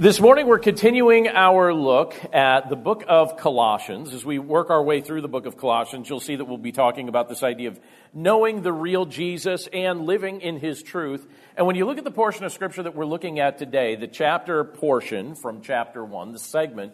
This 0.00 0.20
morning, 0.20 0.46
we're 0.46 0.60
continuing 0.60 1.26
our 1.26 1.74
look 1.74 2.14
at 2.32 2.70
the 2.70 2.76
book 2.76 3.02
of 3.08 3.36
Colossians. 3.36 4.14
As 4.14 4.24
we 4.24 4.38
work 4.38 4.70
our 4.70 4.80
way 4.80 5.00
through 5.00 5.22
the 5.22 5.28
book 5.28 5.44
of 5.44 5.56
Colossians, 5.56 6.08
you'll 6.08 6.20
see 6.20 6.36
that 6.36 6.44
we'll 6.44 6.56
be 6.56 6.70
talking 6.70 7.08
about 7.08 7.28
this 7.28 7.42
idea 7.42 7.70
of 7.70 7.80
knowing 8.14 8.62
the 8.62 8.72
real 8.72 9.06
Jesus 9.06 9.68
and 9.72 10.02
living 10.02 10.40
in 10.40 10.60
his 10.60 10.84
truth. 10.84 11.26
And 11.56 11.66
when 11.66 11.74
you 11.74 11.84
look 11.84 11.98
at 11.98 12.04
the 12.04 12.12
portion 12.12 12.44
of 12.44 12.52
scripture 12.52 12.84
that 12.84 12.94
we're 12.94 13.06
looking 13.06 13.40
at 13.40 13.58
today, 13.58 13.96
the 13.96 14.06
chapter 14.06 14.62
portion 14.62 15.34
from 15.34 15.62
chapter 15.62 16.04
one, 16.04 16.30
the 16.30 16.38
segment, 16.38 16.92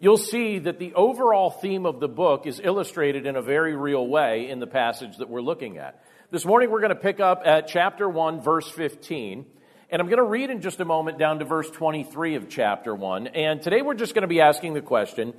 you'll 0.00 0.16
see 0.16 0.58
that 0.60 0.78
the 0.78 0.94
overall 0.94 1.50
theme 1.50 1.84
of 1.84 2.00
the 2.00 2.08
book 2.08 2.46
is 2.46 2.58
illustrated 2.64 3.26
in 3.26 3.36
a 3.36 3.42
very 3.42 3.76
real 3.76 4.06
way 4.06 4.48
in 4.48 4.60
the 4.60 4.66
passage 4.66 5.18
that 5.18 5.28
we're 5.28 5.42
looking 5.42 5.76
at. 5.76 6.02
This 6.30 6.46
morning, 6.46 6.70
we're 6.70 6.80
going 6.80 6.88
to 6.88 6.96
pick 6.96 7.20
up 7.20 7.42
at 7.44 7.68
chapter 7.68 8.08
1, 8.08 8.40
verse 8.40 8.70
15. 8.70 9.44
And 9.88 10.02
I'm 10.02 10.08
going 10.08 10.18
to 10.18 10.24
read 10.24 10.50
in 10.50 10.62
just 10.62 10.80
a 10.80 10.84
moment 10.84 11.16
down 11.16 11.38
to 11.38 11.44
verse 11.44 11.70
23 11.70 12.34
of 12.34 12.48
chapter 12.48 12.92
1. 12.92 13.28
And 13.28 13.62
today 13.62 13.82
we're 13.82 13.94
just 13.94 14.14
going 14.14 14.22
to 14.22 14.28
be 14.28 14.40
asking 14.40 14.74
the 14.74 14.80
question 14.80 15.32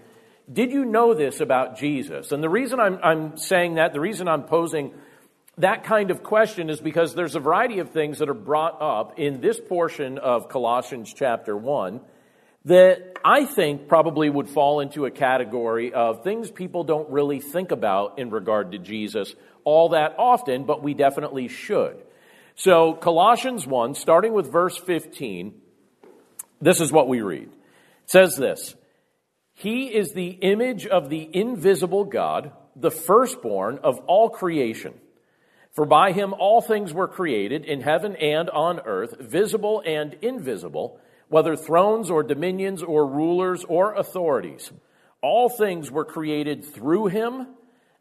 Did 0.51 0.71
you 0.71 0.85
know 0.85 1.13
this 1.13 1.41
about 1.41 1.77
Jesus? 1.77 2.31
And 2.31 2.41
the 2.41 2.47
reason 2.49 2.79
I'm, 2.79 2.97
I'm 3.03 3.37
saying 3.37 3.75
that, 3.75 3.91
the 3.91 3.99
reason 3.99 4.29
I'm 4.29 4.43
posing 4.43 4.93
that 5.57 5.83
kind 5.83 6.11
of 6.11 6.23
question 6.23 6.69
is 6.69 6.79
because 6.79 7.13
there's 7.13 7.35
a 7.35 7.41
variety 7.41 7.79
of 7.79 7.89
things 7.89 8.19
that 8.19 8.29
are 8.29 8.33
brought 8.33 8.81
up 8.81 9.19
in 9.19 9.41
this 9.41 9.59
portion 9.59 10.17
of 10.17 10.47
Colossians 10.47 11.13
chapter 11.13 11.57
1 11.57 11.99
that 12.65 13.17
I 13.25 13.43
think 13.43 13.89
probably 13.89 14.29
would 14.29 14.47
fall 14.47 14.79
into 14.79 15.05
a 15.05 15.11
category 15.11 15.93
of 15.93 16.23
things 16.23 16.51
people 16.51 16.85
don't 16.85 17.09
really 17.09 17.41
think 17.41 17.71
about 17.71 18.17
in 18.17 18.29
regard 18.29 18.71
to 18.71 18.77
Jesus 18.77 19.35
all 19.65 19.89
that 19.89 20.15
often, 20.17 20.63
but 20.63 20.81
we 20.81 20.93
definitely 20.93 21.49
should. 21.49 22.01
So, 22.59 22.93
Colossians 22.93 23.67
1, 23.67 23.93
starting 23.93 24.33
with 24.33 24.51
verse 24.51 24.75
15, 24.79 25.53
this 26.59 26.81
is 26.81 26.91
what 26.91 27.07
we 27.07 27.21
read. 27.21 27.49
It 27.49 28.09
says 28.09 28.35
this 28.35 28.75
He 29.53 29.93
is 29.93 30.11
the 30.11 30.29
image 30.29 30.87
of 30.87 31.09
the 31.09 31.29
invisible 31.31 32.03
God, 32.03 32.51
the 32.75 32.89
firstborn 32.89 33.77
of 33.83 33.99
all 34.07 34.29
creation. 34.29 34.95
For 35.75 35.85
by 35.85 36.13
him 36.13 36.33
all 36.33 36.59
things 36.59 36.95
were 36.95 37.07
created 37.07 37.63
in 37.63 37.81
heaven 37.81 38.15
and 38.15 38.49
on 38.49 38.79
earth, 38.79 39.13
visible 39.19 39.83
and 39.85 40.15
invisible, 40.23 40.99
whether 41.27 41.55
thrones 41.55 42.09
or 42.09 42.23
dominions 42.23 42.81
or 42.81 43.05
rulers 43.05 43.63
or 43.65 43.93
authorities. 43.93 44.71
All 45.21 45.47
things 45.47 45.91
were 45.91 46.05
created 46.05 46.65
through 46.65 47.07
him 47.07 47.49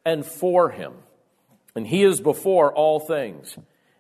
and 0.03 0.25
for 0.25 0.70
him. 0.70 0.95
And 1.75 1.87
he 1.87 2.03
is 2.03 2.23
before 2.23 2.73
all 2.73 3.01
things 3.01 3.59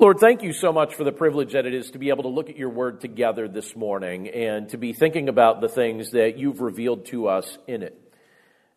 Lord, 0.00 0.18
thank 0.18 0.42
you 0.42 0.54
so 0.54 0.72
much 0.72 0.94
for 0.94 1.04
the 1.04 1.12
privilege 1.12 1.52
that 1.52 1.66
it 1.66 1.74
is 1.74 1.90
to 1.90 1.98
be 1.98 2.08
able 2.08 2.22
to 2.22 2.30
look 2.30 2.48
at 2.48 2.56
your 2.56 2.70
word 2.70 3.02
together 3.02 3.46
this 3.48 3.76
morning 3.76 4.28
and 4.28 4.66
to 4.70 4.78
be 4.78 4.94
thinking 4.94 5.28
about 5.28 5.60
the 5.60 5.68
things 5.68 6.12
that 6.12 6.38
you've 6.38 6.62
revealed 6.62 7.04
to 7.08 7.28
us 7.28 7.58
in 7.66 7.82
it. 7.82 7.94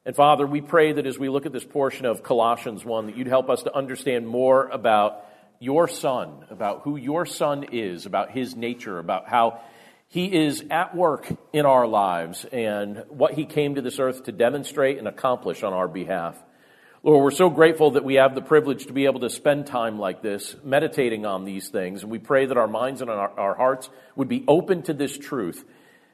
And 0.05 0.13
Father, 0.17 0.45
we 0.45 0.59
pray 0.59 0.91
that 0.91 1.07
as 1.07 1.17
we 1.17 1.29
look 1.29 1.45
at 1.45 1.53
this 1.53 1.63
portion 1.63 2.05
of 2.05 2.23
Colossians 2.23 2.83
1, 2.83 3.05
that 3.05 3.15
you'd 3.15 3.27
help 3.27 3.49
us 3.49 3.63
to 3.63 3.73
understand 3.73 4.27
more 4.27 4.67
about 4.67 5.25
your 5.61 5.87
Son, 5.87 6.43
about 6.49 6.81
who 6.81 6.97
your 6.97 7.25
Son 7.25 7.67
is, 7.71 8.05
about 8.05 8.31
his 8.31 8.57
nature, 8.57 8.99
about 8.99 9.29
how 9.29 9.61
he 10.09 10.25
is 10.25 10.65
at 10.69 10.93
work 10.93 11.33
in 11.53 11.65
our 11.65 11.87
lives 11.87 12.43
and 12.51 13.01
what 13.07 13.33
he 13.33 13.45
came 13.45 13.75
to 13.75 13.81
this 13.81 13.97
earth 13.97 14.25
to 14.25 14.33
demonstrate 14.33 14.97
and 14.97 15.07
accomplish 15.07 15.63
on 15.63 15.71
our 15.71 15.87
behalf. 15.87 16.35
Lord, 17.05 17.21
we're 17.21 17.31
so 17.31 17.49
grateful 17.49 17.91
that 17.91 18.05
we 18.05 18.13
have 18.13 18.33
the 18.33 18.41
privilege 18.41 18.85
to 18.85 18.93
be 18.93 19.03
able 19.03 19.19
to 19.19 19.29
spend 19.29 19.67
time 19.67 19.99
like 19.99 20.21
this, 20.21 20.55
meditating 20.63 21.25
on 21.25 21.43
these 21.43 21.67
things. 21.67 22.01
And 22.01 22.09
we 22.09 22.17
pray 22.17 22.45
that 22.45 22.55
our 22.55 22.67
minds 22.67 23.01
and 23.01 23.09
our, 23.09 23.37
our 23.37 23.55
hearts 23.55 23.89
would 24.15 24.29
be 24.29 24.45
open 24.47 24.83
to 24.83 24.93
this 24.93 25.17
truth 25.17 25.65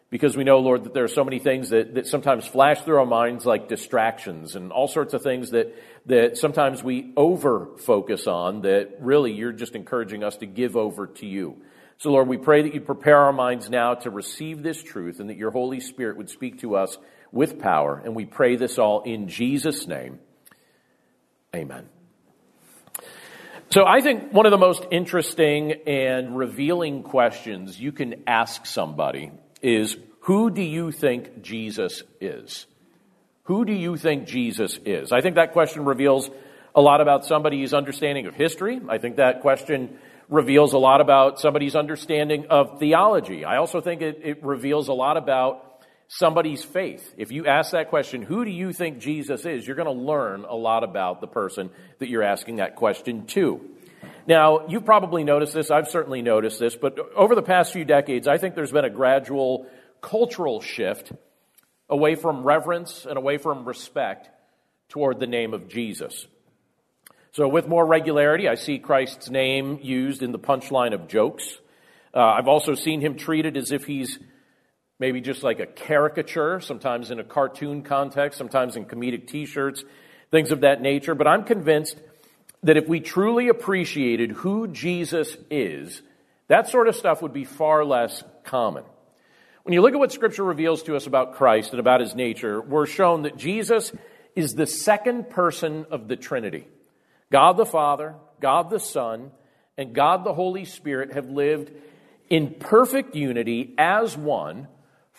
because 0.10 0.36
we 0.36 0.44
know, 0.44 0.58
Lord, 0.58 0.86
that 0.86 0.96
there 0.96 1.04
are 1.04 1.08
so 1.08 1.24
many 1.24 1.38
things 1.38 1.70
that, 1.70 1.94
that 1.94 2.08
sometimes 2.08 2.48
flash 2.48 2.82
through 2.82 2.98
our 2.98 3.06
minds 3.06 3.46
like 3.46 3.68
distractions 3.68 4.56
and 4.56 4.72
all 4.72 4.88
sorts 4.88 5.14
of 5.14 5.22
things 5.22 5.52
that, 5.52 5.76
that 6.08 6.40
sometimes 6.40 6.84
we 6.84 7.14
over 7.16 7.68
focus 7.78 8.26
on 8.26 8.62
that 8.62 8.98
really 9.00 9.32
you're 9.32 9.52
just 9.52 9.76
encouraging 9.76 10.24
us 10.24 10.38
to 10.38 10.48
give 10.48 10.76
over 10.76 11.06
to 11.06 11.28
you. 11.28 11.62
So, 12.00 12.10
Lord, 12.10 12.28
we 12.28 12.38
pray 12.38 12.64
that 12.64 12.74
you 12.74 12.82
prepare 12.82 13.18
our 13.18 13.34
minds 13.34 13.70
now 13.70 13.94
to 13.94 14.10
receive 14.10 14.64
this 14.64 14.82
truth 14.82 15.20
and 15.20 15.30
that 15.30 15.38
your 15.38 15.52
Holy 15.52 15.82
Spirit 15.82 16.18
would 16.18 16.32
speak 16.32 16.62
to 16.62 16.78
us 16.78 16.98
with 17.32 17.60
power. 17.60 18.02
And 18.04 18.16
we 18.16 18.26
pray 18.26 18.56
this 18.56 18.80
all 18.80 19.04
in 19.04 19.28
Jesus' 19.28 19.86
name. 19.86 20.18
Amen. 21.56 21.90
So 23.72 23.86
I 23.86 24.02
think 24.02 24.34
one 24.34 24.46
of 24.46 24.52
the 24.52 24.58
most 24.58 24.86
interesting 24.92 25.74
and 25.86 26.36
revealing 26.36 27.04
questions 27.04 27.80
you 27.80 27.92
can 27.92 28.24
ask 28.26 28.66
somebody 28.66 29.32
is 29.62 29.96
who 30.22 30.50
do 30.50 30.62
you 30.62 30.92
think 30.92 31.42
Jesus 31.42 32.04
is? 32.20 32.66
Who 33.44 33.66
do 33.66 33.74
you 33.74 33.98
think 33.98 34.28
Jesus 34.28 34.80
is? 34.86 35.12
I 35.12 35.22
think 35.22 35.36
that 35.36 35.54
question 35.54 35.86
reveals 35.86 36.30
a 36.76 36.82
lot 36.82 37.02
about 37.02 37.26
somebody's 37.26 37.74
understanding 37.74 38.28
of 38.28 38.36
history. 38.36 38.80
I 38.88 39.00
think 39.00 39.18
that 39.18 39.42
question 39.42 39.98
reveals 40.30 40.74
a 40.74 40.78
lot 40.78 41.02
about 41.02 41.40
somebody's 41.40 41.76
understanding 41.76 42.46
of 42.50 42.80
theology. 42.80 43.46
I 43.46 43.58
also 43.58 43.82
think 43.82 44.02
it, 44.02 44.22
it 44.24 44.44
reveals 44.44 44.88
a 44.88 44.94
lot 44.94 45.18
about 45.18 45.69
somebody's 46.10 46.64
faith. 46.64 47.14
If 47.18 47.32
you 47.32 47.46
ask 47.46 47.72
that 47.72 47.90
question, 47.90 48.24
who 48.24 48.44
do 48.44 48.52
you 48.52 48.74
think 48.74 48.98
Jesus 48.98 49.46
is? 49.46 49.66
You're 49.66 49.76
going 49.76 49.86
to 49.86 50.04
learn 50.04 50.44
a 50.44 50.56
lot 50.56 50.84
about 50.84 51.22
the 51.22 51.28
person 51.28 51.70
that 52.00 52.10
you're 52.10 52.24
asking 52.24 52.58
that 52.58 52.76
question 52.76 53.28
to. 53.28 53.62
Now, 54.28 54.68
you've 54.68 54.86
probably 54.86 55.24
noticed 55.24 55.54
this, 55.54 55.72
I've 55.72 55.88
certainly 55.88 56.22
noticed 56.22 56.60
this, 56.60 56.76
but 56.76 56.98
over 57.16 57.36
the 57.36 57.44
past 57.44 57.72
few 57.72 57.86
decades, 57.86 58.28
I 58.28 58.38
think 58.38 58.56
there's 58.56 58.72
been 58.72 58.86
a 58.86 58.90
gradual 58.90 59.68
cultural 60.02 60.62
shift 60.62 61.12
away 61.88 62.16
from 62.16 62.44
reverence 62.44 63.06
and 63.06 63.18
away 63.18 63.38
from 63.38 63.66
respect 63.66 64.30
toward 64.90 65.20
the 65.20 65.28
name 65.28 65.54
of 65.54 65.68
Jesus. 65.68 66.28
So, 67.32 67.48
with 67.48 67.68
more 67.68 67.86
regularity, 67.86 68.48
I 68.48 68.56
see 68.56 68.80
Christ's 68.80 69.30
name 69.30 69.80
used 69.82 70.24
in 70.24 70.32
the 70.32 70.40
punchline 70.40 70.94
of 70.94 71.08
jokes. 71.08 71.60
Uh, 72.14 72.20
I've 72.20 72.48
also 72.48 72.74
seen 72.74 73.02
him 73.02 73.16
treated 73.16 73.56
as 73.56 73.72
if 73.72 73.86
he's 73.86 74.18
maybe 75.00 75.22
just 75.22 75.44
like 75.44 75.60
a 75.60 75.66
caricature, 75.66 76.60
sometimes 76.60 77.10
in 77.10 77.20
a 77.20 77.24
cartoon 77.24 77.82
context, 77.82 78.38
sometimes 78.38 78.76
in 78.76 78.86
comedic 78.86 79.28
t 79.28 79.46
shirts, 79.46 79.84
things 80.30 80.52
of 80.52 80.62
that 80.62 80.82
nature. 80.82 81.16
But 81.16 81.28
I'm 81.28 81.44
convinced 81.46 81.98
that 82.64 82.78
if 82.78 82.88
we 82.88 83.00
truly 83.00 83.48
appreciated 83.48 84.32
who 84.32 84.68
Jesus 84.68 85.38
is, 85.50 86.02
that 86.50 86.70
sort 86.70 86.88
of 86.88 86.96
stuff 86.96 87.22
would 87.22 87.34
be 87.34 87.46
far 87.46 87.86
less 87.86 88.24
common. 88.44 88.84
When 89.64 89.74
you 89.74 89.82
look 89.82 89.94
at 89.94 90.00
what 90.00 90.12
Scripture 90.12 90.44
reveals 90.44 90.84
to 90.84 90.96
us 90.96 91.08
about 91.08 91.36
Christ 91.36 91.72
and 91.72 91.80
about 91.80 92.02
his 92.02 92.16
nature, 92.16 92.62
we're 92.62 92.86
shown 92.86 93.24
that 93.24 93.38
Jesus 93.38 93.92
is 94.36 94.54
the 94.54 94.66
second 94.66 95.30
person 95.30 95.86
of 95.92 96.08
the 96.08 96.16
Trinity 96.16 96.68
God 97.32 97.54
the 97.54 97.66
Father, 97.66 98.16
God 98.42 98.70
the 98.70 98.80
Son, 98.80 99.32
and 99.78 99.94
God 99.94 100.24
the 100.24 100.34
Holy 100.34 100.66
Spirit 100.66 101.14
have 101.14 101.30
lived 101.30 101.72
in 102.30 102.56
perfect 102.60 103.16
unity 103.16 103.74
as 103.78 104.18
one 104.18 104.68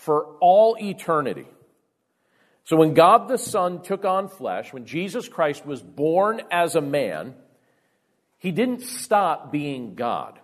for 0.00 0.36
all 0.40 0.76
eternity. 0.80 1.46
So 2.64 2.76
when 2.76 2.94
God 2.94 3.28
the 3.28 3.36
Son 3.36 3.82
took 3.82 4.06
on 4.06 4.28
flesh, 4.28 4.72
when 4.72 4.86
Jesus 4.86 5.28
Christ 5.28 5.66
was 5.66 5.82
born 5.82 6.40
as 6.50 6.74
a 6.74 6.80
man, 6.80 7.34
he 8.38 8.50
didn't 8.50 8.80
stop 8.80 9.52
being 9.52 9.94
God. 9.94 10.38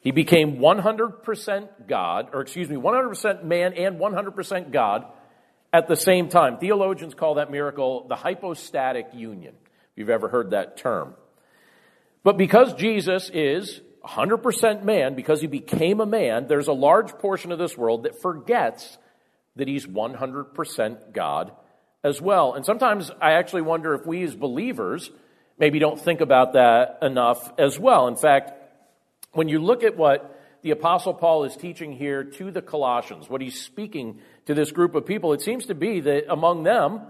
He 0.00 0.12
became 0.12 0.58
100% 0.58 1.88
God, 1.88 2.28
or 2.32 2.42
excuse 2.42 2.68
me, 2.68 2.76
100% 2.76 3.42
man 3.42 3.72
and 3.72 3.98
100% 3.98 4.70
God 4.70 5.06
at 5.72 5.88
the 5.88 5.96
same 5.96 6.28
time. 6.28 6.58
Theologians 6.58 7.14
call 7.14 7.34
that 7.34 7.50
miracle 7.50 8.06
the 8.06 8.16
hypostatic 8.16 9.08
union, 9.12 9.54
if 9.64 9.90
you've 9.96 10.10
ever 10.10 10.28
heard 10.28 10.50
that 10.50 10.76
term. 10.76 11.14
But 12.22 12.36
because 12.36 12.74
Jesus 12.74 13.28
is 13.34 13.80
100% 14.04 14.84
man, 14.84 15.14
because 15.14 15.40
he 15.40 15.46
became 15.46 16.00
a 16.00 16.06
man, 16.06 16.46
there's 16.46 16.68
a 16.68 16.72
large 16.72 17.12
portion 17.18 17.52
of 17.52 17.58
this 17.58 17.76
world 17.76 18.04
that 18.04 18.20
forgets 18.20 18.98
that 19.56 19.68
he's 19.68 19.86
100% 19.86 21.12
God 21.12 21.52
as 22.02 22.20
well. 22.20 22.54
And 22.54 22.66
sometimes 22.66 23.10
I 23.20 23.32
actually 23.32 23.62
wonder 23.62 23.94
if 23.94 24.06
we 24.06 24.22
as 24.24 24.34
believers 24.34 25.10
maybe 25.58 25.78
don't 25.78 26.00
think 26.00 26.20
about 26.20 26.52
that 26.52 26.98
enough 27.02 27.52
as 27.58 27.78
well. 27.78 28.08
In 28.08 28.16
fact, 28.16 28.52
when 29.32 29.48
you 29.48 29.58
look 29.58 29.82
at 29.82 29.96
what 29.96 30.30
the 30.62 30.70
Apostle 30.70 31.14
Paul 31.14 31.44
is 31.44 31.56
teaching 31.56 31.92
here 31.92 32.24
to 32.24 32.50
the 32.50 32.62
Colossians, 32.62 33.28
what 33.28 33.40
he's 33.40 33.60
speaking 33.60 34.20
to 34.46 34.54
this 34.54 34.72
group 34.72 34.94
of 34.94 35.06
people, 35.06 35.32
it 35.32 35.40
seems 35.40 35.66
to 35.66 35.74
be 35.74 36.00
that 36.00 36.30
among 36.30 36.62
them, 36.62 37.00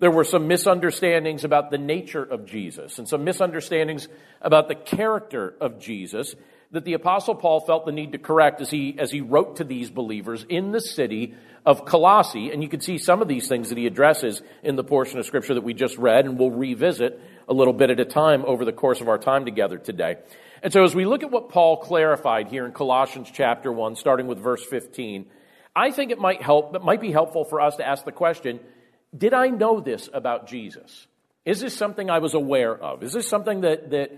there 0.00 0.10
were 0.10 0.24
some 0.24 0.46
misunderstandings 0.46 1.44
about 1.44 1.70
the 1.70 1.78
nature 1.78 2.22
of 2.22 2.46
Jesus 2.46 2.98
and 2.98 3.08
some 3.08 3.24
misunderstandings 3.24 4.08
about 4.40 4.68
the 4.68 4.74
character 4.74 5.54
of 5.60 5.80
Jesus 5.80 6.34
that 6.70 6.84
the 6.84 6.92
apostle 6.92 7.34
Paul 7.34 7.60
felt 7.60 7.86
the 7.86 7.92
need 7.92 8.12
to 8.12 8.18
correct 8.18 8.60
as 8.60 8.70
he, 8.70 8.94
as 8.98 9.10
he 9.10 9.22
wrote 9.22 9.56
to 9.56 9.64
these 9.64 9.90
believers 9.90 10.44
in 10.48 10.70
the 10.70 10.80
city 10.80 11.34
of 11.64 11.84
Colossae. 11.86 12.50
And 12.50 12.62
you 12.62 12.68
can 12.68 12.80
see 12.80 12.98
some 12.98 13.22
of 13.22 13.28
these 13.28 13.48
things 13.48 13.70
that 13.70 13.78
he 13.78 13.86
addresses 13.86 14.42
in 14.62 14.76
the 14.76 14.84
portion 14.84 15.18
of 15.18 15.26
scripture 15.26 15.54
that 15.54 15.64
we 15.64 15.72
just 15.72 15.96
read 15.96 16.26
and 16.26 16.38
we'll 16.38 16.50
revisit 16.50 17.20
a 17.48 17.54
little 17.54 17.72
bit 17.72 17.90
at 17.90 18.00
a 18.00 18.04
time 18.04 18.44
over 18.44 18.64
the 18.64 18.72
course 18.72 19.00
of 19.00 19.08
our 19.08 19.18
time 19.18 19.46
together 19.46 19.78
today. 19.78 20.16
And 20.62 20.72
so 20.72 20.84
as 20.84 20.94
we 20.94 21.06
look 21.06 21.22
at 21.22 21.30
what 21.30 21.48
Paul 21.48 21.78
clarified 21.78 22.48
here 22.48 22.66
in 22.66 22.72
Colossians 22.72 23.30
chapter 23.32 23.72
1, 23.72 23.96
starting 23.96 24.26
with 24.26 24.38
verse 24.38 24.64
15, 24.64 25.26
I 25.74 25.90
think 25.90 26.10
it 26.10 26.18
might 26.18 26.42
help, 26.42 26.74
it 26.74 26.82
might 26.82 27.00
be 27.00 27.12
helpful 27.12 27.44
for 27.44 27.60
us 27.60 27.76
to 27.76 27.86
ask 27.86 28.04
the 28.04 28.12
question, 28.12 28.60
did 29.16 29.34
I 29.34 29.48
know 29.48 29.80
this 29.80 30.08
about 30.12 30.46
Jesus? 30.46 31.06
Is 31.44 31.60
this 31.60 31.74
something 31.74 32.10
I 32.10 32.18
was 32.18 32.34
aware 32.34 32.76
of? 32.76 33.02
Is 33.02 33.12
this 33.12 33.26
something 33.26 33.62
that, 33.62 33.90
that 33.90 34.10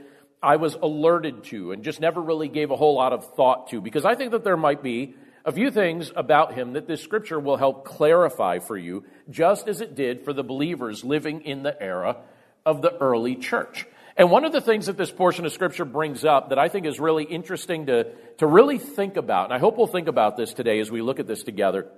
I 0.43 0.57
was 0.57 0.75
alerted 0.75 1.45
to 1.45 1.73
and 1.73 1.85
just 1.85 2.01
never 2.01 2.21
really 2.21 2.49
gave 2.49 2.71
a 2.71 2.77
whole 2.77 2.97
lot 2.97 3.13
of 3.13 3.35
thought 3.35 3.69
to? 3.71 3.81
Because 3.81 4.05
I 4.05 4.15
think 4.15 4.33
that 4.33 4.43
there 4.43 4.57
might 4.57 4.83
be 4.83 5.15
a 5.45 5.53
few 5.53 5.71
things 5.71 6.11
about 6.17 6.55
him 6.55 6.75
that 6.75 6.87
this 6.87 7.03
scripture 7.03 7.39
will 7.39 7.57
help 7.57 7.85
clarify 7.85 8.59
for 8.59 8.77
you, 8.77 9.05
just 9.31 9.69
as 9.69 9.81
it 9.81 9.95
did 9.95 10.25
for 10.25 10.33
the 10.33 10.43
believers 10.43 11.05
living 11.05 11.43
in 11.43 11.63
the 11.63 11.81
era 11.81 12.17
of 12.67 12.83
the 12.83 12.97
early 12.99 13.37
church. 13.37 13.87
And 14.17 14.31
one 14.31 14.45
of 14.45 14.53
the 14.53 14.61
things 14.61 14.87
that 14.87 14.99
this 14.99 15.11
portion 15.11 15.47
of 15.47 15.53
scripture 15.53 15.85
brings 15.85 16.25
up 16.25 16.51
that 16.51 16.59
I 16.59 16.69
think 16.69 16.85
is 16.85 17.01
really 17.01 17.25
interesting 17.25 17.87
to, 17.87 18.13
to 18.39 18.47
really 18.47 18.79
think 18.79 19.17
about, 19.17 19.47
and 19.47 19.55
I 19.55 19.59
hope 19.59 19.79
we'll 19.79 19.87
think 19.87 20.09
about 20.09 20.37
this 20.37 20.53
today 20.53 20.81
as 20.81 20.91
we 20.91 21.01
look 21.01 21.21
at 21.21 21.27
this 21.27 21.43
together, 21.43 21.89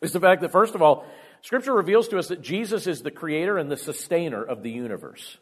is 0.00 0.12
the 0.12 0.20
fact 0.20 0.42
that 0.42 0.52
first 0.52 0.74
of 0.74 0.82
all, 0.82 1.06
Scripture 1.46 1.74
reveals 1.74 2.08
to 2.08 2.18
us 2.18 2.26
that 2.26 2.42
Jesus 2.42 2.88
is 2.88 3.02
the 3.02 3.12
creator 3.12 3.56
and 3.56 3.70
the 3.70 3.76
sustainer 3.76 4.42
of 4.42 4.64
the 4.64 4.70
universe. 4.72 5.38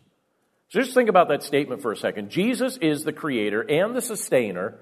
So 0.68 0.82
just 0.82 0.92
think 0.92 1.08
about 1.08 1.28
that 1.28 1.42
statement 1.42 1.80
for 1.80 1.92
a 1.92 1.96
second. 1.96 2.28
Jesus 2.28 2.76
is 2.76 3.04
the 3.04 3.12
creator 3.14 3.62
and 3.62 3.96
the 3.96 4.02
sustainer 4.02 4.76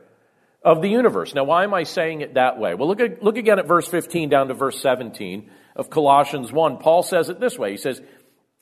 of 0.65 0.83
the 0.83 0.89
universe. 0.89 1.33
Now, 1.33 1.45
why 1.45 1.63
am 1.63 1.75
I 1.75 1.85
saying 1.85 2.23
it 2.23 2.35
that 2.35 2.59
way? 2.59 2.75
Well, 2.75 2.89
look, 2.89 2.99
at, 2.99 3.23
look 3.23 3.37
again 3.37 3.61
at 3.61 3.69
verse 3.69 3.87
15 3.87 4.31
down 4.31 4.49
to 4.49 4.55
verse 4.55 4.83
17 4.83 5.49
of 5.77 5.91
Colossians 5.91 6.51
1. 6.51 6.79
Paul 6.79 7.05
says 7.05 7.29
it 7.29 7.39
this 7.39 7.57
way. 7.57 7.71
He 7.71 7.77
says, 7.77 8.03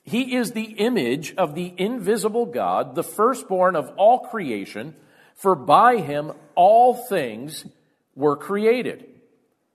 He 0.03 0.35
is 0.35 0.51
the 0.51 0.61
image 0.61 1.33
of 1.37 1.55
the 1.55 1.73
invisible 1.75 2.45
God, 2.45 2.93
the 2.93 3.03
firstborn 3.03 3.75
of 3.75 3.89
all 3.97 4.19
creation, 4.19 4.95
for 5.33 5.55
by 5.55 5.97
him 5.97 6.31
all 6.53 6.93
things 6.93 7.65
were 8.13 8.35
created 8.35 9.10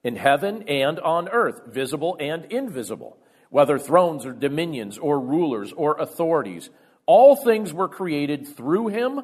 in 0.06 0.14
heaven 0.14 0.62
and 0.68 1.00
on 1.00 1.28
earth, 1.28 1.62
visible 1.66 2.16
and 2.20 2.44
invisible, 2.44 3.18
whether 3.50 3.76
thrones 3.76 4.24
or 4.24 4.32
dominions 4.32 4.98
or 4.98 5.18
rulers 5.18 5.72
or 5.72 6.00
authorities. 6.00 6.70
All 7.06 7.34
things 7.34 7.74
were 7.74 7.88
created 7.88 8.46
through 8.46 8.86
him 8.86 9.20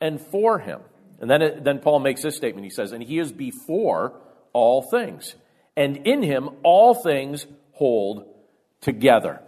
and 0.00 0.18
for 0.18 0.58
him. 0.58 0.80
And 1.20 1.30
then, 1.30 1.42
it, 1.42 1.64
then 1.64 1.80
Paul 1.80 1.98
makes 1.98 2.22
this 2.22 2.34
statement. 2.34 2.64
He 2.64 2.70
says, 2.70 2.92
And 2.92 3.02
he 3.02 3.18
is 3.18 3.30
before 3.30 4.18
all 4.54 4.80
things, 4.80 5.34
and 5.76 5.98
in 6.06 6.22
him 6.22 6.48
all 6.62 6.94
things 6.94 7.46
hold 7.72 8.24
together. 8.80 9.42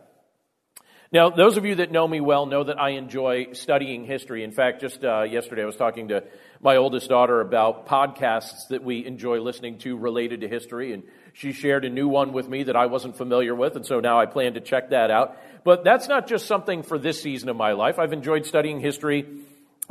Now, 1.13 1.29
those 1.29 1.59
of 1.59 1.67
you 1.67 1.75
that 1.75 1.93
know 1.93 2.09
me 2.09 2.23
well 2.23 2.47
know 2.47 2.65
that 2.65 2.81
I 2.81 2.91
enjoy 2.91 3.53
studying 3.53 4.07
history. 4.07 4.45
In 4.45 4.51
fact, 4.51 4.81
just 4.81 5.05
uh, 5.05 5.25
yesterday 5.25 5.61
I 5.61 5.67
was 5.67 5.77
talking 5.77 6.09
to 6.09 6.25
my 6.63 6.77
oldest 6.77 7.11
daughter 7.11 7.43
about 7.43 7.87
podcasts 7.87 8.69
that 8.69 8.83
we 8.83 9.05
enjoy 9.05 9.39
listening 9.41 9.77
to 9.81 9.95
related 9.99 10.41
to 10.41 10.49
history, 10.49 10.95
and 10.95 11.03
she 11.35 11.53
shared 11.53 11.85
a 11.85 11.91
new 11.91 12.09
one 12.09 12.33
with 12.33 12.49
me 12.49 12.63
that 12.63 12.77
I 12.77 12.87
wasn't 12.87 13.19
familiar 13.19 13.55
with, 13.55 13.77
and 13.77 13.85
so 13.85 14.01
now 14.01 14.19
I 14.19 14.25
plan 14.25 14.55
to 14.55 14.61
check 14.63 14.89
that 14.89 15.11
out. 15.11 15.37
But 15.65 15.85
that's 15.85 16.09
not 16.09 16.29
just 16.29 16.47
something 16.47 16.83
for 16.83 16.99
this 16.99 17.21
season 17.21 17.51
of 17.51 17.57
my 17.57 17.73
life. 17.73 17.99
I've 17.99 18.15
enjoyed 18.15 18.47
studying 18.47 18.81
history 18.81 19.27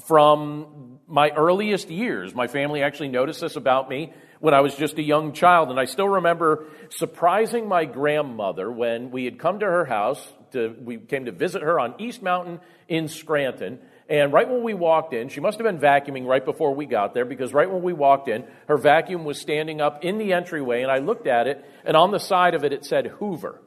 from 0.08 0.98
my 1.08 1.30
earliest 1.30 1.92
years. 1.92 2.34
My 2.34 2.48
family 2.48 2.82
actually 2.82 3.10
noticed 3.10 3.42
this 3.42 3.58
about 3.58 3.88
me 3.88 4.12
when 4.40 4.56
I 4.56 4.62
was 4.62 4.74
just 4.74 4.98
a 4.98 5.04
young 5.04 5.34
child, 5.34 5.70
and 5.70 5.80
I 5.80 5.86
still 5.86 6.10
remember 6.10 6.66
surprising 6.90 7.68
my 7.68 7.86
grandmother 7.86 8.72
when 8.72 9.12
we 9.12 9.26
had 9.26 9.38
come 9.38 9.60
to 9.60 9.68
her 9.68 9.86
house 9.86 10.28
to, 10.52 10.76
we 10.80 10.98
came 10.98 11.26
to 11.26 11.32
visit 11.32 11.62
her 11.62 11.80
on 11.80 11.96
East 12.00 12.22
Mountain 12.22 12.60
in 12.88 13.08
Scranton. 13.08 13.80
And 14.10 14.34
right 14.34 14.50
when 14.50 14.64
we 14.64 14.74
walked 14.74 15.14
in, 15.14 15.30
she 15.30 15.40
must 15.40 15.58
have 15.58 15.66
been 15.66 15.80
vacuuming 15.80 16.26
right 16.26 16.44
before 16.44 16.76
we 16.76 16.86
got 16.86 17.14
there 17.14 17.26
because 17.26 17.54
right 17.54 17.72
when 17.72 17.82
we 17.82 17.94
walked 17.94 18.28
in, 18.28 18.44
her 18.68 18.78
vacuum 18.78 19.24
was 19.24 19.40
standing 19.40 19.80
up 19.80 20.04
in 20.04 20.18
the 20.18 20.34
entryway 20.34 20.82
and 20.82 20.92
I 20.92 20.98
looked 20.98 21.28
at 21.28 21.48
it 21.48 21.64
and 21.86 21.96
on 21.96 22.12
the 22.12 22.20
side 22.20 22.54
of 22.54 22.64
it, 22.66 22.74
it 22.74 22.86
said 22.86 23.08
Hoover. 23.08 23.62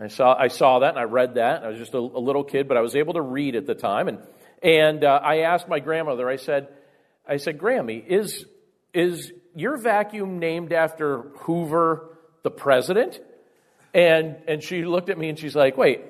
I 0.00 0.08
saw, 0.08 0.34
I 0.38 0.48
saw 0.48 0.78
that 0.78 0.90
and 0.90 0.98
I 0.98 1.04
read 1.04 1.34
that. 1.34 1.64
I 1.64 1.68
was 1.68 1.78
just 1.78 1.92
a, 1.92 1.98
a 1.98 1.98
little 1.98 2.44
kid, 2.44 2.68
but 2.68 2.76
I 2.76 2.80
was 2.80 2.94
able 2.94 3.14
to 3.14 3.20
read 3.20 3.56
at 3.56 3.66
the 3.66 3.74
time. 3.74 4.08
And, 4.08 4.18
and 4.62 5.04
uh, 5.04 5.20
I 5.22 5.40
asked 5.40 5.68
my 5.68 5.80
grandmother, 5.80 6.28
I 6.28 6.36
said, 6.36 6.68
I 7.28 7.36
said, 7.36 7.58
Grammy, 7.58 8.06
is, 8.06 8.46
is 8.94 9.32
your 9.54 9.76
vacuum 9.76 10.38
named 10.38 10.72
after 10.72 11.22
Hoover, 11.40 12.16
the 12.44 12.50
president? 12.50 13.20
And, 13.94 14.36
and 14.46 14.62
she 14.62 14.84
looked 14.84 15.08
at 15.08 15.18
me 15.18 15.28
and 15.28 15.38
she's 15.38 15.56
like, 15.56 15.76
wait, 15.76 16.02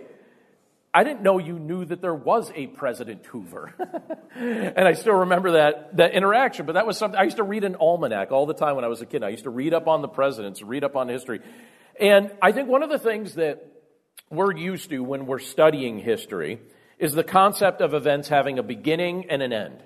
I 0.93 1.05
didn't 1.05 1.23
know 1.23 1.39
you 1.39 1.59
knew 1.59 1.85
that 1.85 2.01
there 2.01 2.15
was 2.15 2.51
a 2.55 2.67
President 2.67 3.25
Hoover. 3.27 3.75
and 4.35 4.89
I 4.89 4.95
still 4.95 5.15
remember 5.15 5.53
that, 5.53 5.97
that 5.97 6.13
interaction, 6.13 6.67
but 6.67 6.73
that 6.73 6.87
was 6.87 6.97
something, 6.97 7.19
I 7.19 7.25
used 7.25 7.37
to 7.37 7.43
read 7.43 7.65
an 7.65 7.77
almanac 7.77 8.33
all 8.33 8.47
the 8.47 8.55
time 8.55 8.75
when 8.75 8.85
I 8.85 8.89
was 8.89 9.01
a 9.01 9.07
kid. 9.07 9.23
I 9.23 9.29
used 9.29 9.45
to 9.45 9.51
read 9.51 9.75
up 9.75 9.87
on 9.87 10.03
the 10.03 10.09
presidents, 10.09 10.63
read 10.63 10.85
up 10.85 10.97
on 10.97 11.09
history. 11.09 11.41
And 12.01 12.33
I 12.41 12.53
think 12.53 12.69
one 12.69 12.83
of 12.83 12.91
the 12.91 12.99
things 12.99 13.35
that 13.35 13.65
we're 14.31 14.57
used 14.57 14.91
to 14.91 15.03
when 15.03 15.27
we're 15.27 15.39
studying 15.39 15.99
history 15.99 16.61
is 16.99 17.13
the 17.13 17.25
concept 17.25 17.81
of 17.81 17.95
events 17.95 18.29
having 18.29 18.59
a 18.59 18.63
beginning 18.63 19.31
and 19.31 19.43
an 19.43 19.53
end. 19.53 19.83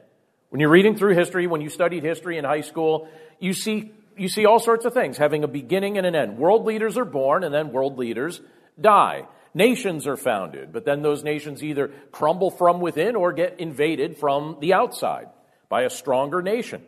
When 0.50 0.60
you're 0.60 0.70
reading 0.70 0.96
through 0.96 1.14
history, 1.14 1.46
when 1.46 1.60
you 1.60 1.68
studied 1.68 2.04
history 2.04 2.38
in 2.38 2.44
high 2.44 2.60
school, 2.60 3.08
you 3.38 3.54
see 3.54 3.92
you 4.16 4.28
see 4.28 4.46
all 4.46 4.58
sorts 4.58 4.84
of 4.84 4.94
things 4.94 5.16
having 5.16 5.44
a 5.44 5.48
beginning 5.48 5.98
and 5.98 6.06
an 6.06 6.14
end. 6.14 6.38
World 6.38 6.64
leaders 6.64 6.96
are 6.96 7.04
born 7.04 7.44
and 7.44 7.54
then 7.54 7.72
world 7.72 7.98
leaders 7.98 8.40
die. 8.80 9.26
Nations 9.54 10.06
are 10.06 10.16
founded, 10.16 10.72
but 10.72 10.84
then 10.84 11.02
those 11.02 11.22
nations 11.22 11.62
either 11.62 11.88
crumble 12.10 12.50
from 12.50 12.80
within 12.80 13.16
or 13.16 13.32
get 13.32 13.60
invaded 13.60 14.16
from 14.16 14.56
the 14.60 14.72
outside 14.72 15.28
by 15.68 15.82
a 15.82 15.90
stronger 15.90 16.40
nation. 16.40 16.82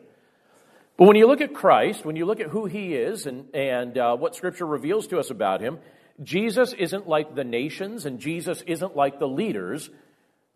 But 0.97 1.07
when 1.07 1.17
you 1.17 1.27
look 1.27 1.41
at 1.41 1.55
Christ, 1.55 2.05
when 2.05 2.17
you 2.17 2.25
look 2.25 2.41
at 2.41 2.47
who 2.47 2.67
he 2.67 2.95
is 2.95 3.27
and, 3.27 3.53
and 3.55 3.99
uh, 3.99 4.17
what 4.17 4.35
Scripture 4.35 4.67
reveals 4.67 5.09
to 5.09 5.19
us 5.19 5.31
about 5.31 5.61
him, 5.61 5.79
Jesus 6.23 6.73
isn't 6.73 7.09
like 7.09 7.35
the 7.35 7.45
nations 7.45 8.07
and 8.07 8.21
Jesus 8.21 8.63
isn't 8.67 8.97
like 8.97 9.19
the 9.19 9.29
leaders 9.29 9.91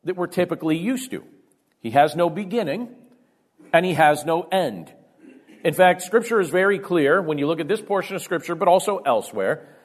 that 0.05 0.17
we're 0.17 0.29
typically 0.29 0.79
used 0.79 1.11
to. 1.11 1.25
He 1.81 1.91
has 1.91 2.15
no 2.15 2.31
beginning 2.31 2.95
and 3.73 3.85
he 3.85 3.95
has 3.95 4.25
no 4.25 4.43
end. 4.43 4.93
In 5.65 5.75
fact, 5.75 6.03
Scripture 6.03 6.41
is 6.41 6.51
very 6.51 6.79
clear 6.79 7.21
when 7.21 7.39
you 7.39 7.47
look 7.47 7.61
at 7.61 7.69
this 7.69 7.81
portion 7.81 8.17
of 8.17 8.23
Scripture, 8.23 8.55
but 8.55 8.69
also 8.69 8.99
elsewhere. 8.99 9.77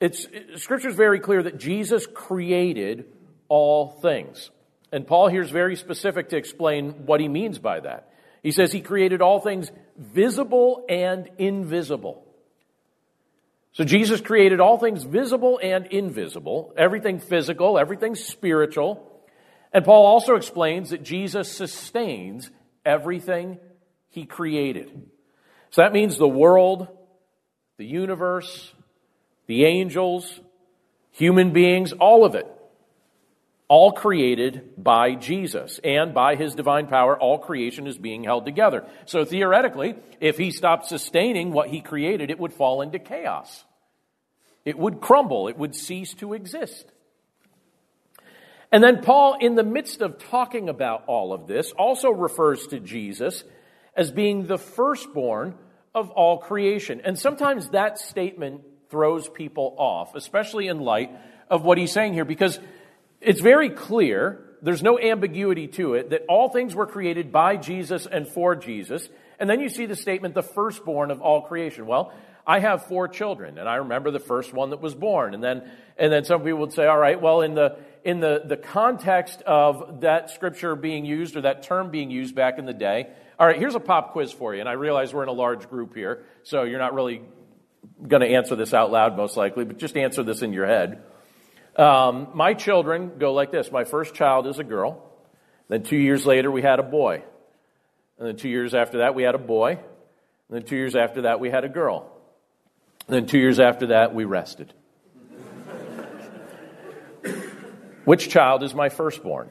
It's, 0.00 0.26
Scripture 0.56 0.88
is 0.88 0.96
very 0.96 1.20
clear 1.20 1.42
that 1.44 1.58
Jesus 1.58 2.06
created 2.12 3.04
all 3.48 3.90
things. 4.02 4.50
And 4.90 5.06
Paul 5.06 5.28
here 5.28 5.42
is 5.42 5.50
very 5.50 5.76
specific 5.76 6.30
to 6.30 6.36
explain 6.36 7.06
what 7.06 7.20
he 7.20 7.28
means 7.28 7.58
by 7.58 7.80
that. 7.80 8.12
He 8.42 8.50
says 8.50 8.72
he 8.72 8.80
created 8.80 9.22
all 9.22 9.40
things 9.40 9.70
visible 9.96 10.84
and 10.88 11.30
invisible. 11.38 12.26
So 13.72 13.84
Jesus 13.84 14.20
created 14.20 14.60
all 14.60 14.78
things 14.78 15.04
visible 15.04 15.60
and 15.62 15.86
invisible, 15.86 16.74
everything 16.76 17.20
physical, 17.20 17.78
everything 17.78 18.16
spiritual, 18.16 19.08
And 19.72 19.84
Paul 19.84 20.04
also 20.04 20.34
explains 20.34 20.90
that 20.90 21.02
Jesus 21.02 21.50
sustains 21.50 22.50
everything 22.84 23.58
he 24.10 24.26
created. 24.26 25.10
So 25.72 25.80
that 25.80 25.92
means 25.92 26.16
the 26.16 26.28
world, 26.28 26.86
the 27.78 27.86
universe, 27.86 28.72
the 29.46 29.64
angels, 29.64 30.40
human 31.10 31.52
beings, 31.52 31.92
all 31.92 32.24
of 32.24 32.34
it. 32.34 32.46
All 33.68 33.92
created 33.92 34.74
by 34.76 35.14
Jesus 35.14 35.80
and 35.82 36.12
by 36.12 36.36
his 36.36 36.54
divine 36.54 36.88
power, 36.88 37.18
all 37.18 37.38
creation 37.38 37.86
is 37.86 37.96
being 37.96 38.22
held 38.22 38.44
together. 38.44 38.84
So 39.06 39.24
theoretically, 39.24 39.94
if 40.20 40.36
he 40.36 40.50
stopped 40.50 40.88
sustaining 40.88 41.52
what 41.52 41.70
he 41.70 41.80
created, 41.80 42.30
it 42.30 42.38
would 42.38 42.52
fall 42.52 42.82
into 42.82 42.98
chaos. 42.98 43.64
It 44.66 44.78
would 44.78 45.00
crumble. 45.00 45.48
It 45.48 45.56
would 45.56 45.74
cease 45.74 46.12
to 46.14 46.34
exist. 46.34 46.84
And 48.70 48.84
then 48.84 49.02
Paul, 49.02 49.38
in 49.40 49.54
the 49.54 49.64
midst 49.64 50.02
of 50.02 50.18
talking 50.18 50.68
about 50.68 51.04
all 51.06 51.32
of 51.32 51.46
this, 51.46 51.72
also 51.72 52.10
refers 52.10 52.66
to 52.68 52.78
Jesus 52.78 53.42
as 53.96 54.10
being 54.10 54.46
the 54.46 54.58
firstborn 54.58 55.54
of 55.94 56.10
all 56.10 56.38
creation. 56.38 57.00
And 57.04 57.18
sometimes 57.18 57.70
that 57.70 57.98
statement 57.98 58.62
throws 58.90 59.28
people 59.28 59.74
off, 59.78 60.14
especially 60.14 60.68
in 60.68 60.80
light 60.80 61.10
of 61.48 61.64
what 61.64 61.78
he's 61.78 61.92
saying 61.92 62.14
here, 62.14 62.24
because 62.24 62.58
it's 63.20 63.40
very 63.40 63.70
clear, 63.70 64.44
there's 64.62 64.82
no 64.82 64.98
ambiguity 64.98 65.68
to 65.68 65.94
it, 65.94 66.10
that 66.10 66.22
all 66.28 66.48
things 66.48 66.74
were 66.74 66.86
created 66.86 67.32
by 67.32 67.56
Jesus 67.56 68.06
and 68.06 68.26
for 68.28 68.54
Jesus. 68.56 69.08
And 69.38 69.48
then 69.48 69.60
you 69.60 69.68
see 69.68 69.86
the 69.86 69.96
statement, 69.96 70.34
the 70.34 70.42
firstborn 70.42 71.10
of 71.10 71.20
all 71.20 71.42
creation. 71.42 71.86
Well, 71.86 72.12
I 72.46 72.58
have 72.58 72.86
four 72.86 73.06
children, 73.06 73.58
and 73.58 73.68
I 73.68 73.76
remember 73.76 74.10
the 74.10 74.18
first 74.18 74.52
one 74.52 74.70
that 74.70 74.80
was 74.80 74.94
born. 74.94 75.34
And 75.34 75.42
then, 75.42 75.70
and 75.96 76.12
then 76.12 76.24
some 76.24 76.42
people 76.42 76.60
would 76.60 76.72
say, 76.72 76.86
all 76.86 76.98
right, 76.98 77.20
well, 77.20 77.40
in 77.40 77.54
the, 77.54 77.78
in 78.04 78.20
the, 78.20 78.42
the 78.44 78.56
context 78.56 79.42
of 79.42 80.00
that 80.00 80.30
scripture 80.30 80.74
being 80.74 81.04
used 81.04 81.36
or 81.36 81.42
that 81.42 81.62
term 81.62 81.90
being 81.90 82.10
used 82.10 82.34
back 82.34 82.58
in 82.58 82.66
the 82.66 82.72
day. 82.72 83.08
All 83.42 83.48
right, 83.48 83.58
here's 83.58 83.74
a 83.74 83.80
pop 83.80 84.12
quiz 84.12 84.30
for 84.30 84.54
you. 84.54 84.60
And 84.60 84.68
I 84.68 84.74
realize 84.74 85.12
we're 85.12 85.24
in 85.24 85.28
a 85.28 85.32
large 85.32 85.68
group 85.68 85.96
here, 85.96 86.24
so 86.44 86.62
you're 86.62 86.78
not 86.78 86.94
really 86.94 87.22
going 88.06 88.20
to 88.20 88.28
answer 88.28 88.54
this 88.54 88.72
out 88.72 88.92
loud, 88.92 89.16
most 89.16 89.36
likely, 89.36 89.64
but 89.64 89.78
just 89.78 89.96
answer 89.96 90.22
this 90.22 90.42
in 90.42 90.52
your 90.52 90.64
head. 90.64 91.02
Um, 91.74 92.28
my 92.34 92.54
children 92.54 93.18
go 93.18 93.32
like 93.34 93.50
this 93.50 93.72
My 93.72 93.82
first 93.82 94.14
child 94.14 94.46
is 94.46 94.60
a 94.60 94.62
girl. 94.62 95.10
Then 95.68 95.82
two 95.82 95.96
years 95.96 96.24
later, 96.24 96.52
we 96.52 96.62
had 96.62 96.78
a 96.78 96.84
boy. 96.84 97.24
And 98.16 98.28
then 98.28 98.36
two 98.36 98.48
years 98.48 98.76
after 98.76 98.98
that, 98.98 99.16
we 99.16 99.24
had 99.24 99.34
a 99.34 99.38
boy. 99.38 99.70
And 99.72 99.80
then 100.48 100.62
two 100.64 100.76
years 100.76 100.94
after 100.94 101.22
that, 101.22 101.40
we 101.40 101.50
had 101.50 101.64
a 101.64 101.68
girl. 101.68 102.12
And 103.08 103.16
then 103.16 103.26
two 103.26 103.40
years 103.40 103.58
after 103.58 103.88
that, 103.88 104.14
we 104.14 104.22
rested. 104.22 104.72
Which 108.04 108.28
child 108.28 108.62
is 108.62 108.72
my 108.72 108.88
firstborn? 108.88 109.50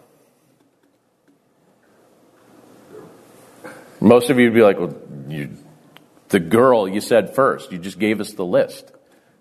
Most 4.01 4.29
of 4.29 4.37
you 4.39 4.45
would 4.45 4.53
be 4.53 4.61
like, 4.61 4.79
well, 4.79 4.93
you, 5.29 5.57
the 6.29 6.39
girl 6.39 6.87
you 6.87 6.99
said 6.99 7.35
first. 7.35 7.71
You 7.71 7.77
just 7.77 7.99
gave 7.99 8.19
us 8.19 8.33
the 8.33 8.45
list. 8.45 8.91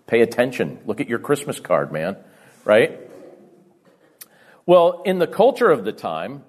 Pay 0.07 0.21
attention. 0.21 0.79
Look 0.85 1.01
at 1.01 1.09
your 1.09 1.19
Christmas 1.19 1.59
card, 1.59 1.91
man. 1.91 2.15
Right? 2.63 2.99
Well, 4.65 5.01
in 5.03 5.19
the 5.19 5.27
culture 5.27 5.69
of 5.69 5.83
the 5.83 5.91
time, 5.91 6.43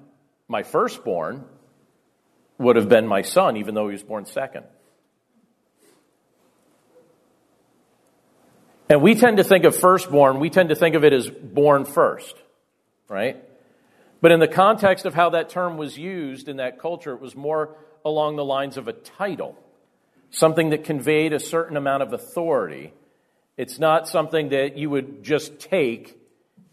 my 0.47 0.63
firstborn 0.63 1.45
would 2.59 2.77
have 2.77 2.89
been 2.89 3.09
my 3.09 3.23
son, 3.23 3.57
even 3.57 3.75
though 3.75 3.89
he 3.89 3.93
was 3.93 4.03
born 4.03 4.27
second. 4.27 4.67
And 8.89 9.03
we 9.03 9.15
tend 9.15 9.39
to 9.39 9.45
think 9.45 9.65
of 9.65 9.75
firstborn, 9.75 10.39
we 10.39 10.51
tend 10.51 10.69
to 10.69 10.75
think 10.77 10.95
of 10.95 11.03
it 11.03 11.13
as 11.15 11.29
born 11.29 11.87
first 11.87 12.37
right? 13.13 13.37
But 14.23 14.33
in 14.33 14.41
the 14.41 14.49
context 14.49 15.05
of 15.05 15.15
how 15.15 15.31
that 15.31 15.51
term 15.51 15.77
was 15.77 15.99
used 15.99 16.49
in 16.49 16.57
that 16.57 16.79
culture, 16.79 17.13
it 17.13 17.21
was 17.21 17.37
more 17.37 17.77
along 18.05 18.37
the 18.37 18.45
lines 18.45 18.77
of 18.77 18.89
a 18.89 18.93
title, 18.93 19.57
something 20.31 20.71
that 20.71 20.85
conveyed 20.85 21.33
a 21.33 21.41
certain 21.41 21.77
amount 21.77 22.03
of 22.03 22.13
authority. 22.13 22.93
It's 23.57 23.79
not 23.79 24.09
something 24.09 24.51
that 24.51 24.77
you 24.77 24.91
would 24.91 25.23
just 25.23 25.59
take 25.59 26.19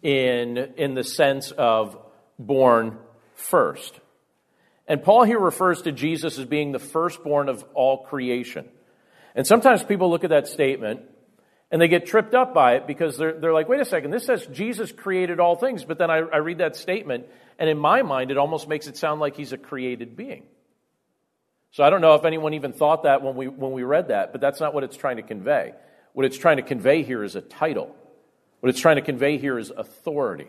in, 0.02 0.58
in 0.78 0.94
the 0.94 1.04
sense 1.04 1.52
of 1.52 1.98
born 2.38 2.98
first. 3.36 4.00
And 4.88 5.04
Paul 5.04 5.24
here 5.24 5.40
refers 5.40 5.84
to 5.84 5.92
Jesus 5.92 6.40
as 6.40 6.46
being 6.46 6.72
the 6.72 6.80
firstborn 6.80 7.48
of 7.50 7.64
all 7.74 8.06
creation. 8.06 8.68
And 9.36 9.46
sometimes 9.46 9.84
people 9.84 10.10
look 10.10 10.24
at 10.24 10.32
that 10.32 10.48
statement 10.48 11.02
and 11.72 11.80
they 11.80 11.88
get 11.88 12.08
tripped 12.08 12.34
up 12.34 12.54
by 12.54 12.76
it 12.76 12.88
because 12.88 13.18
they're, 13.18 13.40
they're 13.40 13.54
like, 13.54 13.70
wait 13.70 13.80
a 13.80 13.86
second, 13.86 14.12
this 14.12 14.26
says 14.26 14.48
Jesus 14.48 14.92
created 14.92 15.40
all 15.40 15.56
things. 15.56 15.86
But 15.86 16.00
then 16.00 16.10
I, 16.10 16.18
I 16.18 16.38
read 16.38 16.58
that 16.58 16.76
statement, 16.76 17.28
and 17.60 17.70
in 17.70 17.78
my 17.78 18.02
mind, 18.02 18.32
it 18.32 18.38
almost 18.38 18.68
makes 18.68 18.88
it 18.88 18.98
sound 18.98 19.22
like 19.22 19.36
he's 19.36 19.54
a 19.54 19.58
created 19.58 20.16
being. 20.16 20.44
So 21.72 21.84
I 21.84 21.90
don't 21.90 22.02
know 22.02 22.16
if 22.16 22.26
anyone 22.26 22.54
even 22.56 22.74
thought 22.74 23.04
that 23.04 23.22
when 23.22 23.36
we, 23.36 23.48
when 23.48 23.72
we 23.72 23.84
read 23.84 24.08
that, 24.08 24.32
but 24.32 24.42
that's 24.42 24.60
not 24.60 24.74
what 24.74 24.84
it's 24.84 24.98
trying 24.98 25.18
to 25.18 25.24
convey. 25.24 25.74
What 26.14 26.26
it's 26.26 26.38
trying 26.38 26.58
to 26.58 26.64
convey 26.64 27.04
here 27.04 27.24
is 27.24 27.36
a 27.36 27.42
title. 27.42 27.96
What 28.60 28.70
it's 28.70 28.80
trying 28.80 28.96
to 28.96 29.02
convey 29.02 29.38
here 29.38 29.58
is 29.58 29.70
authority. 29.70 30.48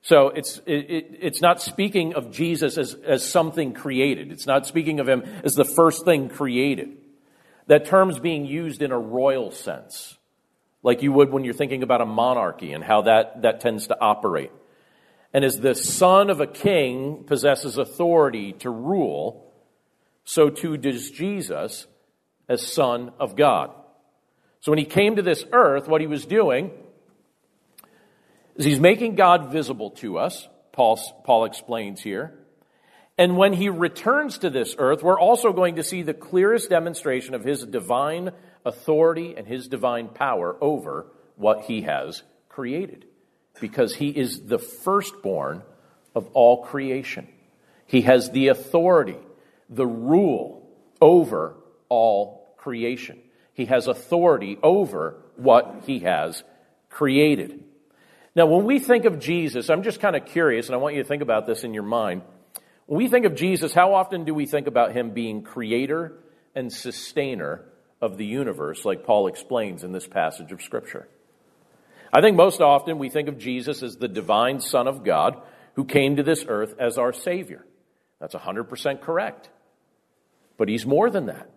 So 0.00 0.28
it's, 0.30 0.58
it, 0.66 0.90
it, 0.90 1.18
it's 1.20 1.40
not 1.40 1.62
speaking 1.62 2.14
of 2.14 2.32
Jesus 2.32 2.76
as, 2.76 2.94
as 2.94 3.28
something 3.28 3.72
created. 3.72 4.32
It's 4.32 4.46
not 4.46 4.66
speaking 4.66 4.98
of 4.98 5.08
him 5.08 5.22
as 5.44 5.54
the 5.54 5.64
first 5.64 6.04
thing 6.04 6.28
created. 6.28 6.96
That 7.68 7.86
term's 7.86 8.18
being 8.18 8.44
used 8.44 8.82
in 8.82 8.90
a 8.90 8.98
royal 8.98 9.52
sense, 9.52 10.18
like 10.82 11.02
you 11.02 11.12
would 11.12 11.30
when 11.30 11.44
you're 11.44 11.54
thinking 11.54 11.84
about 11.84 12.00
a 12.00 12.06
monarchy 12.06 12.72
and 12.72 12.82
how 12.82 13.02
that, 13.02 13.42
that 13.42 13.60
tends 13.60 13.86
to 13.88 14.00
operate. 14.00 14.50
And 15.32 15.44
as 15.44 15.60
the 15.60 15.74
son 15.74 16.30
of 16.30 16.40
a 16.40 16.48
king 16.48 17.22
possesses 17.24 17.78
authority 17.78 18.54
to 18.54 18.70
rule, 18.70 19.51
so 20.24 20.50
too 20.50 20.76
does 20.76 21.10
Jesus 21.10 21.86
as 22.48 22.66
son 22.66 23.12
of 23.18 23.36
God. 23.36 23.70
So 24.60 24.70
when 24.70 24.78
he 24.78 24.84
came 24.84 25.16
to 25.16 25.22
this 25.22 25.44
earth, 25.52 25.88
what 25.88 26.00
he 26.00 26.06
was 26.06 26.24
doing 26.24 26.70
is 28.56 28.64
he's 28.64 28.80
making 28.80 29.16
God 29.16 29.50
visible 29.50 29.90
to 29.92 30.18
us, 30.18 30.48
Paul, 30.72 31.00
Paul 31.24 31.44
explains 31.44 32.00
here. 32.00 32.38
And 33.18 33.36
when 33.36 33.52
he 33.52 33.68
returns 33.68 34.38
to 34.38 34.50
this 34.50 34.74
earth, 34.78 35.02
we're 35.02 35.20
also 35.20 35.52
going 35.52 35.76
to 35.76 35.84
see 35.84 36.02
the 36.02 36.14
clearest 36.14 36.70
demonstration 36.70 37.34
of 37.34 37.44
his 37.44 37.64
divine 37.64 38.30
authority 38.64 39.34
and 39.36 39.46
his 39.46 39.68
divine 39.68 40.08
power 40.08 40.56
over 40.60 41.06
what 41.36 41.62
he 41.64 41.82
has 41.82 42.22
created. 42.48 43.04
Because 43.60 43.94
he 43.94 44.08
is 44.08 44.46
the 44.46 44.58
firstborn 44.58 45.62
of 46.14 46.28
all 46.32 46.64
creation. 46.64 47.28
He 47.86 48.02
has 48.02 48.30
the 48.30 48.48
authority, 48.48 49.18
the 49.74 49.86
rule 49.86 50.68
over 51.00 51.56
all 51.88 52.54
creation. 52.58 53.18
He 53.54 53.66
has 53.66 53.86
authority 53.86 54.58
over 54.62 55.16
what 55.36 55.82
he 55.86 56.00
has 56.00 56.42
created. 56.88 57.64
Now, 58.34 58.46
when 58.46 58.64
we 58.64 58.78
think 58.78 59.04
of 59.04 59.18
Jesus, 59.18 59.68
I'm 59.68 59.82
just 59.82 60.00
kind 60.00 60.16
of 60.16 60.24
curious, 60.24 60.66
and 60.66 60.74
I 60.74 60.78
want 60.78 60.94
you 60.94 61.02
to 61.02 61.08
think 61.08 61.22
about 61.22 61.46
this 61.46 61.64
in 61.64 61.74
your 61.74 61.82
mind. 61.82 62.22
When 62.86 62.98
we 62.98 63.08
think 63.08 63.26
of 63.26 63.34
Jesus, 63.34 63.72
how 63.72 63.94
often 63.94 64.24
do 64.24 64.32
we 64.32 64.46
think 64.46 64.66
about 64.66 64.92
him 64.92 65.10
being 65.10 65.42
creator 65.42 66.18
and 66.54 66.72
sustainer 66.72 67.64
of 68.00 68.16
the 68.16 68.24
universe, 68.24 68.84
like 68.84 69.04
Paul 69.04 69.26
explains 69.26 69.84
in 69.84 69.92
this 69.92 70.06
passage 70.06 70.50
of 70.52 70.62
Scripture? 70.62 71.08
I 72.12 72.20
think 72.20 72.36
most 72.36 72.60
often 72.60 72.98
we 72.98 73.08
think 73.08 73.28
of 73.28 73.38
Jesus 73.38 73.82
as 73.82 73.96
the 73.96 74.08
divine 74.08 74.60
Son 74.60 74.86
of 74.86 75.04
God 75.04 75.40
who 75.74 75.84
came 75.84 76.16
to 76.16 76.22
this 76.22 76.44
earth 76.46 76.74
as 76.78 76.98
our 76.98 77.12
Savior. 77.12 77.64
That's 78.20 78.34
100% 78.34 79.00
correct. 79.00 79.48
But 80.62 80.68
he's 80.68 80.86
more 80.86 81.10
than 81.10 81.26
that. 81.26 81.50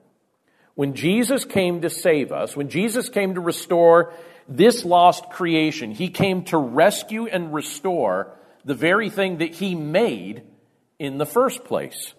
When 0.74 0.96
Jesus 0.96 1.46
came 1.46 1.82
to 1.82 1.92
save 1.92 2.32
us, 2.32 2.56
when 2.56 2.70
Jesus 2.70 3.08
came 3.08 3.36
to 3.36 3.40
restore 3.40 4.14
this 4.50 4.84
lost 4.84 5.30
creation, 5.30 5.92
he 5.92 6.10
came 6.10 6.44
to 6.46 6.58
rescue 6.58 7.28
and 7.28 7.54
restore 7.54 8.36
the 8.64 8.74
very 8.74 9.12
thing 9.12 9.38
that 9.38 9.54
he 9.54 9.76
made 9.76 10.42
in 10.98 11.20
the 11.20 11.26
first 11.28 11.66
place. 11.66 12.16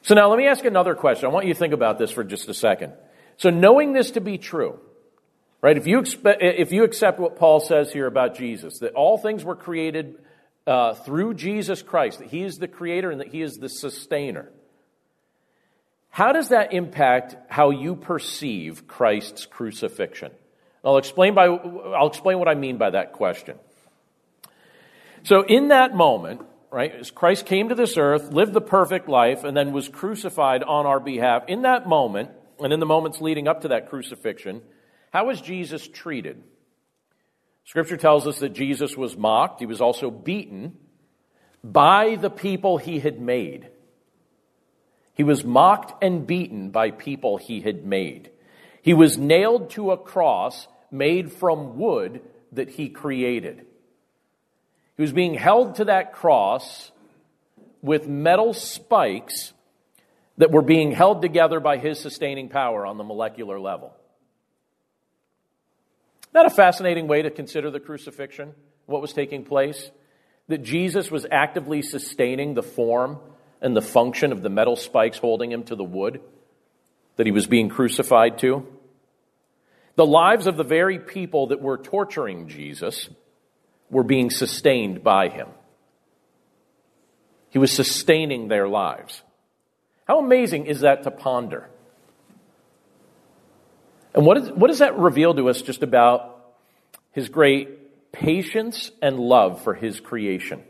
So 0.00 0.14
now 0.14 0.30
let 0.30 0.38
me 0.38 0.46
ask 0.46 0.64
another 0.64 0.94
question. 0.94 1.26
I 1.26 1.32
want 1.32 1.46
you 1.46 1.52
to 1.52 1.58
think 1.58 1.74
about 1.74 1.98
this 1.98 2.10
for 2.10 2.24
just 2.24 2.48
a 2.48 2.54
second. 2.54 2.94
So 3.36 3.50
knowing 3.50 3.92
this 3.92 4.12
to 4.12 4.22
be 4.22 4.38
true, 4.38 4.80
right? 5.60 5.76
If 5.76 5.86
you, 5.86 5.98
expect, 5.98 6.42
if 6.42 6.72
you 6.72 6.84
accept 6.84 7.20
what 7.20 7.36
Paul 7.36 7.60
says 7.60 7.92
here 7.92 8.06
about 8.06 8.38
Jesus, 8.38 8.78
that 8.78 8.94
all 8.94 9.18
things 9.18 9.44
were 9.44 9.54
created 9.54 10.16
uh, 10.66 10.94
through 10.94 11.34
Jesus 11.34 11.82
Christ, 11.82 12.20
that 12.20 12.28
he 12.28 12.42
is 12.42 12.56
the 12.56 12.68
creator 12.68 13.10
and 13.10 13.20
that 13.20 13.28
he 13.28 13.42
is 13.42 13.58
the 13.58 13.68
sustainer. 13.68 14.50
How 16.14 16.30
does 16.30 16.50
that 16.50 16.72
impact 16.72 17.34
how 17.48 17.70
you 17.70 17.96
perceive 17.96 18.86
Christ's 18.86 19.46
crucifixion? 19.46 20.30
I'll 20.84 20.98
explain 20.98 21.34
by, 21.34 21.46
I'll 21.46 22.06
explain 22.06 22.38
what 22.38 22.46
I 22.46 22.54
mean 22.54 22.78
by 22.78 22.90
that 22.90 23.14
question. 23.14 23.58
So 25.24 25.42
in 25.42 25.68
that 25.68 25.96
moment, 25.96 26.42
right? 26.70 26.94
As 26.94 27.10
Christ 27.10 27.46
came 27.46 27.70
to 27.70 27.74
this 27.74 27.96
earth, 27.96 28.32
lived 28.32 28.52
the 28.52 28.60
perfect 28.60 29.08
life, 29.08 29.42
and 29.42 29.56
then 29.56 29.72
was 29.72 29.88
crucified 29.88 30.62
on 30.62 30.86
our 30.86 31.00
behalf. 31.00 31.46
In 31.48 31.62
that 31.62 31.88
moment, 31.88 32.30
and 32.60 32.72
in 32.72 32.78
the 32.78 32.86
moments 32.86 33.20
leading 33.20 33.48
up 33.48 33.62
to 33.62 33.68
that 33.68 33.90
crucifixion, 33.90 34.62
how 35.12 35.26
was 35.26 35.40
Jesus 35.40 35.88
treated? 35.88 36.40
Scripture 37.64 37.96
tells 37.96 38.28
us 38.28 38.38
that 38.38 38.50
Jesus 38.50 38.96
was 38.96 39.16
mocked, 39.16 39.58
he 39.58 39.66
was 39.66 39.80
also 39.80 40.12
beaten 40.12 40.76
by 41.64 42.14
the 42.14 42.30
people 42.30 42.78
he 42.78 43.00
had 43.00 43.20
made. 43.20 43.68
He 45.14 45.22
was 45.22 45.44
mocked 45.44 46.02
and 46.02 46.26
beaten 46.26 46.70
by 46.70 46.90
people 46.90 47.38
he 47.38 47.60
had 47.60 47.86
made. 47.86 48.30
He 48.82 48.92
was 48.92 49.16
nailed 49.16 49.70
to 49.70 49.92
a 49.92 49.96
cross 49.96 50.66
made 50.90 51.32
from 51.32 51.78
wood 51.78 52.20
that 52.52 52.68
he 52.68 52.88
created. 52.88 53.64
He 54.96 55.02
was 55.02 55.12
being 55.12 55.34
held 55.34 55.76
to 55.76 55.86
that 55.86 56.12
cross 56.12 56.90
with 57.80 58.06
metal 58.06 58.52
spikes 58.52 59.52
that 60.38 60.50
were 60.50 60.62
being 60.62 60.92
held 60.92 61.22
together 61.22 61.60
by 61.60 61.78
his 61.78 61.98
sustaining 62.00 62.48
power 62.48 62.84
on 62.84 62.98
the 62.98 63.04
molecular 63.04 63.60
level. 63.60 63.94
That 66.32 66.46
a 66.46 66.50
fascinating 66.50 67.06
way 67.06 67.22
to 67.22 67.30
consider 67.30 67.70
the 67.70 67.78
crucifixion, 67.78 68.54
what 68.86 69.00
was 69.00 69.12
taking 69.12 69.44
place? 69.44 69.90
That 70.48 70.62
Jesus 70.62 71.10
was 71.10 71.24
actively 71.30 71.82
sustaining 71.82 72.54
the 72.54 72.62
form 72.62 73.18
and 73.64 73.74
the 73.74 73.82
function 73.82 74.30
of 74.30 74.42
the 74.42 74.50
metal 74.50 74.76
spikes 74.76 75.16
holding 75.16 75.50
him 75.50 75.64
to 75.64 75.74
the 75.74 75.82
wood 75.82 76.20
that 77.16 77.24
he 77.24 77.32
was 77.32 77.46
being 77.46 77.70
crucified 77.70 78.38
to. 78.38 78.66
The 79.96 80.04
lives 80.04 80.46
of 80.46 80.58
the 80.58 80.64
very 80.64 80.98
people 80.98 81.46
that 81.46 81.62
were 81.62 81.78
torturing 81.78 82.48
Jesus 82.48 83.08
were 83.88 84.02
being 84.02 84.28
sustained 84.28 85.02
by 85.02 85.28
him. 85.28 85.48
He 87.48 87.58
was 87.58 87.72
sustaining 87.72 88.48
their 88.48 88.68
lives. 88.68 89.22
How 90.06 90.18
amazing 90.18 90.66
is 90.66 90.80
that 90.80 91.04
to 91.04 91.10
ponder? 91.10 91.70
And 94.14 94.26
what, 94.26 94.36
is, 94.36 94.50
what 94.50 94.68
does 94.68 94.80
that 94.80 94.98
reveal 94.98 95.34
to 95.34 95.48
us 95.48 95.62
just 95.62 95.82
about 95.82 96.54
his 97.12 97.30
great 97.30 98.12
patience 98.12 98.90
and 99.00 99.18
love 99.18 99.62
for 99.62 99.72
his 99.72 100.00
creation? 100.00 100.62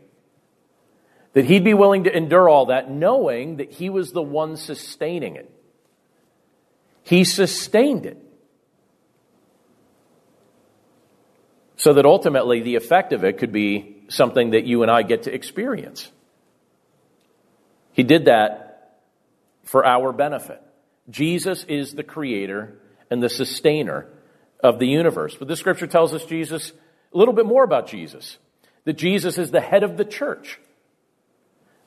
That 1.35 1.43
he'd 1.43 1.65
be 1.65 1.73
willing 1.73 2.05
to 2.05 2.15
endure 2.15 2.47
all 2.47 2.67
that 2.67 2.89
knowing 2.89 3.57
that 3.57 3.69
he 3.69 3.89
was 3.89 4.13
the 4.13 4.21
one 4.21 4.55
sustaining 4.55 5.35
it. 5.35 5.51
He 7.03 7.25
sustained 7.25 8.05
it. 8.05 8.17
So 11.75 11.93
that 11.93 12.05
ultimately 12.05 12.61
the 12.61 12.77
effect 12.77 13.11
of 13.11 13.25
it 13.25 13.37
could 13.37 13.51
be 13.51 13.97
something 14.07 14.51
that 14.51 14.63
you 14.63 14.81
and 14.81 14.89
I 14.89 15.03
get 15.03 15.23
to 15.23 15.33
experience. 15.33 16.09
He 17.91 18.03
did 18.03 18.25
that 18.25 19.01
for 19.65 19.85
our 19.85 20.13
benefit. 20.13 20.61
Jesus 21.09 21.65
is 21.65 21.95
the 21.95 22.03
creator 22.03 22.79
and 23.11 23.21
the 23.21 23.29
sustainer 23.29 24.07
of 24.61 24.79
the 24.79 24.87
universe. 24.87 25.35
But 25.35 25.49
the 25.49 25.57
scripture 25.57 25.85
tells 25.85 26.13
us 26.13 26.23
Jesus, 26.23 26.71
a 27.13 27.17
little 27.17 27.33
bit 27.33 27.45
more 27.45 27.65
about 27.65 27.87
Jesus, 27.87 28.37
that 28.85 28.93
Jesus 28.93 29.37
is 29.37 29.51
the 29.51 29.59
head 29.59 29.83
of 29.83 29.97
the 29.97 30.05
church. 30.05 30.61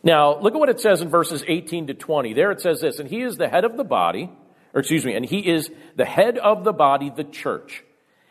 Now, 0.02 0.38
look 0.38 0.54
at 0.54 0.60
what 0.60 0.68
it 0.68 0.80
says 0.80 1.00
in 1.00 1.08
verses 1.08 1.42
18 1.46 1.88
to 1.88 1.94
20. 1.94 2.32
There 2.34 2.52
it 2.52 2.60
says 2.60 2.80
this, 2.80 2.98
and 2.98 3.08
he 3.08 3.22
is 3.22 3.36
the 3.36 3.48
head 3.48 3.64
of 3.64 3.76
the 3.76 3.84
body, 3.84 4.30
or 4.72 4.80
excuse 4.80 5.04
me, 5.04 5.14
and 5.14 5.24
he 5.24 5.40
is 5.40 5.70
the 5.96 6.04
head 6.04 6.38
of 6.38 6.64
the 6.64 6.72
body, 6.72 7.10
the 7.14 7.24
church. 7.24 7.84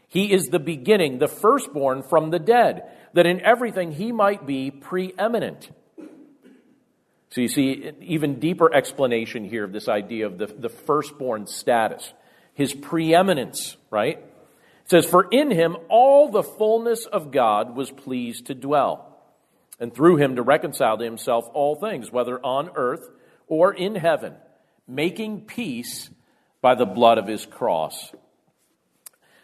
He 0.07 0.31
is 0.31 0.45
the 0.45 0.59
beginning, 0.59 1.19
the 1.19 1.27
firstborn 1.27 2.03
from 2.03 2.29
the 2.29 2.39
dead, 2.39 2.83
that 3.13 3.25
in 3.25 3.41
everything 3.41 3.91
he 3.91 4.11
might 4.11 4.47
be 4.47 4.71
preeminent. 4.71 5.69
So 7.31 7.41
you 7.41 7.49
see, 7.49 7.91
even 8.01 8.39
deeper 8.39 8.73
explanation 8.73 9.43
here 9.43 9.65
of 9.65 9.73
this 9.73 9.89
idea 9.89 10.27
of 10.27 10.37
the, 10.37 10.47
the 10.47 10.69
firstborn 10.69 11.47
status, 11.47 12.13
his 12.53 12.73
preeminence, 12.73 13.75
right? 13.91 14.19
It 14.19 14.89
says, 14.89 15.05
For 15.05 15.27
in 15.29 15.51
him 15.51 15.75
all 15.89 16.29
the 16.29 16.43
fullness 16.43 17.05
of 17.05 17.31
God 17.31 17.75
was 17.75 17.91
pleased 17.91 18.45
to 18.45 18.55
dwell 18.55 19.06
and 19.79 19.93
through 19.93 20.17
him 20.17 20.35
to 20.35 20.41
reconcile 20.41 20.97
to 20.97 21.03
himself 21.03 21.45
all 21.53 21.75
things, 21.75 22.11
whether 22.11 22.43
on 22.43 22.71
earth 22.75 23.07
or 23.47 23.73
in 23.73 23.95
heaven, 23.95 24.33
making 24.87 25.41
peace 25.41 26.09
by 26.61 26.75
the 26.75 26.85
blood 26.85 27.17
of 27.17 27.27
his 27.27 27.45
cross. 27.45 28.11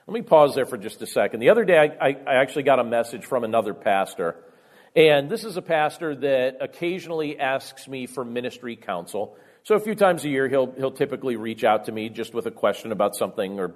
Let 0.08 0.14
me 0.14 0.22
pause 0.22 0.56
there 0.56 0.66
for 0.66 0.78
just 0.78 1.02
a 1.02 1.08
second. 1.08 1.40
The 1.40 1.50
other 1.50 1.64
day, 1.64 1.78
I, 1.78 2.10
I, 2.10 2.36
actually 2.36 2.64
got 2.64 2.80
a 2.80 2.84
message 2.84 3.26
from 3.26 3.46
another 3.46 3.74
pastor. 3.74 4.36
And 4.96 5.30
this 5.30 5.46
is 5.46 5.56
a 5.56 5.62
pastor 5.62 6.14
that 6.16 6.58
occasionally 6.60 7.40
asks 7.40 7.88
me 7.88 8.06
for 8.06 8.26
ministry 8.26 8.76
counsel. 8.76 9.38
So 9.64 9.76
a 9.76 9.80
few 9.80 9.96
times 9.96 10.26
a 10.26 10.30
year, 10.30 10.50
he'll, 10.50 10.74
he'll 10.74 10.92
typically 10.92 11.38
reach 11.38 11.64
out 11.64 11.86
to 11.86 11.94
me 11.94 12.10
just 12.10 12.34
with 12.34 12.48
a 12.48 12.52
question 12.52 12.92
about 12.92 13.16
something 13.16 13.60
or, 13.60 13.76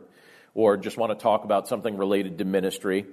or 0.53 0.75
just 0.75 0.97
want 0.97 1.17
to 1.17 1.23
talk 1.23 1.45
about 1.45 1.69
something 1.69 1.95
related 1.95 2.39
to 2.39 2.45
ministry. 2.45 3.05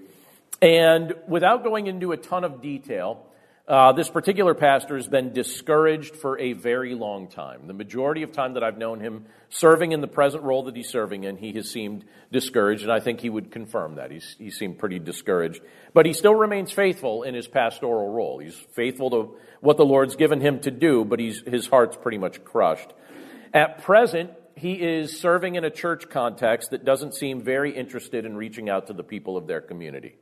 And 0.60 1.14
without 1.28 1.62
going 1.62 1.86
into 1.86 2.10
a 2.10 2.16
ton 2.16 2.42
of 2.42 2.60
detail, 2.60 3.26
uh, 3.66 3.92
this 3.92 4.10
particular 4.10 4.54
pastor 4.54 4.96
has 4.96 5.08
been 5.08 5.32
discouraged 5.32 6.16
for 6.16 6.38
a 6.38 6.52
very 6.52 6.94
long 6.94 7.28
time. 7.28 7.66
The 7.66 7.72
majority 7.72 8.22
of 8.22 8.30
time 8.30 8.54
that 8.54 8.62
I've 8.62 8.76
known 8.76 9.00
him 9.00 9.24
serving 9.48 9.92
in 9.92 10.02
the 10.02 10.06
present 10.06 10.42
role 10.42 10.64
that 10.64 10.76
he's 10.76 10.90
serving 10.90 11.24
in, 11.24 11.38
he 11.38 11.52
has 11.52 11.70
seemed 11.70 12.04
discouraged, 12.30 12.82
and 12.82 12.92
I 12.92 13.00
think 13.00 13.20
he 13.20 13.30
would 13.30 13.50
confirm 13.50 13.94
that. 13.94 14.10
He's, 14.10 14.36
he 14.38 14.50
seemed 14.50 14.78
pretty 14.78 14.98
discouraged. 14.98 15.62
But 15.94 16.04
he 16.04 16.12
still 16.12 16.34
remains 16.34 16.72
faithful 16.72 17.22
in 17.22 17.34
his 17.34 17.48
pastoral 17.48 18.12
role. 18.12 18.38
He's 18.38 18.54
faithful 18.74 19.08
to 19.10 19.36
what 19.60 19.78
the 19.78 19.86
Lord's 19.86 20.16
given 20.16 20.42
him 20.42 20.60
to 20.60 20.70
do, 20.70 21.02
but 21.06 21.18
he's, 21.18 21.40
his 21.46 21.66
heart's 21.66 21.96
pretty 21.96 22.18
much 22.18 22.44
crushed. 22.44 22.92
At 23.54 23.82
present, 23.82 24.30
he 24.56 24.74
is 24.74 25.18
serving 25.18 25.54
in 25.54 25.64
a 25.64 25.70
church 25.70 26.10
context 26.10 26.72
that 26.72 26.84
doesn't 26.84 27.14
seem 27.14 27.42
very 27.42 27.74
interested 27.74 28.26
in 28.26 28.36
reaching 28.36 28.68
out 28.68 28.88
to 28.88 28.92
the 28.92 29.02
people 29.02 29.38
of 29.38 29.46
their 29.46 29.62
community. 29.62 30.16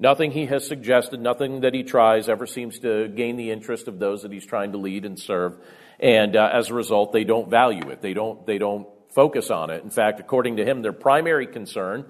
Nothing 0.00 0.30
he 0.30 0.46
has 0.46 0.64
suggested, 0.64 1.20
nothing 1.20 1.62
that 1.62 1.74
he 1.74 1.82
tries 1.82 2.28
ever 2.28 2.46
seems 2.46 2.78
to 2.80 3.08
gain 3.08 3.36
the 3.36 3.50
interest 3.50 3.88
of 3.88 3.98
those 3.98 4.22
that 4.22 4.30
he's 4.30 4.46
trying 4.46 4.70
to 4.72 4.78
lead 4.78 5.04
and 5.04 5.18
serve. 5.18 5.58
And 5.98 6.36
uh, 6.36 6.50
as 6.52 6.70
a 6.70 6.74
result, 6.74 7.12
they 7.12 7.24
don't 7.24 7.50
value 7.50 7.90
it. 7.90 8.00
They 8.00 8.14
don't, 8.14 8.46
they 8.46 8.58
don't 8.58 8.86
focus 9.08 9.50
on 9.50 9.70
it. 9.70 9.82
In 9.82 9.90
fact, 9.90 10.20
according 10.20 10.58
to 10.58 10.64
him, 10.64 10.82
their 10.82 10.92
primary 10.92 11.48
concern 11.48 12.04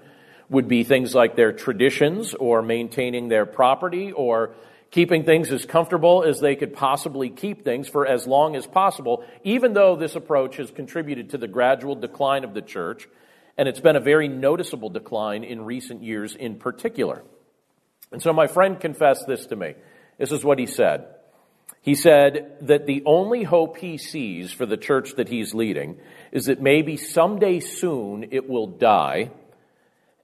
would 0.49 0.67
be 0.67 0.83
things 0.83 1.15
like 1.15 1.35
their 1.35 1.51
traditions 1.51 2.35
or 2.35 2.61
maintaining 2.61 3.27
their 3.27 3.47
property 3.47 4.11
or 4.11 4.53
keeping 4.91 5.23
things 5.23 5.51
as 5.51 5.65
comfortable 5.65 6.23
as 6.23 6.39
they 6.39 6.55
could 6.55 6.75
possibly 6.75 7.31
keep 7.31 7.63
things 7.63 7.87
for 7.87 8.05
as 8.05 8.27
long 8.27 8.55
as 8.55 8.67
possible, 8.67 9.23
even 9.43 9.73
though 9.73 9.95
this 9.95 10.15
approach 10.15 10.57
has 10.57 10.69
contributed 10.69 11.31
to 11.31 11.39
the 11.39 11.47
gradual 11.47 11.95
decline 11.95 12.43
of 12.43 12.53
the 12.53 12.61
church. 12.61 13.07
And 13.57 13.67
it's 13.67 13.79
been 13.79 13.95
a 13.95 13.99
very 13.99 14.27
noticeable 14.27 14.89
decline 14.89 15.43
in 15.43 15.65
recent 15.65 16.03
years 16.03 16.35
in 16.35 16.59
particular. 16.59 17.23
And 18.11 18.21
so 18.21 18.33
my 18.33 18.47
friend 18.47 18.79
confessed 18.79 19.25
this 19.27 19.45
to 19.47 19.55
me. 19.55 19.75
This 20.17 20.31
is 20.31 20.43
what 20.43 20.59
he 20.59 20.65
said. 20.65 21.05
He 21.81 21.95
said 21.95 22.57
that 22.61 22.85
the 22.85 23.03
only 23.05 23.43
hope 23.43 23.77
he 23.77 23.97
sees 23.97 24.51
for 24.51 24.65
the 24.65 24.77
church 24.77 25.15
that 25.15 25.29
he's 25.29 25.53
leading 25.53 25.97
is 26.31 26.45
that 26.45 26.61
maybe 26.61 26.97
someday 26.97 27.59
soon 27.59 28.27
it 28.31 28.49
will 28.49 28.67
die 28.67 29.31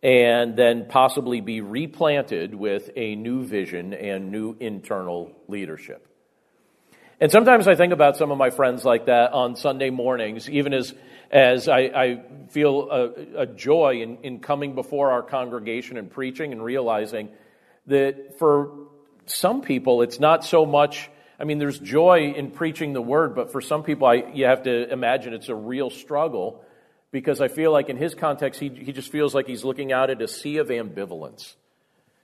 and 0.03 0.55
then 0.55 0.85
possibly 0.87 1.41
be 1.41 1.61
replanted 1.61 2.53
with 2.53 2.89
a 2.95 3.15
new 3.15 3.45
vision 3.45 3.93
and 3.93 4.31
new 4.31 4.55
internal 4.59 5.31
leadership. 5.47 6.07
And 7.19 7.31
sometimes 7.31 7.67
I 7.67 7.75
think 7.75 7.93
about 7.93 8.17
some 8.17 8.29
of 8.29 8.37
my 8.37 8.49
friends 8.49 8.83
like 8.83 9.05
that 9.05 9.31
on 9.31 9.55
Sunday 9.55 9.89
mornings, 9.89 10.49
even 10.49 10.73
as, 10.73 10.93
as 11.31 11.69
I, 11.69 11.79
I 11.79 12.23
feel 12.49 12.89
a, 12.91 13.41
a 13.43 13.45
joy 13.45 14.01
in, 14.01 14.17
in 14.17 14.39
coming 14.39 14.75
before 14.75 15.11
our 15.11 15.23
congregation 15.23 15.97
and 15.97 16.11
preaching 16.11 16.51
and 16.51 16.63
realizing 16.63 17.29
that 17.87 18.37
for 18.39 18.87
some 19.25 19.61
people, 19.61 20.01
it's 20.01 20.19
not 20.19 20.45
so 20.45 20.65
much, 20.65 21.09
I 21.39 21.43
mean, 21.43 21.59
there's 21.59 21.79
joy 21.79 22.33
in 22.35 22.51
preaching 22.51 22.93
the 22.93 23.01
word, 23.01 23.35
but 23.35 23.51
for 23.51 23.61
some 23.61 23.83
people, 23.83 24.07
I, 24.07 24.31
you 24.33 24.45
have 24.45 24.63
to 24.63 24.91
imagine 24.91 25.33
it's 25.33 25.49
a 25.49 25.55
real 25.55 25.89
struggle 25.89 26.63
because 27.11 27.41
I 27.41 27.47
feel 27.47 27.71
like 27.71 27.89
in 27.89 27.97
his 27.97 28.13
context, 28.13 28.59
he, 28.59 28.69
he 28.69 28.91
just 28.91 29.11
feels 29.11 29.33
like 29.33 29.47
he's 29.47 29.63
looking 29.63 29.91
out 29.91 30.09
at 30.09 30.21
a 30.21 30.27
sea 30.27 30.57
of 30.57 30.67
ambivalence. 30.67 31.55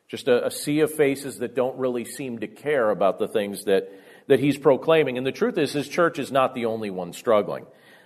Just 0.08 0.28
a, 0.28 0.48
a 0.48 0.52
sea 0.52 0.82
of 0.82 0.94
faces 0.94 1.38
that 1.38 1.56
don't 1.56 1.78
really 1.78 2.04
seem 2.04 2.40
to 2.40 2.48
care 2.48 2.90
about 2.90 3.18
the 3.18 3.28
things 3.28 3.64
that, 3.64 3.90
that 4.28 4.40
he's 4.40 4.58
proclaiming. 4.58 5.18
And 5.18 5.26
the 5.26 5.32
truth 5.32 5.58
is, 5.58 5.72
his 5.72 5.88
church 5.88 6.20
is 6.20 6.32
not 6.32 6.54
the 6.54 6.66
only 6.66 6.90
one 6.90 7.14
struggling. 7.14 7.66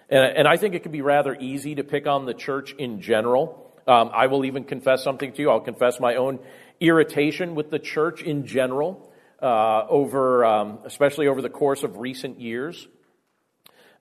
And, 0.09 0.23
and 0.37 0.47
I 0.47 0.57
think 0.57 0.75
it 0.75 0.83
can 0.83 0.91
be 0.91 1.01
rather 1.01 1.35
easy 1.35 1.75
to 1.75 1.83
pick 1.83 2.05
on 2.05 2.25
the 2.25 2.33
church 2.33 2.73
in 2.77 3.01
general. 3.01 3.73
Um, 3.87 4.11
I 4.13 4.27
will 4.27 4.45
even 4.45 4.63
confess 4.63 5.03
something 5.03 5.33
to 5.33 5.41
you. 5.41 5.49
I'll 5.49 5.59
confess 5.59 5.99
my 5.99 6.15
own 6.15 6.39
irritation 6.79 7.55
with 7.55 7.69
the 7.69 7.79
church 7.79 8.21
in 8.21 8.45
general, 8.45 9.11
uh, 9.41 9.85
over, 9.89 10.45
um, 10.45 10.79
especially 10.85 11.27
over 11.27 11.41
the 11.41 11.49
course 11.49 11.83
of 11.83 11.97
recent 11.97 12.39
years. 12.39 12.87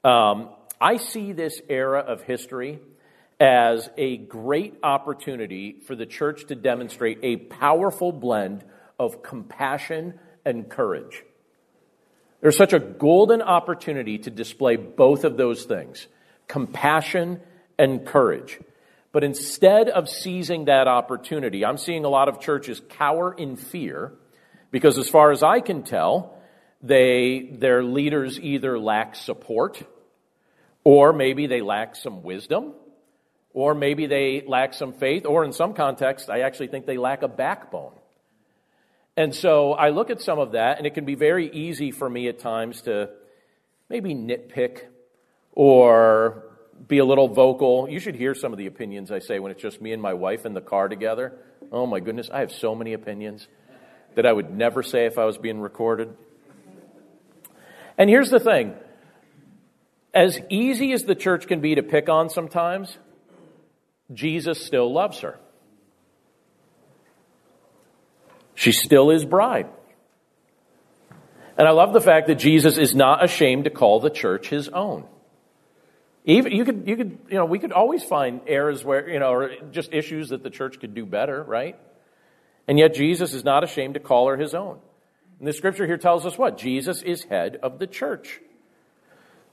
Um, 0.02 0.50
I 0.80 0.98
see 0.98 1.32
this 1.32 1.60
era 1.68 2.00
of 2.00 2.22
history 2.22 2.80
as 3.40 3.88
a 3.96 4.16
great 4.16 4.76
opportunity 4.82 5.80
for 5.86 5.96
the 5.96 6.06
church 6.06 6.46
to 6.46 6.54
demonstrate 6.54 7.18
a 7.22 7.36
powerful 7.36 8.12
blend 8.12 8.64
of 8.98 9.22
compassion 9.22 10.18
and 10.44 10.68
courage. 10.68 11.24
There's 12.40 12.56
such 12.56 12.74
a 12.74 12.78
golden 12.78 13.40
opportunity 13.42 14.18
to 14.18 14.30
display 14.30 14.76
both 14.76 15.24
of 15.24 15.36
those 15.36 15.64
things 15.64 16.06
compassion 16.46 17.40
and 17.78 18.04
courage. 18.04 18.60
But 19.14 19.22
instead 19.22 19.88
of 19.90 20.08
seizing 20.08 20.64
that 20.64 20.88
opportunity, 20.88 21.64
I'm 21.64 21.78
seeing 21.78 22.04
a 22.04 22.08
lot 22.08 22.28
of 22.28 22.40
churches 22.40 22.82
cower 22.88 23.32
in 23.32 23.54
fear 23.54 24.12
because, 24.72 24.98
as 24.98 25.08
far 25.08 25.30
as 25.30 25.40
I 25.40 25.60
can 25.60 25.84
tell, 25.84 26.36
they, 26.82 27.48
their 27.52 27.84
leaders 27.84 28.40
either 28.40 28.76
lack 28.76 29.14
support, 29.14 29.80
or 30.82 31.12
maybe 31.12 31.46
they 31.46 31.60
lack 31.60 31.94
some 31.94 32.24
wisdom, 32.24 32.72
or 33.52 33.72
maybe 33.72 34.06
they 34.06 34.42
lack 34.48 34.74
some 34.74 34.92
faith, 34.92 35.26
or 35.26 35.44
in 35.44 35.52
some 35.52 35.74
contexts, 35.74 36.28
I 36.28 36.40
actually 36.40 36.66
think 36.66 36.84
they 36.84 36.98
lack 36.98 37.22
a 37.22 37.28
backbone. 37.28 37.92
And 39.16 39.32
so 39.32 39.74
I 39.74 39.90
look 39.90 40.10
at 40.10 40.22
some 40.22 40.40
of 40.40 40.52
that, 40.52 40.78
and 40.78 40.88
it 40.88 40.94
can 40.94 41.04
be 41.04 41.14
very 41.14 41.48
easy 41.52 41.92
for 41.92 42.10
me 42.10 42.26
at 42.26 42.40
times 42.40 42.82
to 42.82 43.10
maybe 43.88 44.12
nitpick 44.12 44.86
or 45.52 46.53
be 46.88 46.98
a 46.98 47.04
little 47.04 47.28
vocal. 47.28 47.88
You 47.88 47.98
should 47.98 48.14
hear 48.14 48.34
some 48.34 48.52
of 48.52 48.58
the 48.58 48.66
opinions 48.66 49.10
I 49.10 49.18
say 49.18 49.38
when 49.38 49.52
it's 49.52 49.62
just 49.62 49.80
me 49.80 49.92
and 49.92 50.02
my 50.02 50.14
wife 50.14 50.44
in 50.46 50.54
the 50.54 50.60
car 50.60 50.88
together. 50.88 51.32
Oh 51.72 51.86
my 51.86 52.00
goodness, 52.00 52.30
I 52.32 52.40
have 52.40 52.52
so 52.52 52.74
many 52.74 52.92
opinions 52.92 53.46
that 54.14 54.26
I 54.26 54.32
would 54.32 54.54
never 54.54 54.82
say 54.82 55.06
if 55.06 55.18
I 55.18 55.24
was 55.24 55.38
being 55.38 55.60
recorded. 55.60 56.16
And 57.96 58.10
here's 58.10 58.30
the 58.30 58.40
thing 58.40 58.74
as 60.12 60.40
easy 60.48 60.92
as 60.92 61.04
the 61.04 61.14
church 61.14 61.46
can 61.46 61.60
be 61.60 61.74
to 61.74 61.82
pick 61.82 62.08
on 62.08 62.30
sometimes, 62.30 62.96
Jesus 64.12 64.64
still 64.64 64.92
loves 64.92 65.20
her. 65.20 65.38
She 68.54 68.70
still 68.70 69.10
is 69.10 69.24
bride. 69.24 69.68
And 71.56 71.66
I 71.66 71.72
love 71.72 71.92
the 71.92 72.00
fact 72.00 72.28
that 72.28 72.36
Jesus 72.36 72.78
is 72.78 72.94
not 72.94 73.24
ashamed 73.24 73.64
to 73.64 73.70
call 73.70 74.00
the 74.00 74.10
church 74.10 74.48
his 74.48 74.68
own. 74.68 75.04
Even, 76.24 76.52
you 76.52 76.64
could, 76.64 76.88
you 76.88 76.96
could, 76.96 77.18
you 77.28 77.36
know, 77.36 77.44
we 77.44 77.58
could 77.58 77.72
always 77.72 78.02
find 78.02 78.40
errors 78.46 78.82
where, 78.82 79.08
you 79.08 79.18
know, 79.18 79.30
or 79.30 79.50
just 79.70 79.92
issues 79.92 80.30
that 80.30 80.42
the 80.42 80.50
church 80.50 80.80
could 80.80 80.94
do 80.94 81.04
better, 81.04 81.42
right? 81.42 81.78
And 82.66 82.78
yet 82.78 82.94
Jesus 82.94 83.34
is 83.34 83.44
not 83.44 83.62
ashamed 83.62 83.94
to 83.94 84.00
call 84.00 84.28
her 84.28 84.36
his 84.36 84.54
own. 84.54 84.78
And 85.38 85.46
the 85.46 85.52
scripture 85.52 85.86
here 85.86 85.98
tells 85.98 86.24
us 86.24 86.38
what? 86.38 86.56
Jesus 86.56 87.02
is 87.02 87.24
head 87.24 87.58
of 87.62 87.78
the 87.78 87.86
church. 87.86 88.40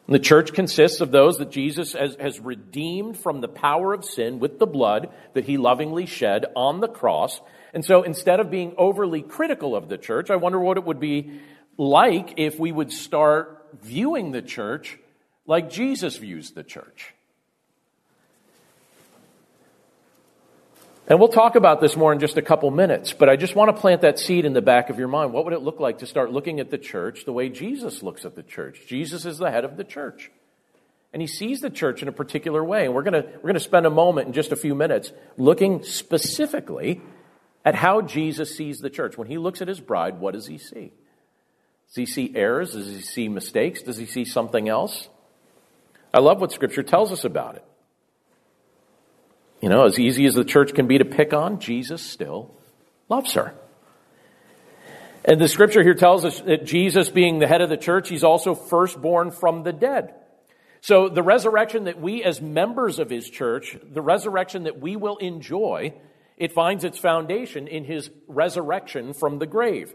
And 0.07 0.15
the 0.15 0.19
church 0.19 0.53
consists 0.53 1.01
of 1.01 1.11
those 1.11 1.37
that 1.39 1.51
Jesus 1.51 1.91
has, 1.93 2.15
has 2.19 2.39
redeemed 2.39 3.17
from 3.17 3.41
the 3.41 3.47
power 3.49 3.93
of 3.93 4.05
sin 4.05 4.39
with 4.39 4.57
the 4.57 4.65
blood 4.65 5.09
that 5.33 5.45
he 5.45 5.57
lovingly 5.57 6.05
shed 6.05 6.45
on 6.55 6.79
the 6.79 6.87
cross. 6.87 7.41
And 7.73 7.83
so 7.83 8.03
instead 8.03 8.39
of 8.39 8.49
being 8.49 8.73
overly 8.77 9.21
critical 9.21 9.75
of 9.75 9.89
the 9.89 9.97
church, 9.97 10.29
I 10.29 10.37
wonder 10.37 10.59
what 10.59 10.77
it 10.77 10.85
would 10.85 10.99
be 11.01 11.41
like 11.77 12.35
if 12.37 12.57
we 12.57 12.71
would 12.71 12.91
start 12.91 13.69
viewing 13.81 14.31
the 14.31 14.41
church 14.41 14.97
like 15.45 15.69
Jesus 15.69 16.17
views 16.17 16.51
the 16.51 16.63
church. 16.63 17.13
And 21.07 21.19
we'll 21.19 21.29
talk 21.29 21.55
about 21.55 21.81
this 21.81 21.97
more 21.97 22.13
in 22.13 22.19
just 22.19 22.37
a 22.37 22.41
couple 22.41 22.71
minutes, 22.71 23.11
but 23.11 23.27
I 23.27 23.35
just 23.35 23.53
want 23.55 23.75
to 23.75 23.81
plant 23.81 24.01
that 24.01 24.17
seed 24.17 24.45
in 24.45 24.53
the 24.53 24.61
back 24.61 24.89
of 24.89 24.97
your 24.97 25.09
mind. 25.09 25.33
What 25.33 25.43
would 25.43 25.53
it 25.53 25.61
look 25.61 25.79
like 25.79 25.97
to 25.97 26.05
start 26.05 26.31
looking 26.31 26.59
at 26.59 26.69
the 26.69 26.77
church 26.77 27.25
the 27.25 27.33
way 27.33 27.49
Jesus 27.49 28.01
looks 28.01 28.23
at 28.23 28.35
the 28.35 28.43
church? 28.43 28.83
Jesus 28.87 29.25
is 29.25 29.37
the 29.37 29.51
head 29.51 29.65
of 29.65 29.75
the 29.75 29.83
church. 29.83 30.31
And 31.11 31.21
he 31.21 31.27
sees 31.27 31.59
the 31.59 31.69
church 31.69 32.01
in 32.01 32.07
a 32.07 32.13
particular 32.13 32.63
way. 32.63 32.85
And 32.85 32.93
we're 32.93 33.03
going 33.03 33.21
to, 33.21 33.27
we're 33.35 33.41
going 33.41 33.55
to 33.55 33.59
spend 33.59 33.85
a 33.85 33.89
moment 33.89 34.27
in 34.27 34.33
just 34.33 34.53
a 34.53 34.55
few 34.55 34.73
minutes 34.73 35.11
looking 35.37 35.83
specifically 35.83 37.01
at 37.65 37.75
how 37.75 38.01
Jesus 38.01 38.55
sees 38.55 38.79
the 38.79 38.89
church. 38.89 39.17
When 39.17 39.27
he 39.27 39.37
looks 39.37 39.61
at 39.61 39.67
his 39.67 39.81
bride, 39.81 40.19
what 40.19 40.33
does 40.33 40.47
he 40.47 40.57
see? 40.57 40.93
Does 41.87 41.95
he 41.95 42.05
see 42.05 42.31
errors? 42.35 42.71
Does 42.71 42.87
he 42.87 43.01
see 43.01 43.27
mistakes? 43.27 43.81
Does 43.81 43.97
he 43.97 44.05
see 44.05 44.23
something 44.23 44.69
else? 44.69 45.09
I 46.13 46.19
love 46.19 46.41
what 46.41 46.51
Scripture 46.51 46.83
tells 46.83 47.11
us 47.11 47.23
about 47.23 47.55
it. 47.55 47.65
You 49.61 49.69
know, 49.69 49.85
as 49.85 49.99
easy 49.99 50.25
as 50.25 50.33
the 50.33 50.43
church 50.43 50.73
can 50.73 50.87
be 50.87 50.97
to 50.97 51.05
pick 51.05 51.33
on, 51.33 51.59
Jesus 51.59 52.01
still 52.01 52.51
loves 53.09 53.33
her. 53.33 53.53
And 55.23 55.39
the 55.39 55.47
scripture 55.47 55.83
here 55.83 55.93
tells 55.93 56.25
us 56.25 56.41
that 56.41 56.65
Jesus, 56.65 57.09
being 57.09 57.37
the 57.37 57.47
head 57.47 57.61
of 57.61 57.69
the 57.69 57.77
church, 57.77 58.09
he's 58.09 58.23
also 58.23 58.55
firstborn 58.55 59.29
from 59.29 59.61
the 59.61 59.71
dead. 59.71 60.15
So 60.81 61.09
the 61.09 61.21
resurrection 61.21 61.83
that 61.83 62.01
we, 62.01 62.23
as 62.23 62.41
members 62.41 62.97
of 62.97 63.11
his 63.11 63.29
church, 63.29 63.77
the 63.83 64.01
resurrection 64.01 64.63
that 64.63 64.79
we 64.79 64.95
will 64.95 65.17
enjoy, 65.17 65.93
it 66.37 66.53
finds 66.53 66.83
its 66.83 66.97
foundation 66.97 67.67
in 67.67 67.83
his 67.83 68.09
resurrection 68.27 69.13
from 69.13 69.37
the 69.37 69.45
grave. 69.45 69.93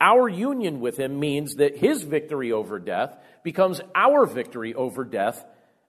Our 0.00 0.28
union 0.28 0.80
with 0.80 0.98
him 0.98 1.20
means 1.20 1.54
that 1.56 1.76
his 1.76 2.02
victory 2.02 2.50
over 2.50 2.80
death 2.80 3.16
becomes 3.44 3.80
our 3.94 4.26
victory 4.26 4.74
over 4.74 5.04
death 5.04 5.44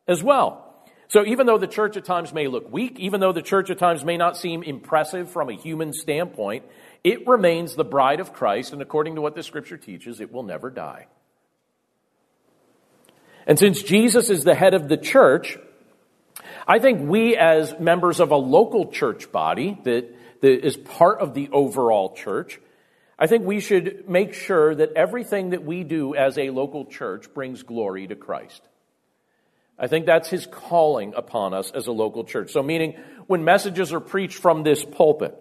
as 0.08 0.24
well. 0.24 0.62
So 1.08 1.24
even 1.26 1.46
though 1.46 1.58
the 1.58 1.68
church 1.68 1.98
at 1.98 2.06
times 2.06 2.34
may 2.34 2.48
look 2.48 2.72
weak, 2.72 3.00
even 3.00 3.20
though 3.20 3.32
the 3.32 3.42
church 3.42 3.70
at 3.70 3.78
times 3.78 4.04
may 4.04 4.18
not 4.18 4.38
seem 4.38 4.64
impressive 4.64 5.30
from 5.30 5.50
a 5.50 5.54
human 5.54 5.94
standpoint, 5.94 6.66
it 7.04 7.28
remains 7.28 7.76
the 7.76 7.86
bride 7.86 8.20
of 8.20 8.34
Christ, 8.34 8.74
and 8.74 8.82
according 8.82 9.16
to 9.16 9.22
what 9.22 9.36
the 9.36 9.44
scripture 9.44 9.78
teaches, 9.78 10.20
it 10.20 10.32
will 10.32 10.44
never 10.44 10.72
die. 10.72 11.06
And 13.46 13.60
since 13.60 13.84
Jesus 13.84 14.32
is 14.32 14.44
the 14.44 14.56
head 14.56 14.74
of 14.74 14.90
the 14.90 14.98
church, 14.98 15.60
I 16.68 16.80
think 16.80 17.08
we 17.08 17.38
as 17.38 17.80
members 17.80 18.20
of 18.20 18.32
a 18.32 18.38
local 18.38 18.92
church 18.92 19.32
body 19.32 19.80
that, 19.84 20.42
that 20.42 20.66
is 20.66 20.76
part 20.76 21.20
of 21.20 21.36
the 21.36 21.50
overall 21.52 22.16
church, 22.16 22.60
I 23.20 23.28
think 23.28 23.46
we 23.46 23.60
should 23.60 24.10
make 24.10 24.34
sure 24.34 24.74
that 24.74 24.94
everything 24.94 25.52
that 25.52 25.64
we 25.64 25.84
do 25.84 26.16
as 26.16 26.38
a 26.40 26.50
local 26.50 26.86
church 26.86 27.32
brings 27.34 27.62
glory 27.62 28.08
to 28.08 28.16
Christ. 28.16 28.68
I 29.78 29.88
think 29.88 30.06
that's 30.06 30.30
his 30.30 30.48
calling 30.48 31.14
upon 31.16 31.54
us 31.54 31.72
as 31.72 31.88
a 31.88 31.92
local 31.92 32.24
church. 32.24 32.52
So, 32.52 32.64
meaning 32.64 32.96
when 33.28 33.44
messages 33.44 33.92
are 33.94 34.00
preached 34.00 34.38
from 34.38 34.64
this 34.64 34.86
pulpit, 34.86 35.38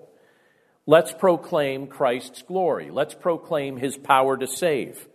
let's 0.86 1.12
proclaim 1.12 1.86
Christ's 1.86 2.42
glory. 2.42 2.90
Let's 2.90 3.14
proclaim 3.14 3.76
his 3.76 3.96
power 3.96 4.36
to 4.36 4.46
save. 4.46 5.06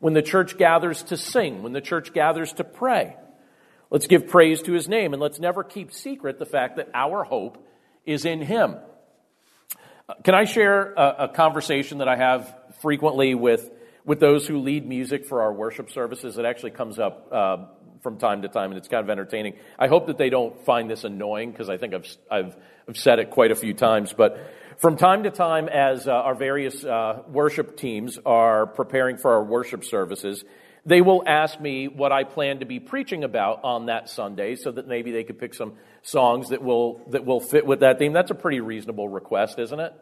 When 0.00 0.14
the 0.14 0.22
church 0.22 0.58
gathers 0.58 1.02
to 1.04 1.16
sing, 1.16 1.62
when 1.62 1.72
the 1.72 1.80
church 1.80 2.12
gathers 2.12 2.52
to 2.54 2.64
pray, 2.64 3.16
let's 3.90 4.06
give 4.06 4.28
praise 4.28 4.62
to 4.62 4.72
his 4.72 4.88
name 4.88 5.12
and 5.12 5.20
let's 5.20 5.40
never 5.40 5.64
keep 5.64 5.92
secret 5.92 6.38
the 6.38 6.46
fact 6.46 6.76
that 6.76 6.90
our 6.94 7.24
hope 7.24 7.66
is 8.04 8.24
in 8.24 8.40
him. 8.40 8.76
Can 10.24 10.34
I 10.34 10.44
share 10.44 10.92
a, 10.94 11.24
a 11.24 11.28
conversation 11.28 11.98
that 11.98 12.08
I 12.08 12.16
have 12.16 12.54
frequently 12.80 13.34
with, 13.34 13.70
with 14.04 14.20
those 14.20 14.46
who 14.46 14.58
lead 14.58 14.86
music 14.86 15.26
for 15.26 15.42
our 15.42 15.52
worship 15.52 15.90
services? 15.90 16.38
It 16.38 16.44
actually 16.44 16.70
comes 16.70 16.98
up 16.98 17.28
uh, 17.30 17.56
from 18.02 18.18
time 18.18 18.42
to 18.42 18.48
time, 18.48 18.70
and 18.70 18.78
it's 18.78 18.88
kind 18.88 19.02
of 19.02 19.10
entertaining. 19.10 19.54
I 19.78 19.88
hope 19.88 20.06
that 20.06 20.18
they 20.18 20.30
don't 20.30 20.64
find 20.64 20.90
this 20.90 21.04
annoying 21.04 21.50
because 21.50 21.68
I 21.68 21.76
think 21.76 21.94
I've, 21.94 22.06
I've, 22.30 22.56
I've, 22.88 22.96
said 22.96 23.18
it 23.18 23.30
quite 23.30 23.50
a 23.50 23.54
few 23.54 23.74
times. 23.74 24.12
But 24.12 24.38
from 24.78 24.96
time 24.96 25.24
to 25.24 25.30
time, 25.30 25.68
as 25.68 26.06
uh, 26.06 26.12
our 26.12 26.34
various 26.34 26.84
uh, 26.84 27.22
worship 27.28 27.76
teams 27.76 28.18
are 28.24 28.66
preparing 28.66 29.16
for 29.16 29.32
our 29.32 29.44
worship 29.44 29.84
services, 29.84 30.44
they 30.86 31.00
will 31.00 31.22
ask 31.26 31.60
me 31.60 31.88
what 31.88 32.12
I 32.12 32.24
plan 32.24 32.60
to 32.60 32.66
be 32.66 32.80
preaching 32.80 33.24
about 33.24 33.64
on 33.64 33.86
that 33.86 34.08
Sunday 34.08 34.54
so 34.54 34.72
that 34.72 34.88
maybe 34.88 35.12
they 35.12 35.24
could 35.24 35.38
pick 35.38 35.54
some 35.54 35.74
songs 36.02 36.48
that 36.48 36.62
will, 36.62 37.02
that 37.10 37.24
will 37.24 37.40
fit 37.40 37.66
with 37.66 37.80
that 37.80 37.98
theme. 37.98 38.12
That's 38.12 38.30
a 38.30 38.34
pretty 38.34 38.60
reasonable 38.60 39.08
request, 39.08 39.58
isn't 39.58 39.80
it? 39.80 39.92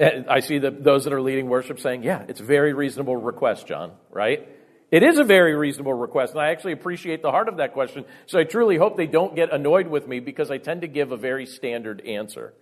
I 0.00 0.40
see 0.40 0.58
the, 0.58 0.70
those 0.70 1.04
that 1.04 1.12
are 1.12 1.20
leading 1.20 1.48
worship 1.48 1.78
saying, 1.78 2.02
yeah, 2.02 2.24
it's 2.28 2.40
a 2.40 2.44
very 2.44 2.72
reasonable 2.72 3.16
request, 3.16 3.66
John, 3.66 3.92
right? 4.10 4.48
It 4.92 5.02
is 5.02 5.18
a 5.18 5.24
very 5.24 5.54
reasonable 5.54 5.94
request, 5.94 6.34
and 6.34 6.42
I 6.42 6.50
actually 6.50 6.72
appreciate 6.72 7.22
the 7.22 7.30
heart 7.30 7.48
of 7.48 7.56
that 7.56 7.72
question. 7.72 8.04
So 8.26 8.38
I 8.38 8.44
truly 8.44 8.76
hope 8.76 8.98
they 8.98 9.06
don't 9.06 9.34
get 9.34 9.50
annoyed 9.50 9.88
with 9.88 10.06
me 10.06 10.20
because 10.20 10.50
I 10.50 10.58
tend 10.58 10.82
to 10.82 10.86
give 10.86 11.12
a 11.12 11.16
very 11.16 11.46
standard 11.46 12.02
answer. 12.02 12.52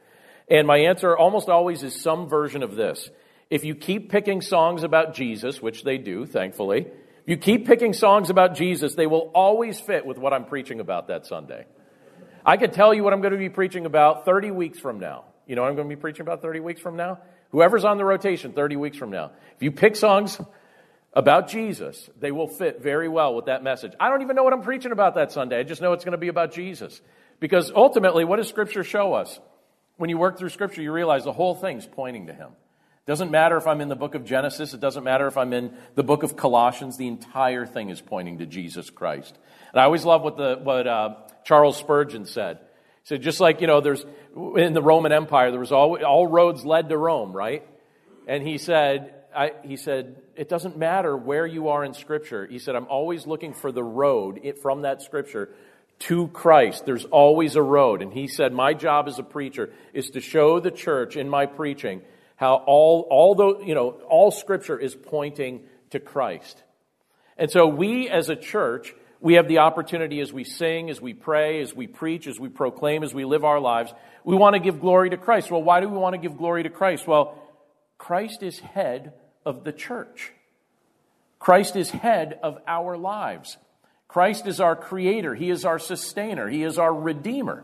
And 0.48 0.64
my 0.64 0.78
answer 0.78 1.16
almost 1.16 1.48
always 1.48 1.82
is 1.82 2.00
some 2.00 2.28
version 2.28 2.62
of 2.62 2.76
this. 2.76 3.10
If 3.50 3.64
you 3.64 3.74
keep 3.74 4.12
picking 4.12 4.42
songs 4.42 4.84
about 4.84 5.14
Jesus, 5.14 5.60
which 5.60 5.82
they 5.82 5.98
do, 5.98 6.24
thankfully, 6.24 6.82
if 6.82 7.26
you 7.26 7.36
keep 7.36 7.66
picking 7.66 7.92
songs 7.92 8.30
about 8.30 8.54
Jesus, 8.54 8.94
they 8.94 9.08
will 9.08 9.32
always 9.34 9.80
fit 9.80 10.06
with 10.06 10.16
what 10.16 10.32
I'm 10.32 10.44
preaching 10.44 10.78
about 10.78 11.08
that 11.08 11.26
Sunday. 11.26 11.66
I 12.46 12.58
could 12.58 12.72
tell 12.72 12.94
you 12.94 13.02
what 13.02 13.12
I'm 13.12 13.22
going 13.22 13.32
to 13.32 13.38
be 13.38 13.48
preaching 13.48 13.86
about 13.86 14.24
30 14.24 14.52
weeks 14.52 14.78
from 14.78 15.00
now. 15.00 15.24
You 15.48 15.56
know 15.56 15.62
what 15.62 15.68
I'm 15.68 15.74
going 15.74 15.90
to 15.90 15.96
be 15.96 16.00
preaching 16.00 16.22
about 16.22 16.42
30 16.42 16.60
weeks 16.60 16.80
from 16.80 16.94
now? 16.94 17.18
Whoever's 17.50 17.84
on 17.84 17.98
the 17.98 18.04
rotation 18.04 18.52
30 18.52 18.76
weeks 18.76 18.96
from 18.96 19.10
now. 19.10 19.32
If 19.56 19.64
you 19.64 19.72
pick 19.72 19.96
songs 19.96 20.40
about 21.12 21.48
Jesus, 21.48 22.08
they 22.18 22.30
will 22.30 22.46
fit 22.46 22.80
very 22.82 23.08
well 23.08 23.34
with 23.34 23.46
that 23.46 23.62
message. 23.62 23.92
I 23.98 24.08
don't 24.10 24.22
even 24.22 24.36
know 24.36 24.44
what 24.44 24.52
I'm 24.52 24.62
preaching 24.62 24.92
about 24.92 25.16
that 25.16 25.32
Sunday. 25.32 25.58
I 25.58 25.64
just 25.64 25.82
know 25.82 25.92
it's 25.92 26.04
going 26.04 26.12
to 26.12 26.18
be 26.18 26.28
about 26.28 26.52
Jesus. 26.52 27.00
Because 27.40 27.72
ultimately, 27.74 28.24
what 28.24 28.36
does 28.36 28.48
Scripture 28.48 28.84
show 28.84 29.14
us? 29.14 29.40
When 29.96 30.08
you 30.08 30.18
work 30.18 30.38
through 30.38 30.50
Scripture, 30.50 30.82
you 30.82 30.92
realize 30.92 31.24
the 31.24 31.32
whole 31.32 31.54
thing's 31.54 31.86
pointing 31.86 32.28
to 32.28 32.32
Him. 32.32 32.48
It 32.48 33.10
doesn't 33.10 33.30
matter 33.30 33.56
if 33.56 33.66
I'm 33.66 33.80
in 33.80 33.88
the 33.88 33.96
book 33.96 34.14
of 34.14 34.24
Genesis, 34.24 34.72
it 34.72 34.80
doesn't 34.80 35.04
matter 35.04 35.26
if 35.26 35.36
I'm 35.36 35.52
in 35.52 35.74
the 35.94 36.02
book 36.02 36.22
of 36.22 36.36
Colossians, 36.36 36.96
the 36.96 37.08
entire 37.08 37.66
thing 37.66 37.88
is 37.88 38.00
pointing 38.00 38.38
to 38.38 38.46
Jesus 38.46 38.88
Christ. 38.88 39.36
And 39.72 39.80
I 39.80 39.84
always 39.84 40.04
love 40.04 40.22
what, 40.22 40.36
the, 40.36 40.60
what 40.62 40.86
uh, 40.86 41.14
Charles 41.44 41.76
Spurgeon 41.76 42.26
said. 42.26 42.58
He 42.58 43.06
said, 43.06 43.22
just 43.22 43.40
like, 43.40 43.60
you 43.60 43.66
know, 43.66 43.80
there's 43.80 44.04
in 44.56 44.74
the 44.74 44.82
Roman 44.82 45.12
Empire, 45.12 45.50
there 45.50 45.58
was 45.58 45.72
all, 45.72 46.02
all 46.04 46.26
roads 46.26 46.64
led 46.64 46.90
to 46.90 46.96
Rome, 46.96 47.32
right? 47.32 47.66
And 48.28 48.46
he 48.46 48.58
said, 48.58 49.14
I, 49.34 49.52
he 49.62 49.76
said, 49.76 50.16
it 50.36 50.48
doesn't 50.48 50.76
matter 50.76 51.16
where 51.16 51.46
you 51.46 51.68
are 51.68 51.84
in 51.84 51.94
Scripture. 51.94 52.46
He 52.46 52.58
said, 52.58 52.76
I'm 52.76 52.86
always 52.88 53.26
looking 53.26 53.54
for 53.54 53.72
the 53.72 53.82
road 53.82 54.40
from 54.62 54.82
that 54.82 55.02
Scripture 55.02 55.50
to 56.00 56.28
Christ. 56.28 56.86
There's 56.86 57.04
always 57.04 57.56
a 57.56 57.62
road. 57.62 58.02
And 58.02 58.12
he 58.12 58.26
said, 58.26 58.52
My 58.52 58.74
job 58.74 59.06
as 59.06 59.18
a 59.18 59.22
preacher 59.22 59.70
is 59.92 60.10
to 60.10 60.20
show 60.20 60.60
the 60.60 60.70
church 60.70 61.16
in 61.16 61.28
my 61.28 61.46
preaching 61.46 62.02
how 62.36 62.54
all, 62.66 63.06
all 63.10 63.34
the, 63.34 63.64
you 63.66 63.74
know, 63.74 63.90
all 64.08 64.30
scripture 64.30 64.78
is 64.78 64.94
pointing 64.94 65.60
to 65.90 66.00
Christ. 66.00 66.62
And 67.36 67.50
so 67.50 67.66
we 67.66 68.08
as 68.08 68.30
a 68.30 68.36
church, 68.36 68.94
we 69.20 69.34
have 69.34 69.46
the 69.46 69.58
opportunity 69.58 70.20
as 70.20 70.32
we 70.32 70.44
sing, 70.44 70.88
as 70.88 71.02
we 71.02 71.12
pray, 71.12 71.60
as 71.60 71.74
we 71.74 71.86
preach, 71.86 72.26
as 72.26 72.40
we 72.40 72.48
proclaim, 72.48 73.02
as 73.02 73.12
we 73.12 73.26
live 73.26 73.44
our 73.44 73.60
lives, 73.60 73.92
we 74.24 74.36
want 74.36 74.54
to 74.54 74.60
give 74.60 74.80
glory 74.80 75.10
to 75.10 75.18
Christ. 75.18 75.50
Well, 75.50 75.62
why 75.62 75.80
do 75.80 75.88
we 75.90 75.98
want 75.98 76.14
to 76.14 76.18
give 76.18 76.38
glory 76.38 76.62
to 76.62 76.70
Christ? 76.70 77.06
Well, 77.06 77.36
Christ 78.00 78.42
is 78.42 78.60
head 78.60 79.12
of 79.44 79.62
the 79.62 79.72
church. 79.72 80.32
Christ 81.38 81.76
is 81.76 81.90
head 81.90 82.40
of 82.42 82.58
our 82.66 82.96
lives. 82.96 83.58
Christ 84.08 84.46
is 84.46 84.58
our 84.58 84.74
creator. 84.74 85.34
He 85.34 85.50
is 85.50 85.66
our 85.66 85.78
sustainer. 85.78 86.48
He 86.48 86.62
is 86.62 86.78
our 86.78 86.94
redeemer. 86.94 87.62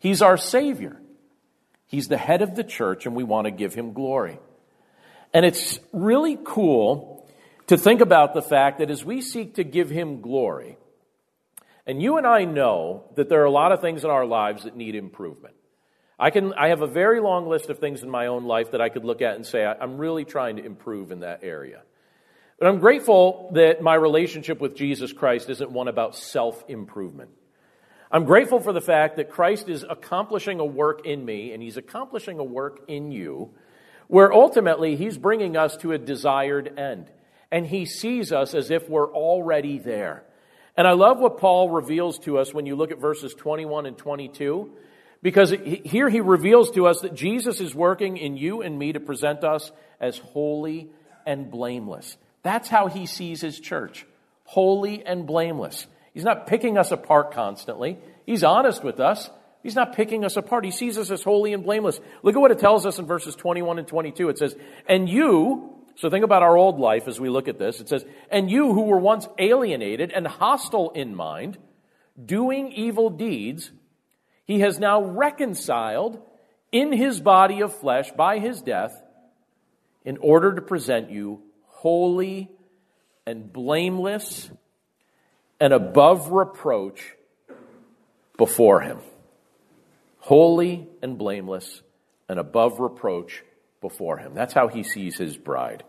He's 0.00 0.22
our 0.22 0.36
savior. 0.36 1.00
He's 1.86 2.08
the 2.08 2.16
head 2.16 2.42
of 2.42 2.56
the 2.56 2.64
church 2.64 3.06
and 3.06 3.14
we 3.14 3.22
want 3.22 3.44
to 3.44 3.52
give 3.52 3.74
him 3.74 3.92
glory. 3.92 4.40
And 5.32 5.46
it's 5.46 5.78
really 5.92 6.36
cool 6.44 7.24
to 7.68 7.78
think 7.78 8.00
about 8.00 8.34
the 8.34 8.42
fact 8.42 8.80
that 8.80 8.90
as 8.90 9.04
we 9.04 9.22
seek 9.22 9.54
to 9.54 9.64
give 9.64 9.88
him 9.88 10.20
glory, 10.20 10.78
and 11.86 12.02
you 12.02 12.16
and 12.18 12.26
I 12.26 12.44
know 12.44 13.04
that 13.14 13.28
there 13.28 13.40
are 13.40 13.44
a 13.44 13.50
lot 13.52 13.70
of 13.70 13.80
things 13.80 14.02
in 14.02 14.10
our 14.10 14.26
lives 14.26 14.64
that 14.64 14.76
need 14.76 14.96
improvement. 14.96 15.54
I 16.18 16.30
can, 16.30 16.54
I 16.54 16.68
have 16.68 16.80
a 16.80 16.86
very 16.86 17.20
long 17.20 17.46
list 17.48 17.68
of 17.68 17.78
things 17.78 18.02
in 18.02 18.10
my 18.10 18.26
own 18.26 18.44
life 18.44 18.70
that 18.70 18.80
I 18.80 18.88
could 18.88 19.04
look 19.04 19.20
at 19.20 19.36
and 19.36 19.44
say, 19.44 19.64
I'm 19.64 19.98
really 19.98 20.24
trying 20.24 20.56
to 20.56 20.64
improve 20.64 21.10
in 21.10 21.20
that 21.20 21.40
area. 21.42 21.82
But 22.58 22.68
I'm 22.68 22.78
grateful 22.78 23.50
that 23.52 23.82
my 23.82 23.94
relationship 23.94 24.60
with 24.60 24.74
Jesus 24.74 25.12
Christ 25.12 25.50
isn't 25.50 25.70
one 25.70 25.88
about 25.88 26.16
self 26.16 26.64
improvement. 26.68 27.30
I'm 28.10 28.24
grateful 28.24 28.60
for 28.60 28.72
the 28.72 28.80
fact 28.80 29.16
that 29.16 29.30
Christ 29.30 29.68
is 29.68 29.84
accomplishing 29.88 30.58
a 30.58 30.64
work 30.64 31.04
in 31.04 31.24
me 31.24 31.52
and 31.52 31.62
he's 31.62 31.76
accomplishing 31.76 32.38
a 32.38 32.44
work 32.44 32.80
in 32.88 33.10
you 33.10 33.50
where 34.06 34.32
ultimately 34.32 34.96
he's 34.96 35.18
bringing 35.18 35.56
us 35.56 35.76
to 35.78 35.92
a 35.92 35.98
desired 35.98 36.78
end. 36.78 37.10
And 37.50 37.66
he 37.66 37.84
sees 37.84 38.32
us 38.32 38.54
as 38.54 38.70
if 38.70 38.88
we're 38.88 39.12
already 39.12 39.78
there. 39.78 40.24
And 40.76 40.86
I 40.86 40.92
love 40.92 41.18
what 41.18 41.38
Paul 41.38 41.70
reveals 41.70 42.18
to 42.20 42.38
us 42.38 42.54
when 42.54 42.66
you 42.66 42.76
look 42.76 42.90
at 42.90 42.98
verses 42.98 43.34
21 43.34 43.86
and 43.86 43.98
22, 43.98 44.70
because 45.22 45.50
here 45.50 46.08
he 46.08 46.20
reveals 46.20 46.70
to 46.72 46.86
us 46.86 47.00
that 47.00 47.14
Jesus 47.14 47.60
is 47.60 47.74
working 47.74 48.16
in 48.16 48.36
you 48.36 48.62
and 48.62 48.78
me 48.78 48.92
to 48.92 49.00
present 49.00 49.44
us 49.44 49.72
as 50.00 50.18
holy 50.18 50.90
and 51.26 51.50
blameless. 51.50 52.16
That's 52.42 52.68
how 52.68 52.86
he 52.88 53.06
sees 53.06 53.40
his 53.40 53.58
church 53.58 54.06
holy 54.44 55.04
and 55.04 55.26
blameless. 55.26 55.86
He's 56.14 56.24
not 56.24 56.46
picking 56.46 56.78
us 56.78 56.92
apart 56.92 57.32
constantly. 57.32 57.98
He's 58.24 58.44
honest 58.44 58.82
with 58.82 59.00
us. 59.00 59.28
He's 59.62 59.74
not 59.74 59.96
picking 59.96 60.24
us 60.24 60.36
apart. 60.36 60.64
He 60.64 60.70
sees 60.70 60.96
us 60.96 61.10
as 61.10 61.22
holy 61.22 61.52
and 61.52 61.64
blameless. 61.64 61.98
Look 62.22 62.36
at 62.36 62.38
what 62.38 62.52
it 62.52 62.60
tells 62.60 62.86
us 62.86 63.00
in 63.00 63.06
verses 63.06 63.34
21 63.34 63.80
and 63.80 63.88
22. 63.88 64.28
It 64.28 64.38
says, 64.38 64.54
And 64.88 65.08
you, 65.08 65.74
so 65.96 66.08
think 66.08 66.24
about 66.24 66.44
our 66.44 66.56
old 66.56 66.78
life 66.78 67.08
as 67.08 67.18
we 67.18 67.28
look 67.28 67.48
at 67.48 67.58
this. 67.58 67.80
It 67.80 67.88
says, 67.88 68.04
And 68.30 68.48
you 68.48 68.72
who 68.72 68.82
were 68.82 68.98
once 68.98 69.26
alienated 69.38 70.12
and 70.12 70.26
hostile 70.26 70.90
in 70.90 71.16
mind, 71.16 71.58
doing 72.24 72.70
evil 72.72 73.10
deeds, 73.10 73.72
he 74.46 74.60
has 74.60 74.78
now 74.78 75.02
reconciled 75.02 76.20
in 76.72 76.92
his 76.92 77.20
body 77.20 77.60
of 77.60 77.74
flesh 77.74 78.10
by 78.12 78.38
his 78.38 78.62
death 78.62 79.02
in 80.04 80.16
order 80.18 80.54
to 80.54 80.62
present 80.62 81.10
you 81.10 81.42
holy 81.66 82.50
and 83.26 83.52
blameless 83.52 84.50
and 85.60 85.72
above 85.72 86.30
reproach 86.30 87.14
before 88.36 88.80
him. 88.80 88.98
Holy 90.18 90.88
and 91.02 91.18
blameless 91.18 91.82
and 92.28 92.38
above 92.38 92.78
reproach 92.78 93.42
before 93.80 94.18
him. 94.18 94.34
That's 94.34 94.52
how 94.52 94.68
he 94.68 94.82
sees 94.82 95.16
his 95.16 95.36
bride. 95.36 95.82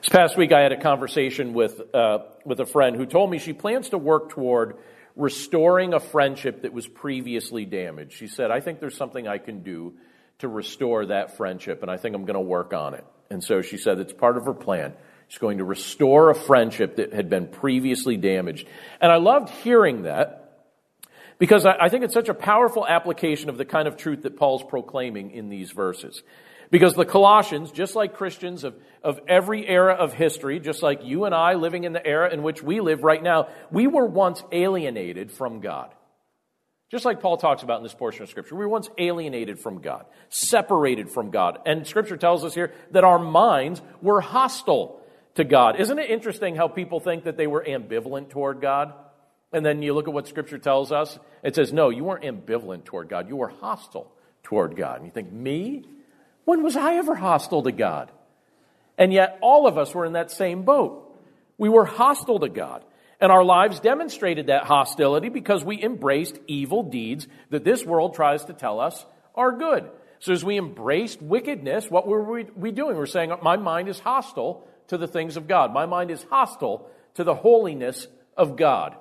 This 0.00 0.10
past 0.10 0.36
week, 0.36 0.52
I 0.52 0.60
had 0.60 0.72
a 0.72 0.80
conversation 0.80 1.54
with, 1.54 1.80
uh, 1.94 2.18
with 2.44 2.60
a 2.60 2.66
friend 2.66 2.94
who 2.96 3.06
told 3.06 3.30
me 3.30 3.38
she 3.38 3.54
plans 3.54 3.88
to 3.90 3.98
work 3.98 4.30
toward 4.30 4.76
restoring 5.16 5.94
a 5.94 6.00
friendship 6.00 6.62
that 6.62 6.72
was 6.72 6.86
previously 6.86 7.64
damaged. 7.64 8.12
She 8.12 8.26
said, 8.26 8.50
I 8.50 8.60
think 8.60 8.80
there's 8.80 8.96
something 8.96 9.28
I 9.28 9.38
can 9.38 9.62
do 9.62 9.94
to 10.38 10.48
restore 10.48 11.06
that 11.06 11.36
friendship, 11.36 11.82
and 11.82 11.90
I 11.90 11.96
think 11.96 12.16
I'm 12.16 12.24
going 12.24 12.34
to 12.34 12.40
work 12.40 12.72
on 12.72 12.94
it. 12.94 13.04
And 13.30 13.42
so 13.42 13.62
she 13.62 13.76
said 13.76 13.98
it's 13.98 14.12
part 14.12 14.36
of 14.36 14.44
her 14.46 14.54
plan. 14.54 14.94
She's 15.28 15.38
going 15.38 15.58
to 15.58 15.64
restore 15.64 16.30
a 16.30 16.34
friendship 16.34 16.96
that 16.96 17.12
had 17.12 17.30
been 17.30 17.46
previously 17.46 18.16
damaged. 18.16 18.66
And 19.00 19.10
I 19.10 19.16
loved 19.16 19.50
hearing 19.50 20.02
that 20.02 20.40
because 21.38 21.64
I 21.66 21.88
think 21.88 22.04
it's 22.04 22.14
such 22.14 22.28
a 22.28 22.34
powerful 22.34 22.86
application 22.86 23.48
of 23.48 23.56
the 23.56 23.64
kind 23.64 23.88
of 23.88 23.96
truth 23.96 24.22
that 24.22 24.36
Paul's 24.36 24.62
proclaiming 24.62 25.30
in 25.30 25.48
these 25.48 25.70
verses. 25.72 26.22
Because 26.70 26.94
the 26.94 27.04
Colossians, 27.04 27.70
just 27.70 27.94
like 27.94 28.14
Christians 28.14 28.64
of, 28.64 28.74
of 29.02 29.20
every 29.28 29.66
era 29.66 29.94
of 29.94 30.12
history, 30.12 30.60
just 30.60 30.82
like 30.82 31.04
you 31.04 31.24
and 31.24 31.34
I 31.34 31.54
living 31.54 31.84
in 31.84 31.92
the 31.92 32.04
era 32.04 32.32
in 32.32 32.42
which 32.42 32.62
we 32.62 32.80
live 32.80 33.04
right 33.04 33.22
now, 33.22 33.48
we 33.70 33.86
were 33.86 34.06
once 34.06 34.42
alienated 34.50 35.30
from 35.30 35.60
God. 35.60 35.94
Just 36.90 37.04
like 37.04 37.20
Paul 37.20 37.36
talks 37.36 37.62
about 37.62 37.78
in 37.78 37.82
this 37.82 37.94
portion 37.94 38.22
of 38.22 38.28
Scripture, 38.28 38.54
we 38.54 38.64
were 38.64 38.68
once 38.68 38.88
alienated 38.98 39.58
from 39.58 39.80
God, 39.80 40.06
separated 40.28 41.10
from 41.10 41.30
God. 41.30 41.58
And 41.66 41.86
Scripture 41.86 42.16
tells 42.16 42.44
us 42.44 42.54
here 42.54 42.72
that 42.92 43.04
our 43.04 43.18
minds 43.18 43.82
were 44.00 44.20
hostile 44.20 45.00
to 45.34 45.44
God. 45.44 45.80
Isn't 45.80 45.98
it 45.98 46.10
interesting 46.10 46.54
how 46.54 46.68
people 46.68 47.00
think 47.00 47.24
that 47.24 47.36
they 47.36 47.46
were 47.46 47.64
ambivalent 47.66 48.30
toward 48.30 48.60
God? 48.60 48.94
And 49.52 49.64
then 49.64 49.82
you 49.82 49.94
look 49.94 50.08
at 50.08 50.14
what 50.14 50.28
Scripture 50.28 50.58
tells 50.58 50.92
us. 50.92 51.18
It 51.42 51.54
says, 51.54 51.72
no, 51.72 51.90
you 51.90 52.04
weren't 52.04 52.24
ambivalent 52.24 52.84
toward 52.84 53.08
God. 53.08 53.28
You 53.28 53.36
were 53.36 53.48
hostile 53.48 54.12
toward 54.42 54.76
God. 54.76 54.96
And 54.98 55.06
you 55.06 55.12
think, 55.12 55.32
me? 55.32 55.84
When 56.44 56.62
was 56.62 56.76
I 56.76 56.96
ever 56.96 57.14
hostile 57.14 57.62
to 57.62 57.72
God? 57.72 58.10
And 58.96 59.12
yet, 59.12 59.38
all 59.40 59.66
of 59.66 59.76
us 59.76 59.94
were 59.94 60.04
in 60.04 60.12
that 60.12 60.30
same 60.30 60.62
boat. 60.62 61.00
We 61.58 61.68
were 61.68 61.84
hostile 61.84 62.40
to 62.40 62.48
God. 62.48 62.84
And 63.20 63.32
our 63.32 63.44
lives 63.44 63.80
demonstrated 63.80 64.48
that 64.48 64.64
hostility 64.64 65.28
because 65.28 65.64
we 65.64 65.82
embraced 65.82 66.38
evil 66.46 66.82
deeds 66.82 67.26
that 67.50 67.64
this 67.64 67.84
world 67.84 68.14
tries 68.14 68.44
to 68.46 68.52
tell 68.52 68.80
us 68.80 69.04
are 69.34 69.52
good. 69.52 69.88
So 70.20 70.32
as 70.32 70.44
we 70.44 70.58
embraced 70.58 71.22
wickedness, 71.22 71.90
what 71.90 72.06
were 72.06 72.44
we 72.54 72.70
doing? 72.70 72.96
We're 72.96 73.06
saying, 73.06 73.32
my 73.42 73.56
mind 73.56 73.88
is 73.88 73.98
hostile 73.98 74.66
to 74.88 74.98
the 74.98 75.08
things 75.08 75.36
of 75.36 75.48
God. 75.48 75.72
My 75.72 75.86
mind 75.86 76.10
is 76.10 76.24
hostile 76.30 76.88
to 77.14 77.24
the 77.24 77.34
holiness 77.34 78.06
of 78.36 78.56
God. 78.56 78.96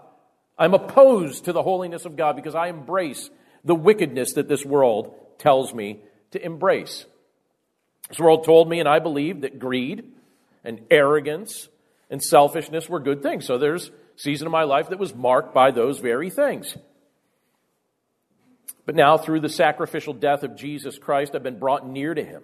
I'm 0.57 0.73
opposed 0.73 1.45
to 1.45 1.53
the 1.53 1.63
holiness 1.63 2.05
of 2.05 2.15
God 2.15 2.35
because 2.35 2.55
I 2.55 2.67
embrace 2.67 3.29
the 3.63 3.75
wickedness 3.75 4.33
that 4.33 4.47
this 4.47 4.65
world 4.65 5.15
tells 5.37 5.73
me 5.73 6.01
to 6.31 6.43
embrace. 6.43 7.05
This 8.13 8.19
world 8.19 8.43
told 8.43 8.69
me, 8.69 8.79
and 8.79 8.87
I 8.87 8.99
believed, 8.99 9.41
that 9.41 9.57
greed 9.57 10.03
and 10.63 10.81
arrogance 10.91 11.67
and 12.11 12.21
selfishness 12.21 12.87
were 12.87 12.99
good 12.99 13.23
things. 13.23 13.47
So 13.47 13.57
there's 13.57 13.89
season 14.17 14.45
of 14.45 14.51
my 14.51 14.65
life 14.65 14.89
that 14.89 14.99
was 14.99 15.15
marked 15.15 15.51
by 15.51 15.71
those 15.71 15.97
very 15.97 16.29
things. 16.29 16.77
But 18.85 18.93
now, 18.93 19.17
through 19.17 19.39
the 19.39 19.49
sacrificial 19.49 20.13
death 20.13 20.43
of 20.43 20.55
Jesus 20.55 20.99
Christ, 20.99 21.33
I've 21.33 21.41
been 21.41 21.57
brought 21.57 21.87
near 21.87 22.13
to 22.13 22.23
him. 22.23 22.43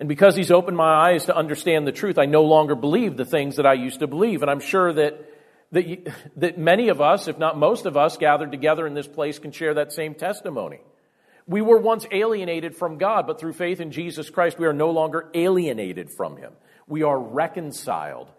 And 0.00 0.08
because 0.08 0.34
he's 0.34 0.50
opened 0.50 0.76
my 0.76 1.12
eyes 1.12 1.26
to 1.26 1.36
understand 1.36 1.86
the 1.86 1.92
truth, 1.92 2.18
I 2.18 2.24
no 2.26 2.42
longer 2.42 2.74
believe 2.74 3.16
the 3.16 3.24
things 3.24 3.54
that 3.58 3.66
I 3.66 3.74
used 3.74 4.00
to 4.00 4.08
believe. 4.08 4.42
And 4.42 4.50
I'm 4.50 4.58
sure 4.58 4.92
that, 4.92 5.24
that, 5.70 5.86
you, 5.86 6.02
that 6.38 6.58
many 6.58 6.88
of 6.88 7.00
us, 7.00 7.28
if 7.28 7.38
not 7.38 7.56
most 7.56 7.86
of 7.86 7.96
us, 7.96 8.16
gathered 8.16 8.50
together 8.50 8.88
in 8.88 8.94
this 8.94 9.06
place 9.06 9.38
can 9.38 9.52
share 9.52 9.74
that 9.74 9.92
same 9.92 10.16
testimony. 10.16 10.80
We 11.46 11.60
were 11.60 11.78
once 11.78 12.06
alienated 12.10 12.74
from 12.74 12.96
God, 12.96 13.26
but 13.26 13.38
through 13.38 13.52
faith 13.52 13.80
in 13.80 13.90
Jesus 13.90 14.30
Christ, 14.30 14.58
we 14.58 14.66
are 14.66 14.72
no 14.72 14.90
longer 14.90 15.30
alienated 15.34 16.10
from 16.10 16.36
him. 16.36 16.52
We 16.86 17.02
are 17.02 17.18
reconciled 17.18 18.30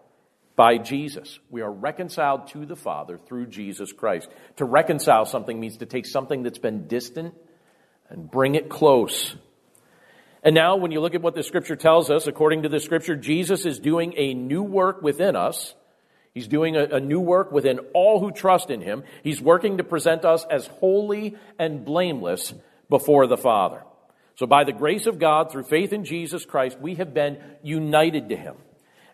by 0.56 0.78
Jesus. 0.78 1.38
We 1.50 1.60
are 1.60 1.70
reconciled 1.70 2.48
to 2.48 2.66
the 2.66 2.74
Father 2.74 3.18
through 3.18 3.46
Jesus 3.46 3.92
Christ. 3.92 4.28
To 4.56 4.64
reconcile 4.64 5.24
something 5.24 5.60
means 5.60 5.78
to 5.78 5.86
take 5.86 6.06
something 6.06 6.42
that's 6.42 6.58
been 6.58 6.88
distant 6.88 7.34
and 8.08 8.28
bring 8.28 8.54
it 8.54 8.68
close. 8.68 9.36
And 10.42 10.54
now, 10.54 10.76
when 10.76 10.90
you 10.90 11.00
look 11.00 11.14
at 11.14 11.22
what 11.22 11.34
the 11.34 11.42
scripture 11.42 11.76
tells 11.76 12.10
us, 12.10 12.26
according 12.26 12.62
to 12.62 12.68
the 12.68 12.80
scripture, 12.80 13.16
Jesus 13.16 13.66
is 13.66 13.78
doing 13.78 14.14
a 14.16 14.32
new 14.32 14.62
work 14.62 15.02
within 15.02 15.36
us. 15.36 15.74
He's 16.34 16.48
doing 16.48 16.76
a, 16.76 16.84
a, 16.84 17.00
new 17.00 17.20
work 17.20 17.50
within 17.50 17.78
all 17.94 18.20
who 18.20 18.30
trust 18.30 18.70
in 18.70 18.80
him. 18.80 19.04
He's 19.24 19.40
working 19.40 19.78
to 19.78 19.84
present 19.84 20.24
us 20.24 20.44
as 20.50 20.66
holy 20.66 21.36
and 21.58 21.84
blameless 21.84 22.52
before 22.88 23.26
the 23.26 23.36
Father. 23.36 23.82
So, 24.36 24.46
by 24.46 24.64
the 24.64 24.72
grace 24.72 25.06
of 25.06 25.18
God, 25.18 25.50
through 25.50 25.64
faith 25.64 25.92
in 25.92 26.04
Jesus 26.04 26.44
Christ, 26.44 26.78
we 26.78 26.96
have 26.96 27.14
been 27.14 27.38
united 27.62 28.28
to 28.28 28.36
him. 28.36 28.56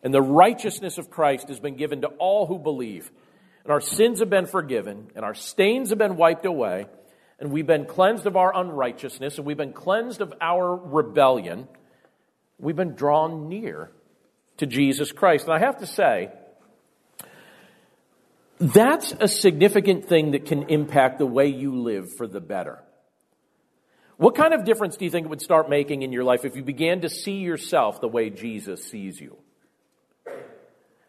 And 0.03 0.13
the 0.13 0.23
righteousness 0.23 0.99
of 0.99 1.11
Christ 1.11 1.49
has 1.49 1.61
been 1.61 1.77
given 1.77 2.01
to 2.01 2.09
all 2.09 2.47
who 2.47 2.59
believe. 2.59 3.11
And 3.63 3.73
our 3.73 3.81
sins 3.81 4.19
have 4.19 4.31
been 4.31 4.47
forgiven, 4.47 5.13
and 5.15 5.25
our 5.25 5.35
stains 5.35 5.91
have 5.91 5.99
been 5.99 6.17
wiped 6.17 6.45
away, 6.45 6.87
and 7.39 7.53
we've 7.53 7.67
been 7.67 7.87
cleansed 7.87 8.27
of 8.27 8.37
our 8.37 8.55
unrighteousness, 8.57 9.39
and 9.39 9.47
we've 9.47 9.57
been 9.57 9.73
cleansed 9.73 10.21
of 10.21 10.35
our 10.41 10.75
rebellion. 10.75 11.69
We've 12.59 12.77
been 12.77 12.95
drawn 12.95 13.49
near 13.49 13.93
to 14.57 14.67
Jesus 14.67 15.13
Christ. 15.13 15.47
And 15.47 15.55
I 15.55 15.61
have 15.61 15.79
to 15.79 15.87
say, 15.87 16.31
That's 18.59 19.15
a 19.21 19.29
significant 19.29 20.07
thing 20.07 20.33
that 20.33 20.47
can 20.47 20.65
impact 20.69 21.19
the 21.19 21.27
way 21.27 21.47
you 21.47 21.77
live 21.77 22.13
for 22.17 22.27
the 22.27 22.41
better. 22.41 22.83
What 24.23 24.37
kind 24.37 24.55
of 24.55 24.63
difference 24.63 24.97
do 24.97 25.05
you 25.05 25.11
think 25.11 25.27
it 25.27 25.31
would 25.31 25.43
start 25.43 25.69
making 25.69 26.03
in 26.03 26.13
your 26.13 26.23
life 26.23 26.45
if 26.45 26.55
you 26.55 26.63
began 26.63 27.01
to 27.01 27.09
see 27.09 27.39
yourself 27.39 28.01
the 28.01 28.07
way 28.07 28.31
Jesus 28.31 28.85
sees 28.85 29.21
you? 29.21 29.37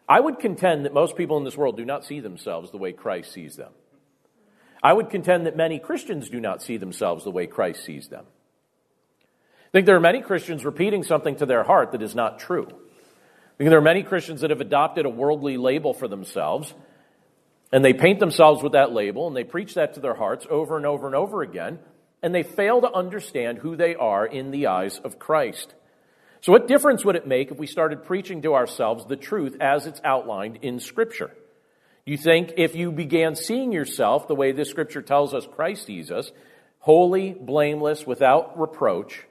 I 0.08 0.18
would 0.18 0.40
contend 0.40 0.84
that 0.84 0.92
most 0.92 1.16
people 1.16 1.38
in 1.38 1.44
this 1.44 1.56
world 1.56 1.76
do 1.76 1.84
not 1.84 2.04
see 2.04 2.18
themselves 2.18 2.72
the 2.72 2.76
way 2.76 2.90
Christ 2.92 3.32
sees 3.32 3.54
them. 3.54 3.70
I 4.82 4.92
would 4.92 5.10
contend 5.10 5.46
that 5.46 5.56
many 5.56 5.78
Christians 5.78 6.28
do 6.28 6.40
not 6.40 6.60
see 6.60 6.76
themselves 6.76 7.22
the 7.22 7.30
way 7.30 7.46
Christ 7.46 7.84
sees 7.84 8.08
them. 8.08 8.24
I 9.20 9.70
think 9.70 9.86
there 9.86 9.94
are 9.94 10.00
many 10.00 10.20
Christians 10.20 10.64
repeating 10.64 11.04
something 11.04 11.36
to 11.36 11.46
their 11.46 11.62
heart 11.62 11.92
that 11.92 12.02
is 12.02 12.16
not 12.16 12.40
true. 12.40 12.66
I 12.66 13.56
think 13.58 13.70
there 13.70 13.78
are 13.78 13.80
many 13.80 14.02
Christians 14.02 14.40
that 14.40 14.50
have 14.50 14.60
adopted 14.60 15.06
a 15.06 15.08
worldly 15.08 15.56
label 15.56 15.94
for 15.94 16.08
themselves, 16.08 16.74
and 17.70 17.84
they 17.84 17.92
paint 17.92 18.18
themselves 18.18 18.60
with 18.60 18.72
that 18.72 18.92
label, 18.92 19.28
and 19.28 19.36
they 19.36 19.44
preach 19.44 19.74
that 19.74 19.94
to 19.94 20.00
their 20.00 20.14
hearts 20.14 20.48
over 20.50 20.76
and 20.76 20.84
over 20.84 21.06
and 21.06 21.14
over 21.14 21.42
again, 21.42 21.78
and 22.24 22.34
they 22.34 22.42
fail 22.42 22.80
to 22.80 22.90
understand 22.90 23.58
who 23.58 23.76
they 23.76 23.94
are 23.94 24.24
in 24.24 24.50
the 24.50 24.68
eyes 24.68 24.98
of 24.98 25.18
Christ. 25.18 25.74
So, 26.40 26.52
what 26.52 26.66
difference 26.66 27.04
would 27.04 27.16
it 27.16 27.26
make 27.26 27.50
if 27.50 27.58
we 27.58 27.66
started 27.66 28.04
preaching 28.04 28.40
to 28.42 28.54
ourselves 28.54 29.04
the 29.04 29.16
truth 29.16 29.58
as 29.60 29.86
it's 29.86 30.00
outlined 30.02 30.60
in 30.62 30.80
Scripture? 30.80 31.30
You 32.06 32.16
think 32.16 32.54
if 32.56 32.74
you 32.74 32.90
began 32.92 33.36
seeing 33.36 33.72
yourself 33.72 34.26
the 34.26 34.34
way 34.34 34.52
this 34.52 34.70
Scripture 34.70 35.02
tells 35.02 35.34
us 35.34 35.46
Christ 35.54 35.84
sees 35.84 36.10
us, 36.10 36.32
holy, 36.78 37.32
blameless, 37.32 38.06
without 38.06 38.58
reproach, 38.58 39.22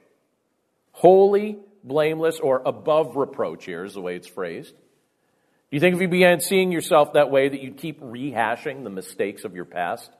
holy, 0.92 1.58
blameless, 1.82 2.38
or 2.38 2.62
above 2.64 3.16
reproach, 3.16 3.64
here 3.64 3.84
is 3.84 3.94
the 3.94 4.00
way 4.00 4.14
it's 4.14 4.28
phrased. 4.28 4.74
Do 4.74 5.76
you 5.76 5.80
think 5.80 5.96
if 5.96 6.00
you 6.00 6.08
began 6.08 6.38
seeing 6.38 6.70
yourself 6.70 7.14
that 7.14 7.28
way 7.28 7.48
that 7.48 7.60
you'd 7.60 7.76
keep 7.76 8.00
rehashing 8.00 8.84
the 8.84 8.90
mistakes 8.90 9.44
of 9.44 9.56
your 9.56 9.64
past? 9.64 10.12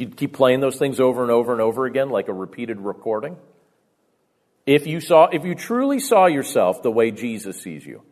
You'd 0.00 0.16
keep 0.16 0.32
playing 0.32 0.60
those 0.60 0.78
things 0.78 1.00
over 1.00 1.22
and 1.22 1.30
over 1.30 1.52
and 1.52 1.60
over 1.60 1.86
again 1.86 2.10
like 2.10 2.28
a 2.28 2.32
repeated 2.32 2.80
recording? 2.80 3.36
If 4.66 4.86
you 4.86 5.00
saw, 5.00 5.26
if 5.26 5.44
you 5.44 5.54
truly 5.54 5.98
saw 5.98 6.26
yourself 6.26 6.82
the 6.82 6.90
way 6.90 7.10
Jesus 7.10 7.60
sees 7.60 7.84
you, 7.84 8.02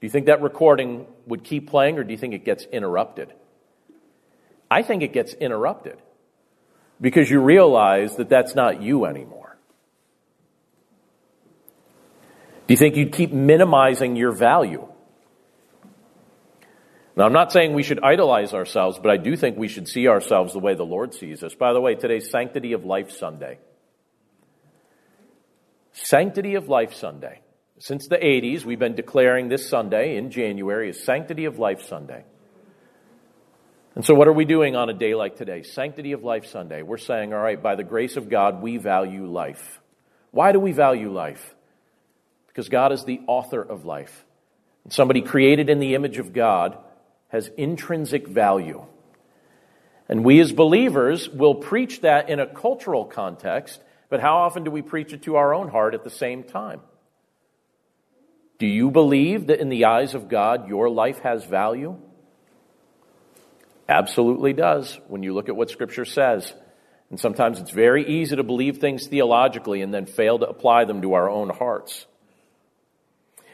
do 0.00 0.06
you 0.06 0.10
think 0.10 0.26
that 0.26 0.42
recording 0.42 1.06
would 1.26 1.44
keep 1.44 1.68
playing 1.68 1.98
or 1.98 2.04
do 2.04 2.12
you 2.12 2.18
think 2.18 2.34
it 2.34 2.44
gets 2.44 2.64
interrupted? 2.64 3.32
I 4.70 4.82
think 4.82 5.02
it 5.02 5.12
gets 5.12 5.34
interrupted 5.34 5.98
because 7.00 7.30
you 7.30 7.40
realize 7.40 8.16
that 8.16 8.28
that's 8.28 8.54
not 8.54 8.82
you 8.82 9.04
anymore. 9.04 9.56
Do 12.66 12.74
you 12.74 12.78
think 12.78 12.96
you'd 12.96 13.12
keep 13.12 13.32
minimizing 13.32 14.16
your 14.16 14.32
value? 14.32 14.86
Now, 17.20 17.26
I'm 17.26 17.34
not 17.34 17.52
saying 17.52 17.74
we 17.74 17.82
should 17.82 18.02
idolize 18.02 18.54
ourselves, 18.54 18.98
but 18.98 19.10
I 19.10 19.18
do 19.18 19.36
think 19.36 19.58
we 19.58 19.68
should 19.68 19.88
see 19.88 20.08
ourselves 20.08 20.54
the 20.54 20.58
way 20.58 20.72
the 20.72 20.86
Lord 20.86 21.12
sees 21.12 21.42
us. 21.42 21.54
By 21.54 21.74
the 21.74 21.80
way, 21.80 21.94
today's 21.94 22.30
Sanctity 22.30 22.72
of 22.72 22.86
Life 22.86 23.10
Sunday. 23.10 23.58
Sanctity 25.92 26.54
of 26.54 26.70
Life 26.70 26.94
Sunday. 26.94 27.42
Since 27.78 28.08
the 28.08 28.16
80s, 28.16 28.64
we've 28.64 28.78
been 28.78 28.94
declaring 28.94 29.50
this 29.50 29.68
Sunday 29.68 30.16
in 30.16 30.30
January 30.30 30.88
as 30.88 31.04
Sanctity 31.04 31.44
of 31.44 31.58
Life 31.58 31.82
Sunday. 31.82 32.24
And 33.94 34.02
so, 34.02 34.14
what 34.14 34.26
are 34.26 34.32
we 34.32 34.46
doing 34.46 34.74
on 34.74 34.88
a 34.88 34.94
day 34.94 35.14
like 35.14 35.36
today? 35.36 35.62
Sanctity 35.62 36.12
of 36.12 36.24
Life 36.24 36.46
Sunday. 36.46 36.80
We're 36.80 36.96
saying, 36.96 37.34
all 37.34 37.40
right, 37.40 37.62
by 37.62 37.74
the 37.74 37.84
grace 37.84 38.16
of 38.16 38.30
God, 38.30 38.62
we 38.62 38.78
value 38.78 39.26
life. 39.26 39.82
Why 40.30 40.52
do 40.52 40.58
we 40.58 40.72
value 40.72 41.12
life? 41.12 41.54
Because 42.46 42.70
God 42.70 42.92
is 42.92 43.04
the 43.04 43.20
author 43.26 43.60
of 43.60 43.84
life. 43.84 44.24
And 44.84 44.92
somebody 44.94 45.20
created 45.20 45.68
in 45.68 45.80
the 45.80 45.94
image 45.94 46.16
of 46.16 46.32
God 46.32 46.78
has 47.30 47.50
intrinsic 47.56 48.28
value. 48.28 48.84
And 50.08 50.24
we 50.24 50.40
as 50.40 50.52
believers 50.52 51.28
will 51.28 51.54
preach 51.54 52.02
that 52.02 52.28
in 52.28 52.38
a 52.38 52.46
cultural 52.46 53.04
context 53.04 53.80
but 54.10 54.20
how 54.20 54.38
often 54.38 54.64
do 54.64 54.70
we 54.70 54.82
preach 54.82 55.12
it 55.14 55.22
to 55.22 55.36
our 55.36 55.54
own 55.54 55.68
heart 55.68 55.94
at 55.94 56.04
the 56.04 56.10
same 56.10 56.42
time? 56.42 56.80
Do 58.58 58.66
you 58.66 58.90
believe 58.90 59.46
that 59.46 59.60
in 59.60 59.70
the 59.70 59.86
eyes 59.86 60.14
of 60.14 60.28
God 60.28 60.68
your 60.68 60.90
life 60.90 61.20
has 61.20 61.44
value? 61.44 61.96
Absolutely 63.88 64.52
does 64.52 64.98
when 65.08 65.22
you 65.22 65.32
look 65.32 65.48
at 65.48 65.56
what 65.56 65.70
Scripture 65.70 66.04
says. 66.04 66.52
And 67.08 67.18
sometimes 67.18 67.60
it's 67.60 67.70
very 67.70 68.06
easy 68.06 68.36
to 68.36 68.42
believe 68.42 68.78
things 68.78 69.06
theologically 69.06 69.80
and 69.80 69.94
then 69.94 70.06
fail 70.06 70.38
to 70.40 70.48
apply 70.48 70.84
them 70.84 71.02
to 71.02 71.14
our 71.14 71.30
own 71.30 71.48
hearts. 71.48 72.04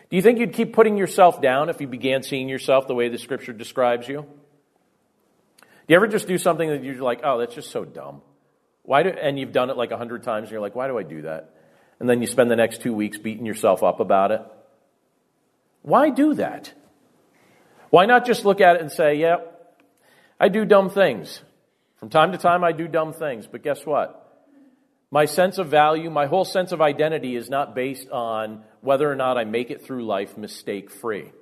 Do 0.09 0.17
you 0.17 0.23
think 0.23 0.39
you'd 0.39 0.53
keep 0.53 0.73
putting 0.73 0.97
yourself 0.97 1.43
down 1.43 1.69
if 1.69 1.81
you 1.81 1.87
began 1.89 2.23
seeing 2.23 2.49
yourself 2.49 2.87
the 2.87 2.95
way 2.95 3.09
the 3.09 3.19
Scripture 3.19 3.53
describes 3.53 4.07
you? 4.07 4.27
Do 5.61 5.67
you 5.89 5.97
ever 5.97 6.07
just 6.07 6.29
do 6.29 6.39
something 6.39 6.69
that 6.69 6.85
you're 6.85 6.97
like, 6.97 7.21
oh, 7.25 7.39
that's 7.39 7.55
just 7.55 7.71
so 7.71 7.85
dumb? 7.85 8.23
Why 8.83 9.03
do, 9.03 9.11
and 9.11 9.39
you've 9.39 9.53
done 9.53 9.71
it 9.71 9.77
like 9.77 9.91
a 9.91 9.97
hundred 9.97 10.23
times 10.23 10.45
and 10.45 10.53
you're 10.53 10.61
like, 10.61 10.77
why 10.77 10.87
do 10.87 10.97
I 10.97 11.03
do 11.03 11.23
that? 11.23 11.55
And 11.99 12.09
then 12.09 12.21
you 12.21 12.27
spend 12.27 12.51
the 12.51 12.57
next 12.57 12.83
two 12.83 12.93
weeks 12.93 13.19
beating 13.19 13.47
yourself 13.47 13.83
up 13.83 14.01
about 14.01 14.31
it. 14.31 14.43
Why 15.83 16.11
do 16.11 16.35
that? 16.35 16.73
Why 17.91 18.07
not 18.07 18.27
just 18.27 18.45
look 18.45 18.61
at 18.61 18.77
it 18.77 18.83
and 18.83 18.93
say, 18.93 19.15
yeah, 19.15 19.37
I 20.39 20.49
do 20.49 20.65
dumb 20.65 20.91
things. 20.91 21.41
From 21.99 22.11
time 22.11 22.33
to 22.33 22.39
time, 22.39 22.63
I 22.63 22.73
do 22.73 22.87
dumb 22.87 23.13
things, 23.13 23.47
but 23.47 23.63
guess 23.63 23.87
what? 23.87 24.26
My 25.11 25.25
sense 25.25 25.59
of 25.59 25.69
value, 25.69 26.11
my 26.11 26.27
whole 26.27 26.45
sense 26.45 26.73
of 26.73 26.81
identity 26.81 27.37
is 27.37 27.49
not 27.49 27.75
based 27.75 28.11
on 28.11 28.65
whether 28.81 29.11
or 29.11 29.15
not 29.15 29.39
I 29.39 29.45
make 29.45 29.71
it 29.71 29.85
through 29.85 30.05
life 30.05 30.37
mistake 30.37 30.91
free. 30.91 31.33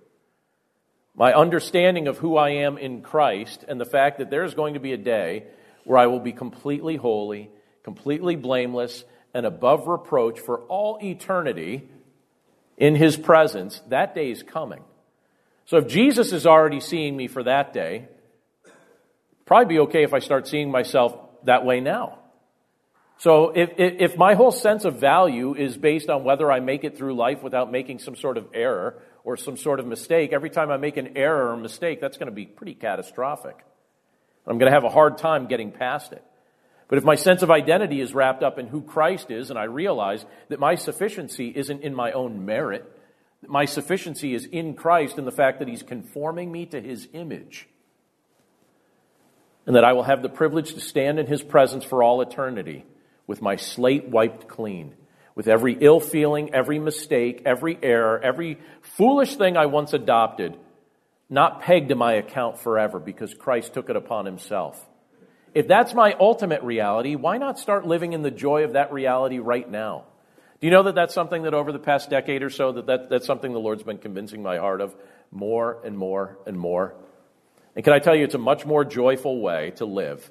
My 1.16 1.32
understanding 1.32 2.08
of 2.08 2.18
who 2.18 2.36
I 2.36 2.50
am 2.50 2.76
in 2.76 3.00
Christ 3.00 3.64
and 3.66 3.80
the 3.80 3.84
fact 3.84 4.18
that 4.18 4.30
there's 4.30 4.54
going 4.54 4.74
to 4.74 4.80
be 4.80 4.92
a 4.92 4.98
day 4.98 5.44
where 5.84 5.98
I 5.98 6.06
will 6.06 6.20
be 6.20 6.32
completely 6.32 6.96
holy, 6.96 7.50
completely 7.84 8.36
blameless, 8.36 9.04
and 9.32 9.46
above 9.46 9.86
reproach 9.86 10.40
for 10.40 10.60
all 10.62 10.98
eternity 11.02 11.88
in 12.76 12.96
his 12.96 13.16
presence, 13.16 13.80
that 13.88 14.14
day 14.14 14.30
is 14.30 14.42
coming. 14.42 14.82
So 15.66 15.78
if 15.78 15.86
Jesus 15.86 16.32
is 16.32 16.46
already 16.46 16.80
seeing 16.80 17.16
me 17.16 17.28
for 17.28 17.42
that 17.44 17.72
day, 17.72 18.08
probably 19.46 19.74
be 19.74 19.78
okay 19.80 20.02
if 20.02 20.12
I 20.12 20.18
start 20.18 20.48
seeing 20.48 20.70
myself 20.70 21.16
that 21.44 21.64
way 21.64 21.80
now. 21.80 22.18
So 23.18 23.50
if, 23.50 23.70
if 23.78 24.16
my 24.16 24.34
whole 24.34 24.52
sense 24.52 24.84
of 24.84 25.00
value 25.00 25.54
is 25.54 25.76
based 25.76 26.10
on 26.10 26.24
whether 26.24 26.50
I 26.50 26.60
make 26.60 26.84
it 26.84 26.96
through 26.96 27.14
life 27.14 27.42
without 27.42 27.70
making 27.70 28.00
some 28.00 28.16
sort 28.16 28.36
of 28.36 28.48
error 28.52 29.00
or 29.22 29.36
some 29.36 29.56
sort 29.56 29.80
of 29.80 29.86
mistake, 29.86 30.32
every 30.32 30.50
time 30.50 30.70
I 30.70 30.76
make 30.76 30.96
an 30.96 31.16
error 31.16 31.52
or 31.52 31.56
mistake, 31.56 32.00
that's 32.00 32.16
going 32.16 32.28
to 32.28 32.34
be 32.34 32.44
pretty 32.44 32.74
catastrophic. 32.74 33.64
I'm 34.46 34.58
going 34.58 34.70
to 34.70 34.74
have 34.74 34.84
a 34.84 34.90
hard 34.90 35.16
time 35.16 35.46
getting 35.46 35.70
past 35.70 36.12
it. 36.12 36.22
But 36.88 36.98
if 36.98 37.04
my 37.04 37.14
sense 37.14 37.42
of 37.42 37.50
identity 37.50 38.00
is 38.00 38.12
wrapped 38.12 38.42
up 38.42 38.58
in 38.58 38.66
who 38.66 38.82
Christ 38.82 39.30
is, 39.30 39.48
and 39.48 39.58
I 39.58 39.64
realize 39.64 40.26
that 40.48 40.60
my 40.60 40.74
sufficiency 40.74 41.48
isn't 41.48 41.82
in 41.82 41.94
my 41.94 42.12
own 42.12 42.44
merit, 42.44 42.84
my 43.46 43.64
sufficiency 43.64 44.34
is 44.34 44.44
in 44.44 44.74
Christ 44.74 45.16
and 45.16 45.26
the 45.26 45.32
fact 45.32 45.60
that 45.60 45.68
He's 45.68 45.82
conforming 45.82 46.52
me 46.52 46.66
to 46.66 46.80
His 46.80 47.08
image, 47.14 47.68
and 49.66 49.76
that 49.76 49.84
I 49.84 49.94
will 49.94 50.02
have 50.02 50.20
the 50.20 50.28
privilege 50.28 50.74
to 50.74 50.80
stand 50.80 51.18
in 51.18 51.26
His 51.26 51.42
presence 51.42 51.84
for 51.84 52.02
all 52.02 52.20
eternity 52.20 52.84
with 53.26 53.42
my 53.42 53.56
slate 53.56 54.08
wiped 54.08 54.48
clean, 54.48 54.94
with 55.34 55.48
every 55.48 55.76
ill 55.80 56.00
feeling, 56.00 56.54
every 56.54 56.78
mistake, 56.78 57.42
every 57.44 57.78
error, 57.82 58.20
every 58.22 58.58
foolish 58.82 59.36
thing 59.36 59.56
I 59.56 59.66
once 59.66 59.92
adopted 59.92 60.56
not 61.30 61.62
pegged 61.62 61.88
to 61.88 61.94
my 61.94 62.14
account 62.14 62.58
forever 62.58 62.98
because 62.98 63.34
Christ 63.34 63.74
took 63.74 63.90
it 63.90 63.96
upon 63.96 64.26
himself. 64.26 64.84
If 65.54 65.68
that's 65.68 65.94
my 65.94 66.14
ultimate 66.18 66.62
reality, 66.62 67.14
why 67.14 67.38
not 67.38 67.58
start 67.58 67.86
living 67.86 68.12
in 68.12 68.22
the 68.22 68.30
joy 68.30 68.64
of 68.64 68.72
that 68.72 68.92
reality 68.92 69.38
right 69.38 69.68
now? 69.68 70.04
Do 70.60 70.66
you 70.66 70.72
know 70.72 70.84
that 70.84 70.94
that's 70.94 71.14
something 71.14 71.42
that 71.42 71.54
over 71.54 71.72
the 71.72 71.78
past 71.78 72.10
decade 72.10 72.42
or 72.42 72.50
so, 72.50 72.72
that, 72.72 72.86
that 72.86 73.10
that's 73.10 73.26
something 73.26 73.52
the 73.52 73.60
Lord's 73.60 73.82
been 73.82 73.98
convincing 73.98 74.42
my 74.42 74.58
heart 74.58 74.80
of 74.80 74.94
more 75.30 75.80
and 75.84 75.96
more 75.96 76.38
and 76.46 76.58
more? 76.58 76.94
And 77.76 77.84
can 77.84 77.92
I 77.92 77.98
tell 77.98 78.14
you, 78.14 78.24
it's 78.24 78.34
a 78.34 78.38
much 78.38 78.64
more 78.64 78.84
joyful 78.84 79.40
way 79.40 79.72
to 79.76 79.84
live 79.84 80.28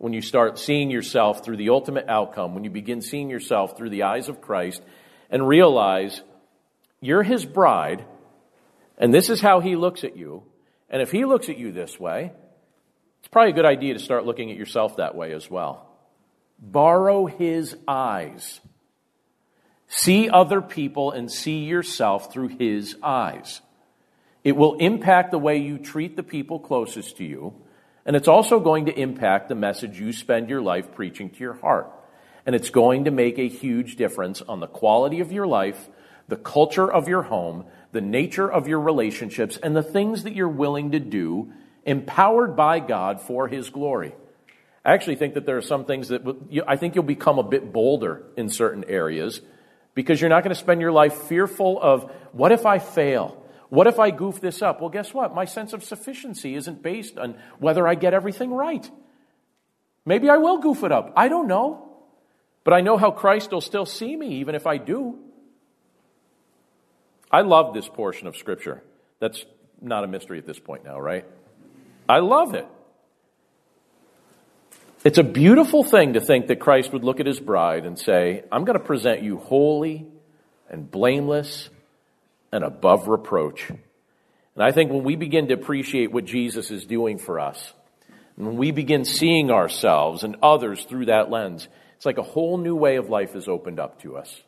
when 0.00 0.12
you 0.12 0.22
start 0.22 0.58
seeing 0.58 0.90
yourself 0.90 1.44
through 1.44 1.58
the 1.58 1.68
ultimate 1.68 2.08
outcome, 2.08 2.54
when 2.54 2.64
you 2.64 2.70
begin 2.70 3.02
seeing 3.02 3.30
yourself 3.30 3.76
through 3.76 3.90
the 3.90 4.04
eyes 4.04 4.28
of 4.28 4.40
Christ 4.40 4.82
and 5.28 5.46
realize 5.46 6.22
you're 7.00 7.22
his 7.22 7.44
bride 7.44 8.04
and 9.00 9.14
this 9.14 9.30
is 9.30 9.40
how 9.40 9.60
he 9.60 9.76
looks 9.76 10.04
at 10.04 10.16
you. 10.16 10.42
And 10.90 11.00
if 11.00 11.10
he 11.10 11.24
looks 11.24 11.48
at 11.48 11.58
you 11.58 11.72
this 11.72 11.98
way, 11.98 12.32
it's 13.18 13.28
probably 13.28 13.50
a 13.50 13.54
good 13.54 13.64
idea 13.64 13.94
to 13.94 14.00
start 14.00 14.26
looking 14.26 14.50
at 14.50 14.56
yourself 14.58 14.96
that 14.96 15.14
way 15.14 15.32
as 15.32 15.50
well. 15.50 15.86
Borrow 16.58 17.26
his 17.26 17.76
eyes. 17.88 18.60
See 19.88 20.28
other 20.28 20.60
people 20.60 21.12
and 21.12 21.32
see 21.32 21.64
yourself 21.64 22.32
through 22.32 22.48
his 22.58 22.96
eyes. 23.02 23.62
It 24.44 24.56
will 24.56 24.76
impact 24.76 25.30
the 25.30 25.38
way 25.38 25.58
you 25.58 25.78
treat 25.78 26.16
the 26.16 26.22
people 26.22 26.58
closest 26.58 27.16
to 27.16 27.24
you, 27.24 27.54
and 28.06 28.16
it's 28.16 28.28
also 28.28 28.60
going 28.60 28.86
to 28.86 28.98
impact 28.98 29.48
the 29.48 29.54
message 29.54 30.00
you 30.00 30.12
spend 30.12 30.48
your 30.48 30.62
life 30.62 30.94
preaching 30.94 31.30
to 31.30 31.40
your 31.40 31.54
heart. 31.54 31.90
And 32.46 32.56
it's 32.56 32.70
going 32.70 33.04
to 33.04 33.10
make 33.10 33.38
a 33.38 33.48
huge 33.48 33.96
difference 33.96 34.40
on 34.42 34.60
the 34.60 34.66
quality 34.66 35.20
of 35.20 35.30
your 35.30 35.46
life, 35.46 35.88
the 36.28 36.36
culture 36.36 36.90
of 36.90 37.08
your 37.08 37.22
home, 37.22 37.66
the 37.92 38.00
nature 38.00 38.50
of 38.50 38.66
your 38.66 38.80
relationships, 38.80 39.58
and 39.58 39.76
the 39.76 39.82
things 39.82 40.22
that 40.22 40.34
you're 40.34 40.48
willing 40.48 40.92
to 40.92 41.00
do, 41.00 41.52
empowered 41.84 42.56
by 42.56 42.80
God 42.80 43.20
for 43.20 43.48
His 43.48 43.68
glory. 43.68 44.14
I 44.84 44.94
actually 44.94 45.16
think 45.16 45.34
that 45.34 45.44
there 45.44 45.58
are 45.58 45.62
some 45.62 45.84
things 45.84 46.08
that 46.08 46.22
I 46.66 46.76
think 46.76 46.94
you'll 46.94 47.04
become 47.04 47.38
a 47.38 47.42
bit 47.42 47.72
bolder 47.72 48.22
in 48.36 48.48
certain 48.48 48.84
areas 48.88 49.42
because 49.94 50.20
you're 50.20 50.30
not 50.30 50.42
going 50.42 50.54
to 50.54 50.60
spend 50.60 50.80
your 50.80 50.92
life 50.92 51.14
fearful 51.24 51.78
of 51.80 52.10
what 52.32 52.52
if 52.52 52.64
I 52.64 52.78
fail? 52.78 53.39
What 53.70 53.86
if 53.86 53.98
I 53.98 54.10
goof 54.10 54.40
this 54.40 54.62
up? 54.62 54.80
Well, 54.80 54.90
guess 54.90 55.14
what? 55.14 55.34
My 55.34 55.44
sense 55.44 55.72
of 55.72 55.82
sufficiency 55.82 56.54
isn't 56.56 56.82
based 56.82 57.18
on 57.18 57.36
whether 57.58 57.86
I 57.86 57.94
get 57.94 58.12
everything 58.12 58.52
right. 58.52 58.88
Maybe 60.04 60.28
I 60.28 60.38
will 60.38 60.58
goof 60.58 60.82
it 60.82 60.92
up. 60.92 61.12
I 61.16 61.28
don't 61.28 61.46
know. 61.46 61.86
But 62.64 62.74
I 62.74 62.80
know 62.80 62.96
how 62.96 63.10
Christ 63.10 63.52
will 63.52 63.60
still 63.60 63.86
see 63.86 64.14
me 64.14 64.36
even 64.40 64.54
if 64.54 64.66
I 64.66 64.76
do. 64.76 65.18
I 67.30 67.42
love 67.42 67.72
this 67.74 67.88
portion 67.88 68.26
of 68.26 68.36
Scripture. 68.36 68.82
That's 69.20 69.44
not 69.80 70.04
a 70.04 70.06
mystery 70.06 70.38
at 70.38 70.46
this 70.46 70.58
point 70.58 70.84
now, 70.84 71.00
right? 71.00 71.24
I 72.08 72.18
love 72.18 72.54
it. 72.54 72.66
It's 75.04 75.16
a 75.16 75.24
beautiful 75.24 75.82
thing 75.84 76.14
to 76.14 76.20
think 76.20 76.48
that 76.48 76.56
Christ 76.56 76.92
would 76.92 77.04
look 77.04 77.20
at 77.20 77.26
his 77.26 77.40
bride 77.40 77.86
and 77.86 77.98
say, 77.98 78.44
I'm 78.52 78.64
going 78.64 78.78
to 78.78 78.84
present 78.84 79.22
you 79.22 79.38
holy 79.38 80.06
and 80.68 80.90
blameless 80.90 81.70
and 82.52 82.64
above 82.64 83.08
reproach. 83.08 83.68
And 83.68 84.64
I 84.64 84.72
think 84.72 84.90
when 84.90 85.04
we 85.04 85.16
begin 85.16 85.48
to 85.48 85.54
appreciate 85.54 86.12
what 86.12 86.24
Jesus 86.24 86.70
is 86.70 86.84
doing 86.84 87.18
for 87.18 87.40
us, 87.40 87.72
when 88.36 88.56
we 88.56 88.70
begin 88.72 89.04
seeing 89.04 89.50
ourselves 89.50 90.24
and 90.24 90.36
others 90.42 90.84
through 90.84 91.06
that 91.06 91.30
lens, 91.30 91.68
it's 91.96 92.06
like 92.06 92.18
a 92.18 92.22
whole 92.22 92.58
new 92.58 92.74
way 92.74 92.96
of 92.96 93.08
life 93.08 93.36
is 93.36 93.48
opened 93.48 93.78
up 93.78 94.00
to 94.02 94.16
us. 94.16 94.42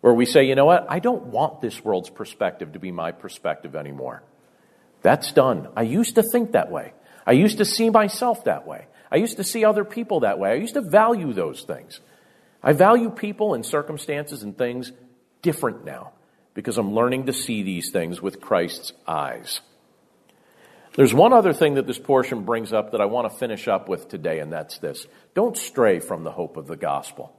Where 0.00 0.14
we 0.14 0.26
say, 0.26 0.44
you 0.44 0.54
know 0.54 0.64
what? 0.64 0.86
I 0.88 1.00
don't 1.00 1.26
want 1.26 1.60
this 1.60 1.84
world's 1.84 2.10
perspective 2.10 2.72
to 2.72 2.78
be 2.78 2.92
my 2.92 3.10
perspective 3.12 3.74
anymore. 3.74 4.22
That's 5.02 5.32
done. 5.32 5.68
I 5.76 5.82
used 5.82 6.14
to 6.14 6.22
think 6.22 6.52
that 6.52 6.70
way. 6.70 6.92
I 7.26 7.32
used 7.32 7.58
to 7.58 7.64
see 7.64 7.90
myself 7.90 8.44
that 8.44 8.66
way. 8.66 8.86
I 9.10 9.16
used 9.16 9.36
to 9.38 9.44
see 9.44 9.64
other 9.64 9.84
people 9.84 10.20
that 10.20 10.38
way. 10.38 10.50
I 10.50 10.54
used 10.54 10.74
to 10.74 10.80
value 10.80 11.32
those 11.32 11.62
things. 11.62 12.00
I 12.62 12.72
value 12.72 13.10
people 13.10 13.54
and 13.54 13.66
circumstances 13.66 14.42
and 14.42 14.56
things 14.56 14.92
different 15.42 15.84
now 15.84 16.12
because 16.58 16.76
I'm 16.76 16.92
learning 16.92 17.26
to 17.26 17.32
see 17.32 17.62
these 17.62 17.92
things 17.92 18.20
with 18.20 18.40
Christ's 18.40 18.92
eyes. 19.06 19.60
There's 20.96 21.14
one 21.14 21.32
other 21.32 21.52
thing 21.52 21.74
that 21.74 21.86
this 21.86 22.00
portion 22.00 22.42
brings 22.42 22.72
up 22.72 22.90
that 22.90 23.00
I 23.00 23.04
want 23.04 23.30
to 23.30 23.38
finish 23.38 23.68
up 23.68 23.88
with 23.88 24.08
today, 24.08 24.40
and 24.40 24.52
that's 24.52 24.78
this. 24.78 25.06
Don't 25.36 25.56
stray 25.56 26.00
from 26.00 26.24
the 26.24 26.32
hope 26.32 26.56
of 26.56 26.66
the 26.66 26.74
gospel. 26.74 27.32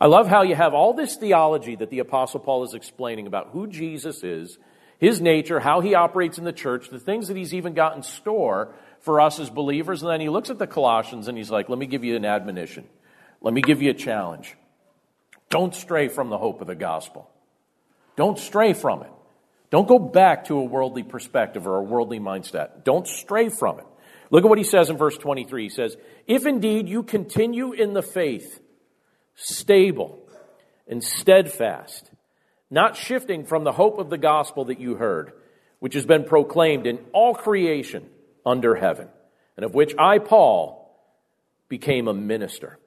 I 0.00 0.06
love 0.06 0.28
how 0.28 0.42
you 0.42 0.54
have 0.54 0.74
all 0.74 0.94
this 0.94 1.16
theology 1.16 1.74
that 1.74 1.90
the 1.90 1.98
Apostle 1.98 2.38
Paul 2.38 2.62
is 2.62 2.74
explaining 2.74 3.26
about 3.26 3.48
who 3.48 3.66
Jesus 3.66 4.22
is, 4.22 4.58
his 5.00 5.20
nature, 5.20 5.58
how 5.58 5.80
he 5.80 5.96
operates 5.96 6.38
in 6.38 6.44
the 6.44 6.52
church, 6.52 6.88
the 6.88 7.00
things 7.00 7.26
that 7.26 7.36
he's 7.36 7.52
even 7.52 7.74
got 7.74 7.96
in 7.96 8.04
store 8.04 8.72
for 9.00 9.20
us 9.20 9.40
as 9.40 9.50
believers. 9.50 10.04
And 10.04 10.10
then 10.12 10.20
he 10.20 10.28
looks 10.28 10.50
at 10.50 10.58
the 10.58 10.68
Colossians 10.68 11.26
and 11.26 11.36
he's 11.36 11.50
like, 11.50 11.68
let 11.68 11.80
me 11.80 11.86
give 11.86 12.04
you 12.04 12.14
an 12.14 12.24
admonition. 12.24 12.86
Let 13.40 13.54
me 13.54 13.60
give 13.60 13.82
you 13.82 13.90
a 13.90 13.94
challenge. 13.94 14.54
Don't 15.50 15.74
stray 15.74 16.06
from 16.06 16.30
the 16.30 16.38
hope 16.38 16.60
of 16.60 16.68
the 16.68 16.76
gospel. 16.76 17.28
Don't 18.16 18.38
stray 18.38 18.72
from 18.72 19.02
it. 19.02 19.10
Don't 19.70 19.88
go 19.88 19.98
back 19.98 20.46
to 20.46 20.58
a 20.58 20.64
worldly 20.64 21.02
perspective 21.02 21.66
or 21.66 21.76
a 21.76 21.82
worldly 21.82 22.20
mindset. 22.20 22.84
Don't 22.84 23.06
stray 23.06 23.48
from 23.48 23.78
it. 23.78 23.86
Look 24.30 24.44
at 24.44 24.48
what 24.48 24.58
he 24.58 24.64
says 24.64 24.90
in 24.90 24.96
verse 24.96 25.16
23. 25.16 25.64
He 25.64 25.68
says, 25.68 25.96
If 26.26 26.46
indeed 26.46 26.88
you 26.88 27.02
continue 27.02 27.72
in 27.72 27.92
the 27.92 28.02
faith, 28.02 28.60
stable 29.34 30.18
and 30.88 31.02
steadfast, 31.02 32.10
not 32.70 32.96
shifting 32.96 33.44
from 33.44 33.64
the 33.64 33.72
hope 33.72 33.98
of 33.98 34.10
the 34.10 34.18
gospel 34.18 34.66
that 34.66 34.80
you 34.80 34.96
heard, 34.96 35.32
which 35.78 35.94
has 35.94 36.06
been 36.06 36.24
proclaimed 36.24 36.86
in 36.86 36.98
all 37.12 37.34
creation 37.34 38.08
under 38.44 38.74
heaven, 38.74 39.08
and 39.56 39.64
of 39.64 39.74
which 39.74 39.94
I, 39.98 40.18
Paul, 40.18 40.82
became 41.68 42.08
a 42.08 42.14
minister. 42.14 42.78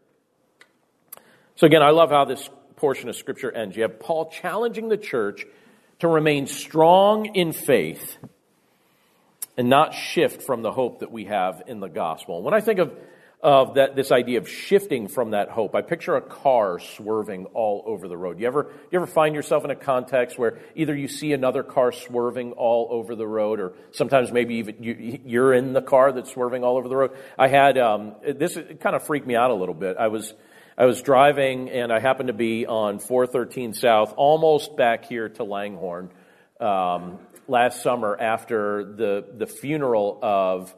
So 1.56 1.68
again, 1.68 1.84
I 1.84 1.92
love 1.92 2.10
how 2.10 2.26
this 2.26 2.50
portion 2.80 3.10
of 3.10 3.16
scripture 3.16 3.52
ends. 3.52 3.76
You 3.76 3.84
have 3.84 4.00
Paul 4.00 4.32
challenging 4.32 4.90
the 4.90 4.98
church 4.98 5.46
to 6.00 6.08
remain 6.08 6.48
strong 6.48 7.36
in 7.36 7.52
faith 7.52 8.18
and 9.58 9.70
not 9.70 9.94
shift 9.94 10.42
from 10.42 10.62
the 10.62 10.72
hope 10.72 11.00
that 11.00 11.12
we 11.12 11.26
have 11.26 11.64
in 11.68 11.80
the 11.80 11.90
gospel. 11.90 12.42
When 12.42 12.54
I 12.54 12.62
think 12.62 12.80
of 12.80 12.92
of 13.42 13.76
that, 13.76 13.96
this 13.96 14.12
idea 14.12 14.38
of 14.38 14.50
shifting 14.50 15.08
from 15.08 15.32
that 15.32 15.50
hope. 15.50 15.74
I 15.74 15.82
picture 15.82 16.18
a 16.18 16.22
car 16.22 16.80
swerving 16.80 17.46
all 17.54 17.84
over 17.86 18.10
the 18.10 18.18
road. 18.18 18.38
You 18.38 18.48
ever, 18.48 18.70
you 18.92 19.00
ever 19.00 19.08
find 19.08 19.34
yourself 19.34 19.64
in 19.64 19.72
a 19.72 19.78
context 19.78 20.38
where 20.38 20.60
either 20.76 20.94
you 20.94 21.08
see 21.08 21.32
another 21.32 21.64
car 21.64 21.94
swerving 21.94 22.52
all 22.54 22.88
over 22.92 23.16
the 23.16 23.26
road, 23.26 23.62
or 23.62 23.74
sometimes 23.92 24.32
maybe 24.34 24.56
even 24.56 24.84
you, 24.84 25.20
you're 25.24 25.54
in 25.54 25.72
the 25.72 25.82
car 25.82 26.12
that's 26.12 26.32
swerving 26.32 26.66
all 26.66 26.76
over 26.76 26.90
the 26.90 26.98
road? 26.98 27.12
I 27.38 27.48
had, 27.48 27.78
um, 27.78 28.16
this 28.28 28.58
kind 28.82 28.96
of 28.96 29.06
freaked 29.06 29.26
me 29.26 29.38
out 29.38 29.52
a 29.52 29.56
little 29.56 29.76
bit. 29.76 29.96
I 29.98 30.10
was, 30.10 30.34
I 30.80 30.86
was 30.86 31.02
driving 31.02 31.70
and 31.70 31.92
I 31.92 32.00
happened 32.00 32.28
to 32.28 32.34
be 32.34 32.66
on 32.66 33.00
413 33.00 33.74
South, 33.74 34.14
almost 34.16 34.78
back 34.78 35.04
here 35.04 35.28
to 35.28 35.44
Langhorne, 35.44 36.10
um, 36.62 37.20
last 37.50 37.84
summer 37.84 38.16
after 38.18 38.86
the, 38.86 39.26
the 39.38 39.46
funeral 39.46 40.18
of 40.22 40.74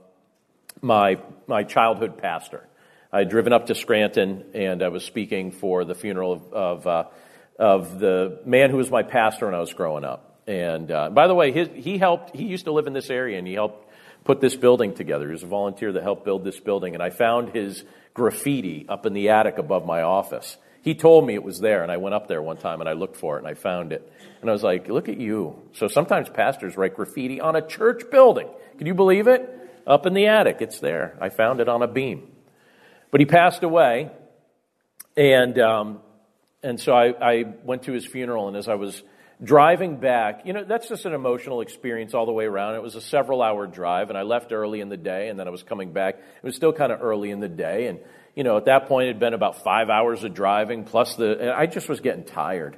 my, 0.82 1.20
my 1.46 1.62
childhood 1.62 2.18
pastor. 2.18 2.68
I 3.14 3.20
had 3.20 3.30
driven 3.30 3.54
up 3.54 3.68
to 3.68 3.76
Scranton 3.76 4.46
and 4.56 4.82
I 4.82 4.88
was 4.88 5.06
speaking 5.06 5.52
for 5.52 5.86
the 5.86 5.94
funeral 5.94 6.34
of, 6.34 6.52
of, 6.52 6.88
uh, 6.88 7.04
of 7.60 8.00
the 8.00 8.40
man 8.44 8.72
who 8.72 8.78
was 8.78 8.90
my 8.90 9.04
pastor 9.04 9.46
when 9.46 9.54
I 9.54 9.60
was 9.60 9.74
growing 9.76 10.04
up. 10.04 10.42
And 10.48 10.90
uh, 10.90 11.12
by 11.12 11.28
the 11.28 11.36
way, 11.36 11.52
his, 11.52 11.70
he 11.76 12.00
helped, 12.00 12.36
he 12.36 12.46
used 12.46 12.66
to 12.66 12.72
live 12.72 12.88
in 12.88 12.94
this 12.94 13.12
area 13.12 13.38
and 13.38 13.46
he 13.46 13.54
helped 13.54 13.88
put 14.24 14.42
this 14.42 14.56
building 14.56 14.94
together. 14.94 15.28
He 15.28 15.32
was 15.32 15.44
a 15.44 15.48
volunteer 15.48 15.92
that 15.92 16.04
helped 16.04 16.26
build 16.26 16.44
this 16.44 16.60
building. 16.60 16.94
And 16.94 17.04
I 17.04 17.10
found 17.10 17.50
his 17.50 17.84
graffiti 18.14 18.86
up 18.88 19.06
in 19.06 19.14
the 19.14 19.30
attic 19.30 19.58
above 19.58 19.86
my 19.86 20.02
office. 20.02 20.58
He 20.84 20.96
told 20.96 21.28
me 21.28 21.36
it 21.36 21.44
was 21.44 21.60
there, 21.60 21.84
and 21.84 21.92
I 21.92 21.98
went 21.98 22.16
up 22.16 22.28
there 22.28 22.42
one 22.42 22.58
time 22.58 22.80
and 22.80 22.90
I 22.90 22.94
looked 22.94 23.16
for 23.16 23.36
it 23.36 23.40
and 23.40 23.48
I 23.48 23.54
found 23.54 23.94
it. 23.94 24.12
And 24.42 24.50
I 24.50 24.54
was 24.54 24.64
like, 24.64 24.88
look 24.88 25.10
at 25.10 25.18
you. 25.18 25.62
So 25.74 25.88
sometimes 25.88 26.28
pastors 26.30 26.76
write 26.76 26.96
graffiti 26.96 27.40
on 27.40 27.56
a 27.56 27.62
church 27.62 28.10
building. 28.10 28.50
Can 28.78 28.88
you 28.88 28.96
believe 28.96 29.28
it? 29.28 29.60
up 29.86 30.06
in 30.06 30.14
the 30.14 30.28
attic. 30.28 30.58
It's 30.60 30.80
there. 30.80 31.18
I 31.20 31.30
found 31.30 31.60
it 31.60 31.70
on 31.70 31.82
a 31.82 31.88
beam. 31.88 32.28
But 33.10 33.20
he 33.20 33.26
passed 33.26 33.64
away, 33.64 34.10
and 35.18 35.60
um, 35.60 36.00
and 36.64 36.80
so 36.80 36.94
I, 36.94 37.14
I 37.22 37.46
went 37.64 37.84
to 37.84 37.92
his 37.92 38.06
funeral. 38.06 38.48
And 38.48 38.56
as 38.56 38.68
I 38.68 38.76
was 38.76 39.02
driving 39.44 39.98
back, 39.98 40.42
you 40.46 40.54
know, 40.54 40.64
that's 40.64 40.88
just 40.88 41.06
an 41.06 41.14
emotional 41.14 41.62
experience 41.62 42.14
all 42.14 42.26
the 42.26 42.32
way 42.32 42.46
around. 42.46 42.76
It 42.76 42.84
was 42.84 42.96
a 42.96 43.02
several 43.02 43.42
hour 43.42 43.68
drive, 43.68 44.10
and 44.10 44.18
I 44.18 44.22
left 44.22 44.52
early 44.52 44.82
in 44.82 44.90
the 44.90 44.98
day, 44.98 45.30
and 45.30 45.40
then 45.40 45.48
I 45.48 45.52
was 45.52 45.64
coming 45.64 45.94
back. 45.94 46.16
It 46.16 46.46
was 46.46 46.56
still 46.56 46.74
kind 46.74 46.92
of 46.92 47.02
early 47.02 47.32
in 47.32 47.40
the 47.40 47.50
day, 47.50 47.88
and 47.88 48.00
you 48.36 48.44
know, 48.44 48.56
at 48.56 48.66
that 48.66 48.88
point, 48.88 49.06
it 49.06 49.14
had 49.14 49.20
been 49.20 49.34
about 49.34 49.64
five 49.64 49.90
hours 49.90 50.24
of 50.24 50.34
driving 50.34 50.84
plus 50.84 51.16
the. 51.16 51.54
I 51.56 51.66
just 51.66 51.90
was 51.90 52.00
getting 52.00 52.24
tired, 52.24 52.78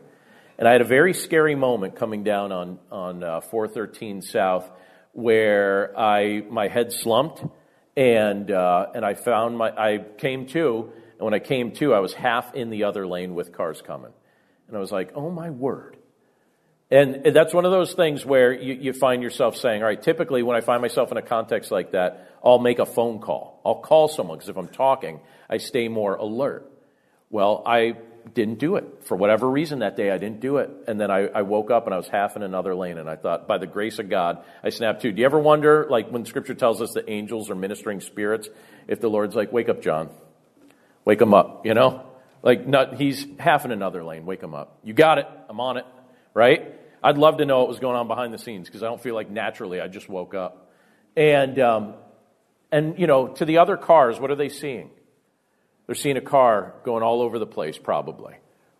and 0.57 0.67
I 0.67 0.71
had 0.71 0.81
a 0.81 0.85
very 0.85 1.13
scary 1.13 1.55
moment 1.55 1.95
coming 1.95 2.23
down 2.23 2.51
on 2.51 2.79
on 2.91 3.23
uh, 3.23 3.41
413 3.41 4.21
South 4.21 4.69
where 5.13 5.97
I 5.97 6.43
my 6.49 6.67
head 6.67 6.91
slumped 6.91 7.45
and 7.95 8.49
uh, 8.49 8.87
and 8.93 9.05
I 9.05 9.13
found 9.13 9.57
my 9.57 9.69
I 9.69 9.99
came 10.17 10.47
to 10.47 10.91
and 11.13 11.21
when 11.21 11.35
I 11.35 11.39
came 11.39 11.71
to 11.73 11.93
I 11.93 11.99
was 11.99 12.13
half 12.13 12.55
in 12.55 12.71
the 12.71 12.85
other 12.85 13.05
lane 13.07 13.35
with 13.35 13.53
cars 13.53 13.81
coming 13.81 14.11
and 14.67 14.75
I 14.75 14.79
was 14.79 14.91
like 14.91 15.11
oh 15.15 15.29
my 15.29 15.51
word 15.51 15.97
and 16.93 17.35
that's 17.35 17.53
one 17.53 17.65
of 17.65 17.71
those 17.71 17.93
things 17.93 18.25
where 18.25 18.53
you, 18.53 18.73
you 18.73 18.93
find 18.93 19.23
yourself 19.23 19.57
saying 19.57 19.81
all 19.81 19.87
right 19.87 20.01
typically 20.01 20.43
when 20.43 20.55
I 20.55 20.61
find 20.61 20.81
myself 20.81 21.11
in 21.11 21.17
a 21.17 21.21
context 21.21 21.71
like 21.71 21.91
that 21.91 22.29
I'll 22.43 22.59
make 22.59 22.79
a 22.79 22.85
phone 22.85 23.19
call 23.19 23.61
I'll 23.65 23.81
call 23.81 24.07
someone 24.07 24.37
because 24.37 24.49
if 24.49 24.57
I'm 24.57 24.67
talking 24.67 25.19
I 25.49 25.57
stay 25.57 25.87
more 25.87 26.15
alert 26.15 26.71
well 27.29 27.63
I 27.65 27.97
didn't 28.33 28.59
do 28.59 28.75
it. 28.77 28.85
For 29.03 29.17
whatever 29.17 29.49
reason 29.49 29.79
that 29.79 29.97
day, 29.97 30.11
I 30.11 30.17
didn't 30.17 30.39
do 30.39 30.57
it. 30.57 30.69
And 30.87 30.99
then 30.99 31.11
I, 31.11 31.27
I, 31.27 31.41
woke 31.41 31.71
up 31.71 31.85
and 31.85 31.93
I 31.93 31.97
was 31.97 32.07
half 32.07 32.35
in 32.35 32.43
another 32.43 32.73
lane. 32.73 32.97
And 32.97 33.09
I 33.09 33.15
thought, 33.15 33.47
by 33.47 33.57
the 33.57 33.67
grace 33.67 33.99
of 33.99 34.09
God, 34.09 34.43
I 34.63 34.69
snapped 34.69 35.01
to. 35.01 35.11
Do 35.11 35.19
you 35.19 35.25
ever 35.25 35.39
wonder, 35.39 35.87
like 35.89 36.09
when 36.09 36.25
scripture 36.25 36.53
tells 36.53 36.81
us 36.81 36.93
that 36.93 37.09
angels 37.09 37.49
are 37.49 37.55
ministering 37.55 37.99
spirits, 38.01 38.49
if 38.87 39.01
the 39.01 39.09
Lord's 39.09 39.35
like, 39.35 39.51
wake 39.51 39.69
up, 39.69 39.81
John, 39.81 40.09
wake 41.05 41.21
him 41.21 41.33
up, 41.33 41.65
you 41.65 41.73
know? 41.73 42.05
Like, 42.41 42.67
not, 42.67 42.95
he's 42.95 43.25
half 43.39 43.65
in 43.65 43.71
another 43.71 44.03
lane, 44.03 44.25
wake 44.25 44.41
him 44.41 44.53
up. 44.53 44.79
You 44.83 44.93
got 44.93 45.17
it, 45.17 45.27
I'm 45.49 45.59
on 45.59 45.77
it, 45.77 45.85
right? 46.33 46.79
I'd 47.03 47.17
love 47.17 47.37
to 47.37 47.45
know 47.45 47.59
what 47.59 47.67
was 47.67 47.79
going 47.79 47.97
on 47.97 48.07
behind 48.07 48.33
the 48.33 48.37
scenes 48.37 48.67
because 48.67 48.81
I 48.81 48.85
don't 48.85 49.01
feel 49.01 49.13
like 49.13 49.29
naturally 49.29 49.81
I 49.81 49.87
just 49.87 50.07
woke 50.07 50.33
up. 50.33 50.71
And, 51.17 51.59
um, 51.59 51.95
and, 52.71 52.97
you 52.97 53.07
know, 53.07 53.27
to 53.27 53.45
the 53.45 53.57
other 53.57 53.75
cars, 53.75 54.19
what 54.19 54.31
are 54.31 54.35
they 54.35 54.49
seeing? 54.49 54.89
They're 55.85 55.95
seeing 55.95 56.15
a 56.15 56.21
car 56.21 56.75
going 56.85 57.03
all 57.03 57.21
over 57.21 57.39
the 57.39 57.45
place, 57.45 57.77
probably, 57.77 58.35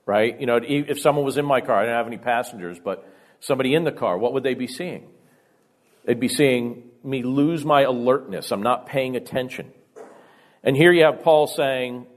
right? 0.06 0.40
You 0.40 0.46
know, 0.46 0.60
if 0.64 1.00
someone 1.00 1.26
was 1.26 1.38
in 1.38 1.46
my 1.46 1.60
car, 1.60 1.76
I 1.76 1.82
didn't 1.82 1.98
have 1.98 2.08
any 2.08 2.18
passengers, 2.18 2.80
but 2.80 3.06
somebody 3.42 3.76
in 3.76 3.84
the 3.84 3.92
car, 3.92 4.18
what 4.18 4.34
would 4.34 4.44
they 4.44 4.54
be 4.54 4.68
seeing? 4.68 5.10
They'd 6.06 6.20
be 6.20 6.30
seeing 6.30 6.90
me 7.04 7.24
lose 7.24 7.66
my 7.66 7.82
alertness. 7.82 8.52
I'm 8.52 8.64
not 8.64 8.86
paying 8.86 9.18
attention. 9.18 9.72
And 10.64 10.78
here 10.78 10.94
you 10.94 11.04
have 11.04 11.22
Paul 11.24 11.48
saying, 11.48 12.08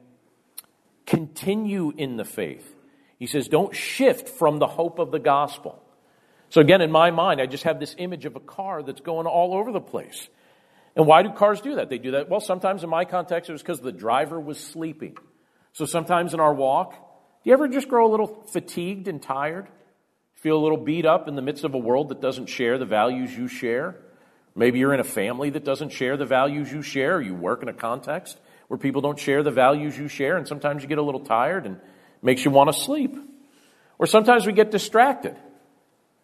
continue 1.05 1.93
in 1.97 2.17
the 2.17 2.25
faith. 2.25 2.75
He 3.19 3.27
says, 3.27 3.49
don't 3.49 3.75
shift 3.75 4.29
from 4.29 4.61
the 4.61 4.69
hope 4.69 5.01
of 5.01 5.11
the 5.11 5.19
gospel. 5.19 5.83
So 6.49 6.61
again, 6.61 6.81
in 6.81 6.91
my 6.91 7.11
mind, 7.11 7.41
I 7.41 7.47
just 7.47 7.65
have 7.65 7.81
this 7.81 7.95
image 7.99 8.25
of 8.25 8.37
a 8.37 8.41
car 8.41 8.83
that's 8.83 9.01
going 9.01 9.27
all 9.27 9.55
over 9.55 9.73
the 9.73 9.81
place. 9.81 10.29
And 10.95 11.07
why 11.07 11.23
do 11.23 11.31
cars 11.31 11.61
do 11.61 11.75
that? 11.77 11.91
They 11.91 11.99
do 11.99 12.13
that, 12.13 12.29
well, 12.29 12.41
sometimes 12.41 12.83
in 12.83 12.91
my 12.91 13.05
context, 13.05 13.51
it 13.51 13.53
was 13.53 13.63
because 13.63 13.81
the 13.81 13.93
driver 13.93 14.41
was 14.41 14.59
sleeping. 14.59 15.17
So 15.73 15.85
sometimes 15.85 16.33
in 16.33 16.41
our 16.41 16.55
walk, 16.55 16.93
do 16.93 17.51
you 17.51 17.53
ever 17.53 17.69
just 17.69 17.89
grow 17.89 18.09
a 18.09 18.11
little 18.11 18.45
fatigued 18.49 19.09
and 19.09 19.21
tired? 19.21 19.69
Feel 20.35 20.57
a 20.57 20.63
little 20.63 20.79
beat 20.79 21.05
up 21.05 21.29
in 21.29 21.35
the 21.35 21.43
midst 21.43 21.65
of 21.65 21.75
a 21.75 21.79
world 21.79 22.09
that 22.09 22.21
doesn't 22.21 22.47
share 22.47 22.79
the 22.79 22.87
values 22.87 23.37
you 23.37 23.49
share? 23.49 23.97
Maybe 24.55 24.79
you're 24.79 24.95
in 24.95 25.01
a 25.01 25.05
family 25.05 25.51
that 25.51 25.65
doesn't 25.65 25.91
share 25.91 26.17
the 26.17 26.25
values 26.25 26.73
you 26.73 26.81
share. 26.81 27.21
You 27.21 27.35
work 27.35 27.63
in 27.63 27.69
a 27.69 27.75
context 27.75 28.39
where 28.69 28.79
people 28.79 29.03
don't 29.03 29.19
share 29.19 29.43
the 29.43 29.51
values 29.51 29.99
you 29.99 30.09
share, 30.09 30.39
and 30.39 30.49
sometimes 30.49 30.83
you 30.83 30.89
get 30.89 30.99
a 30.99 31.03
little 31.03 31.21
tired 31.21 31.67
and 31.67 31.79
makes 32.23 32.45
you 32.45 32.51
want 32.51 32.73
to 32.73 32.81
sleep. 32.81 33.17
Or 33.99 34.07
sometimes 34.07 34.47
we 34.47 34.53
get 34.53 34.71
distracted. 34.71 35.37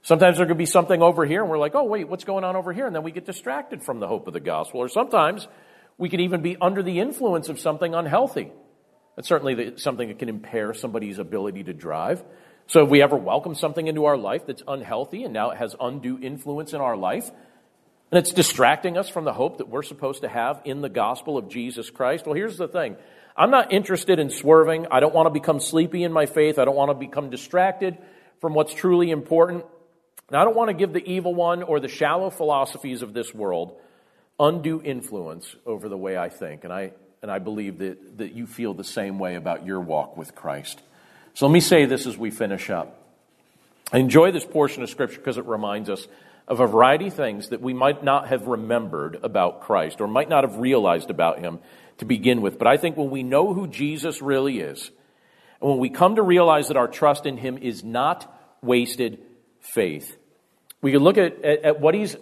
Sometimes 0.02 0.38
there 0.38 0.46
could 0.46 0.58
be 0.58 0.66
something 0.66 1.00
over 1.00 1.24
here 1.24 1.42
and 1.42 1.50
we're 1.50 1.58
like, 1.58 1.74
oh, 1.74 1.84
wait, 1.84 2.08
what's 2.08 2.24
going 2.24 2.44
on 2.44 2.56
over 2.56 2.72
here? 2.72 2.86
And 2.86 2.94
then 2.94 3.04
we 3.04 3.12
get 3.12 3.24
distracted 3.24 3.84
from 3.84 4.00
the 4.00 4.08
hope 4.08 4.26
of 4.26 4.32
the 4.32 4.40
gospel. 4.40 4.80
Or 4.80 4.88
sometimes 4.88 5.46
we 5.96 6.08
could 6.08 6.20
even 6.20 6.42
be 6.42 6.56
under 6.60 6.82
the 6.82 6.98
influence 6.98 7.48
of 7.48 7.60
something 7.60 7.94
unhealthy. 7.94 8.50
That's 9.14 9.28
certainly 9.28 9.74
something 9.76 10.08
that 10.08 10.18
can 10.18 10.28
impair 10.28 10.74
somebody's 10.74 11.18
ability 11.18 11.64
to 11.64 11.72
drive. 11.72 12.24
So 12.66 12.84
if 12.84 12.90
we 12.90 13.02
ever 13.02 13.16
welcome 13.16 13.54
something 13.54 13.86
into 13.86 14.06
our 14.06 14.16
life 14.16 14.46
that's 14.46 14.62
unhealthy 14.66 15.24
and 15.24 15.32
now 15.32 15.50
it 15.50 15.58
has 15.58 15.76
undue 15.80 16.18
influence 16.20 16.72
in 16.72 16.80
our 16.80 16.96
life, 16.96 17.30
and 18.10 18.18
it's 18.18 18.32
distracting 18.32 18.98
us 18.98 19.08
from 19.08 19.24
the 19.24 19.32
hope 19.32 19.58
that 19.58 19.68
we're 19.68 19.82
supposed 19.82 20.22
to 20.22 20.28
have 20.28 20.62
in 20.64 20.80
the 20.80 20.88
gospel 20.88 21.38
of 21.38 21.48
Jesus 21.48 21.90
Christ, 21.90 22.26
well, 22.26 22.34
here's 22.34 22.58
the 22.58 22.68
thing. 22.68 22.96
I'm 23.36 23.50
not 23.50 23.72
interested 23.72 24.18
in 24.18 24.30
swerving. 24.30 24.86
I 24.90 25.00
don't 25.00 25.14
want 25.14 25.26
to 25.26 25.30
become 25.30 25.60
sleepy 25.60 26.02
in 26.02 26.12
my 26.12 26.26
faith. 26.26 26.58
I 26.58 26.64
don't 26.64 26.76
want 26.76 26.90
to 26.90 26.94
become 26.94 27.30
distracted 27.30 27.96
from 28.40 28.54
what's 28.54 28.74
truly 28.74 29.10
important. 29.10 29.64
And 30.32 30.40
I 30.40 30.44
don't 30.44 30.56
want 30.56 30.70
to 30.70 30.74
give 30.74 30.94
the 30.94 31.06
evil 31.06 31.34
one 31.34 31.62
or 31.62 31.78
the 31.78 31.88
shallow 31.88 32.30
philosophies 32.30 33.02
of 33.02 33.12
this 33.12 33.34
world 33.34 33.78
undue 34.40 34.80
influence 34.82 35.54
over 35.66 35.90
the 35.90 35.96
way 35.98 36.16
I 36.16 36.30
think. 36.30 36.64
And 36.64 36.72
I, 36.72 36.92
and 37.20 37.30
I 37.30 37.38
believe 37.38 37.76
that, 37.80 38.16
that 38.16 38.32
you 38.32 38.46
feel 38.46 38.72
the 38.72 38.82
same 38.82 39.18
way 39.18 39.34
about 39.34 39.66
your 39.66 39.78
walk 39.78 40.16
with 40.16 40.34
Christ. 40.34 40.80
So 41.34 41.46
let 41.46 41.52
me 41.52 41.60
say 41.60 41.84
this 41.84 42.06
as 42.06 42.16
we 42.16 42.30
finish 42.30 42.70
up. 42.70 42.98
I 43.92 43.98
enjoy 43.98 44.32
this 44.32 44.46
portion 44.46 44.82
of 44.82 44.88
Scripture 44.88 45.18
because 45.18 45.36
it 45.36 45.44
reminds 45.44 45.90
us 45.90 46.08
of 46.48 46.60
a 46.60 46.66
variety 46.66 47.08
of 47.08 47.14
things 47.14 47.50
that 47.50 47.60
we 47.60 47.74
might 47.74 48.02
not 48.02 48.28
have 48.28 48.46
remembered 48.46 49.20
about 49.22 49.60
Christ 49.60 50.00
or 50.00 50.08
might 50.08 50.30
not 50.30 50.44
have 50.44 50.56
realized 50.56 51.10
about 51.10 51.40
Him 51.40 51.58
to 51.98 52.06
begin 52.06 52.40
with. 52.40 52.56
But 52.56 52.68
I 52.68 52.78
think 52.78 52.96
when 52.96 53.10
we 53.10 53.22
know 53.22 53.52
who 53.52 53.66
Jesus 53.66 54.22
really 54.22 54.60
is, 54.60 54.90
and 55.60 55.68
when 55.68 55.78
we 55.78 55.90
come 55.90 56.16
to 56.16 56.22
realize 56.22 56.68
that 56.68 56.78
our 56.78 56.88
trust 56.88 57.26
in 57.26 57.36
Him 57.36 57.58
is 57.58 57.84
not 57.84 58.34
wasted 58.62 59.18
faith, 59.60 60.16
we 60.82 60.92
can 60.92 61.02
look 61.02 61.16
at, 61.16 61.42
at, 61.42 61.64
at 61.64 61.80
what 61.80 61.94
he's 61.94 62.16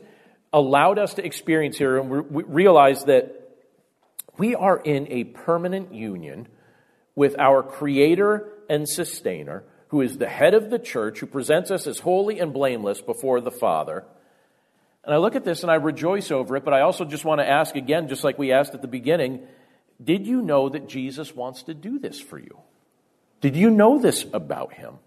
allowed 0.52 0.98
us 0.98 1.14
to 1.14 1.24
experience 1.24 1.78
here 1.78 1.98
and 1.98 2.10
we 2.10 2.42
realize 2.44 3.04
that 3.04 3.40
we 4.38 4.54
are 4.54 4.78
in 4.78 5.06
a 5.10 5.24
permanent 5.24 5.92
union 5.92 6.48
with 7.14 7.38
our 7.38 7.62
creator 7.62 8.52
and 8.68 8.88
sustainer, 8.88 9.64
who 9.88 10.00
is 10.00 10.16
the 10.16 10.28
head 10.28 10.54
of 10.54 10.70
the 10.70 10.78
church, 10.78 11.18
who 11.18 11.26
presents 11.26 11.70
us 11.70 11.86
as 11.86 11.98
holy 11.98 12.38
and 12.38 12.52
blameless 12.52 13.02
before 13.02 13.40
the 13.40 13.50
Father. 13.50 14.04
And 15.04 15.14
I 15.14 15.18
look 15.18 15.34
at 15.34 15.44
this 15.44 15.62
and 15.62 15.70
I 15.70 15.74
rejoice 15.74 16.30
over 16.30 16.56
it, 16.56 16.64
but 16.64 16.72
I 16.72 16.80
also 16.80 17.04
just 17.04 17.24
want 17.24 17.40
to 17.40 17.48
ask 17.48 17.74
again, 17.74 18.08
just 18.08 18.24
like 18.24 18.38
we 18.38 18.52
asked 18.52 18.74
at 18.74 18.82
the 18.82 18.88
beginning, 18.88 19.46
did 20.02 20.26
you 20.26 20.40
know 20.40 20.68
that 20.68 20.88
Jesus 20.88 21.34
wants 21.34 21.64
to 21.64 21.74
do 21.74 21.98
this 21.98 22.20
for 22.20 22.38
you? 22.38 22.60
Did 23.40 23.56
you 23.56 23.70
know 23.70 23.98
this 23.98 24.24
about 24.32 24.72
him? 24.72 24.98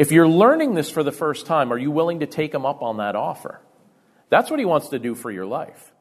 If 0.00 0.12
you're 0.12 0.26
learning 0.26 0.72
this 0.72 0.88
for 0.88 1.02
the 1.02 1.12
first 1.12 1.44
time, 1.44 1.74
are 1.74 1.76
you 1.76 1.90
willing 1.90 2.20
to 2.20 2.26
take 2.26 2.54
him 2.54 2.64
up 2.64 2.80
on 2.80 2.96
that 2.96 3.16
offer? 3.16 3.60
That's 4.30 4.50
what 4.50 4.58
he 4.58 4.64
wants 4.64 4.88
to 4.88 4.98
do 4.98 5.14
for 5.14 5.30
your 5.30 5.44
life. 5.44 5.92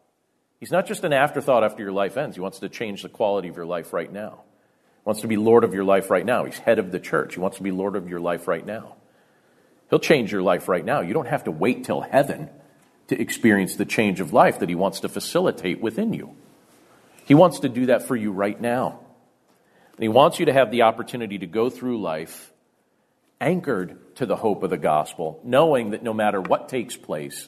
He's 0.57 0.71
not 0.71 0.87
just 0.87 1.03
an 1.03 1.11
afterthought 1.11 1.65
after 1.65 1.83
your 1.83 1.91
life 1.91 2.15
ends. 2.15 2.37
He 2.37 2.41
wants 2.41 2.59
to 2.59 2.69
change 2.69 3.01
the 3.03 3.09
quality 3.09 3.49
of 3.49 3.57
your 3.57 3.65
life 3.65 3.91
right 3.91 4.09
now. 4.09 4.43
He 5.03 5.03
wants 5.03 5.19
to 5.23 5.27
be 5.27 5.35
Lord 5.35 5.65
of 5.65 5.73
your 5.73 5.83
life 5.83 6.09
right 6.09 6.25
now. 6.25 6.45
He's 6.45 6.57
head 6.57 6.79
of 6.79 6.93
the 6.93 6.99
church. 7.01 7.33
He 7.33 7.41
wants 7.41 7.57
to 7.57 7.63
be 7.63 7.71
Lord 7.71 7.97
of 7.97 8.07
your 8.07 8.21
life 8.21 8.47
right 8.47 8.65
now. 8.65 8.95
He'll 9.89 9.99
change 9.99 10.31
your 10.31 10.43
life 10.43 10.69
right 10.69 10.85
now. 10.85 11.01
You 11.01 11.13
don't 11.13 11.27
have 11.27 11.43
to 11.43 11.51
wait 11.51 11.83
till 11.83 11.99
heaven 11.99 12.49
to 13.07 13.19
experience 13.19 13.75
the 13.75 13.83
change 13.83 14.21
of 14.21 14.31
life 14.31 14.59
that 14.59 14.69
he 14.69 14.75
wants 14.75 15.01
to 15.01 15.09
facilitate 15.09 15.81
within 15.81 16.13
you. 16.13 16.37
He 17.25 17.33
wants 17.33 17.59
to 17.59 17.67
do 17.67 17.87
that 17.87 18.03
for 18.03 18.15
you 18.15 18.31
right 18.31 18.61
now. 18.61 19.01
And 19.97 20.03
he 20.03 20.07
wants 20.07 20.39
you 20.39 20.45
to 20.45 20.53
have 20.53 20.71
the 20.71 20.83
opportunity 20.83 21.39
to 21.39 21.47
go 21.47 21.69
through 21.69 21.99
life 21.99 22.53
anchored 23.41 24.15
to 24.15 24.25
the 24.25 24.35
hope 24.35 24.63
of 24.63 24.69
the 24.69 24.77
gospel, 24.77 25.39
knowing 25.43 25.91
that 25.91 26.03
no 26.03 26.13
matter 26.13 26.41
what 26.41 26.69
takes 26.69 26.97
place, 26.97 27.47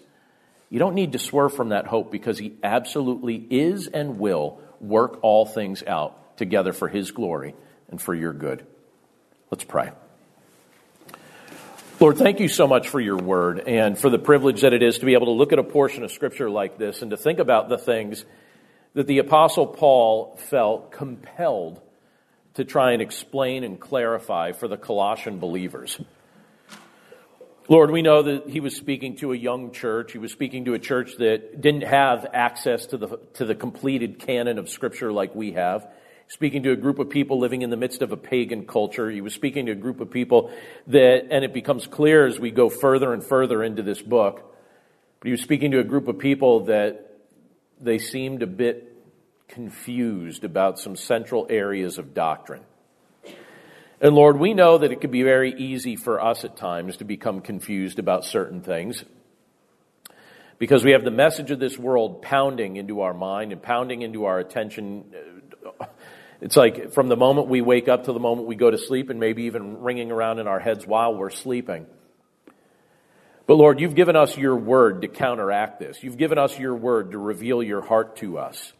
you 0.69 0.79
don't 0.79 0.95
need 0.95 1.11
to 1.11 1.19
swerve 1.19 1.53
from 1.53 1.69
that 1.69 1.87
hope 1.87 2.11
because 2.11 2.37
he 2.37 2.53
absolutely 2.63 3.35
is 3.35 3.87
and 3.87 4.19
will 4.19 4.59
work 4.79 5.19
all 5.21 5.45
things 5.45 5.83
out 5.85 6.37
together 6.37 6.71
for 6.73 6.87
his 6.87 7.11
glory 7.11 7.55
and 7.89 8.01
for 8.01 8.15
your 8.15 8.33
good. 8.33 8.65
Let's 9.51 9.65
pray. 9.65 9.91
Lord, 11.99 12.17
thank 12.17 12.39
you 12.39 12.47
so 12.47 12.67
much 12.67 12.89
for 12.89 12.99
your 12.99 13.17
word 13.17 13.59
and 13.59 13.95
for 13.95 14.09
the 14.09 14.17
privilege 14.17 14.61
that 14.61 14.73
it 14.73 14.81
is 14.81 14.99
to 14.99 15.05
be 15.05 15.13
able 15.13 15.27
to 15.27 15.33
look 15.33 15.53
at 15.53 15.59
a 15.59 15.63
portion 15.63 16.03
of 16.03 16.11
scripture 16.11 16.49
like 16.49 16.77
this 16.77 17.01
and 17.03 17.11
to 17.11 17.17
think 17.17 17.37
about 17.37 17.69
the 17.69 17.77
things 17.77 18.25
that 18.93 19.07
the 19.07 19.19
apostle 19.19 19.67
Paul 19.67 20.35
felt 20.49 20.91
compelled 20.91 21.79
to 22.55 22.65
try 22.65 22.91
and 22.91 23.01
explain 23.01 23.63
and 23.63 23.79
clarify 23.79 24.51
for 24.51 24.67
the 24.67 24.77
Colossian 24.77 25.39
believers. 25.39 25.99
Lord, 27.69 27.91
we 27.91 28.01
know 28.01 28.23
that 28.23 28.49
he 28.49 28.59
was 28.59 28.75
speaking 28.75 29.15
to 29.17 29.31
a 29.31 29.37
young 29.37 29.71
church. 29.71 30.11
He 30.11 30.17
was 30.17 30.31
speaking 30.31 30.65
to 30.65 30.73
a 30.73 30.79
church 30.79 31.15
that 31.19 31.61
didn't 31.61 31.83
have 31.83 32.27
access 32.33 32.87
to 32.87 32.97
the, 32.97 33.19
to 33.35 33.45
the 33.45 33.55
completed 33.55 34.19
canon 34.19 34.59
of 34.59 34.67
Scripture 34.67 35.13
like 35.13 35.33
we 35.35 35.53
have. 35.53 35.87
Speaking 36.27 36.63
to 36.63 36.71
a 36.71 36.75
group 36.75 36.99
of 36.99 37.09
people 37.09 37.39
living 37.39 37.61
in 37.61 37.69
the 37.69 37.77
midst 37.77 38.01
of 38.01 38.11
a 38.11 38.17
pagan 38.17 38.65
culture. 38.65 39.09
He 39.09 39.21
was 39.21 39.33
speaking 39.33 39.67
to 39.67 39.73
a 39.73 39.75
group 39.75 40.01
of 40.01 40.11
people 40.11 40.51
that, 40.87 41.27
and 41.29 41.45
it 41.45 41.53
becomes 41.53 41.87
clear 41.87 42.25
as 42.25 42.39
we 42.39 42.51
go 42.51 42.69
further 42.69 43.13
and 43.13 43.23
further 43.23 43.63
into 43.63 43.83
this 43.83 44.01
book, 44.01 44.53
but 45.19 45.27
he 45.27 45.31
was 45.31 45.41
speaking 45.41 45.71
to 45.71 45.79
a 45.79 45.83
group 45.83 46.07
of 46.07 46.17
people 46.19 46.65
that 46.65 47.19
they 47.79 47.99
seemed 47.99 48.43
a 48.43 48.47
bit 48.47 48.90
confused 49.51 50.43
about 50.43 50.79
some 50.79 50.95
central 50.95 51.45
areas 51.49 51.97
of 51.97 52.13
doctrine. 52.13 52.63
And 53.99 54.15
Lord, 54.15 54.39
we 54.39 54.53
know 54.53 54.79
that 54.79 54.91
it 54.91 54.99
could 54.99 55.11
be 55.11 55.23
very 55.23 55.53
easy 55.53 55.95
for 55.95 56.19
us 56.19 56.43
at 56.43 56.57
times 56.57 56.97
to 56.97 57.03
become 57.03 57.41
confused 57.41 57.99
about 57.99 58.25
certain 58.25 58.61
things 58.61 59.05
because 60.57 60.83
we 60.83 60.91
have 60.91 61.03
the 61.03 61.11
message 61.11 61.51
of 61.51 61.59
this 61.59 61.77
world 61.77 62.21
pounding 62.21 62.77
into 62.77 63.01
our 63.01 63.13
mind 63.13 63.51
and 63.51 63.61
pounding 63.61 64.01
into 64.01 64.25
our 64.25 64.39
attention. 64.39 65.05
Uh, 65.79 65.85
it's 66.39 66.55
like 66.55 66.93
from 66.93 67.09
the 67.09 67.17
moment 67.17 67.47
we 67.47 67.61
wake 67.61 67.87
up 67.87 68.05
to 68.05 68.13
the 68.13 68.19
moment 68.19 68.47
we 68.47 68.55
go 68.55 68.71
to 68.71 68.77
sleep 68.77 69.09
and 69.09 69.19
maybe 69.19 69.43
even 69.43 69.81
ringing 69.81 70.11
around 70.11 70.39
in 70.39 70.47
our 70.47 70.59
heads 70.59 70.87
while 70.87 71.15
we're 71.15 71.29
sleeping. 71.29 71.85
But 73.47 73.55
Lord, 73.55 73.79
you've 73.79 73.95
given 73.95 74.15
us 74.15 74.37
your 74.37 74.55
word 74.55 75.01
to 75.01 75.07
counteract 75.07 75.79
this. 75.79 76.01
You've 76.01 76.17
given 76.17 76.37
us 76.37 76.57
your 76.57 76.75
word 76.75 77.11
to 77.11 77.17
reveal 77.17 77.61
your 77.61 77.81
heart 77.81 78.17
to 78.17 78.37
us. 78.37 78.71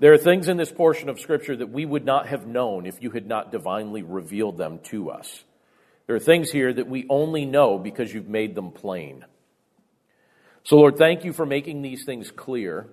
There 0.00 0.12
are 0.12 0.18
things 0.18 0.48
in 0.48 0.56
this 0.56 0.72
portion 0.72 1.08
of 1.08 1.20
Scripture 1.20 1.56
that 1.56 1.70
we 1.70 1.84
would 1.86 2.04
not 2.04 2.26
have 2.26 2.46
known 2.46 2.84
if 2.86 3.00
you 3.00 3.10
had 3.10 3.26
not 3.26 3.52
divinely 3.52 4.02
revealed 4.02 4.58
them 4.58 4.80
to 4.84 5.10
us. 5.10 5.44
There 6.06 6.16
are 6.16 6.20
things 6.20 6.50
here 6.50 6.72
that 6.72 6.88
we 6.88 7.06
only 7.08 7.46
know 7.46 7.78
because 7.78 8.12
you've 8.12 8.28
made 8.28 8.54
them 8.54 8.72
plain. 8.72 9.24
So, 10.64 10.76
Lord, 10.76 10.96
thank 10.96 11.24
you 11.24 11.32
for 11.32 11.46
making 11.46 11.82
these 11.82 12.04
things 12.04 12.30
clear, 12.30 12.88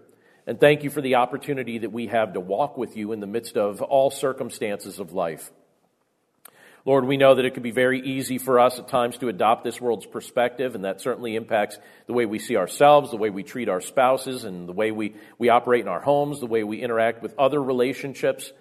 and 0.45 0.60
thank 0.60 0.84
you 0.84 0.89
for 0.89 1.02
the 1.02 1.16
opportunity 1.16 1.80
that 1.80 1.91
we 1.91 2.08
have 2.08 2.34
to 2.34 2.39
walk 2.39 2.78
with 2.78 2.95
you 2.95 3.14
in 3.14 3.20
the 3.20 3.28
midst 3.28 3.58
of 3.58 3.82
all 3.82 4.12
circumstances 4.12 4.99
of 4.99 5.12
life. 5.12 5.52
Lord, 6.84 7.06
we 7.06 7.18
know 7.18 7.36
that 7.36 7.46
it 7.46 7.54
can 7.54 7.62
be 7.62 7.72
very 7.72 8.02
easy 8.02 8.40
for 8.40 8.60
us 8.60 8.80
at 8.80 8.88
times 8.88 9.18
to 9.20 9.28
adopt 9.28 9.64
this 9.64 9.80
world's 9.80 10.08
perspective, 10.08 10.74
and 10.74 10.84
that 10.84 11.00
certainly 11.00 11.36
impacts 11.36 11.78
the 12.08 12.14
way 12.14 12.26
we 12.26 12.40
see 12.40 12.58
ourselves, 12.58 13.12
the 13.12 13.18
way 13.18 13.30
we 13.30 13.44
treat 13.44 13.70
our 13.70 13.82
spouses, 13.82 14.46
and 14.46 14.68
the 14.68 14.74
way 14.74 14.92
we, 14.92 15.16
we 15.38 15.50
operate 15.50 15.82
in 15.82 15.88
our 15.88 16.02
homes, 16.02 16.40
the 16.40 16.48
way 16.48 16.64
we 16.64 16.82
interact 16.82 17.22
with 17.22 17.38
other 17.38 17.62
relationships. 17.62 18.52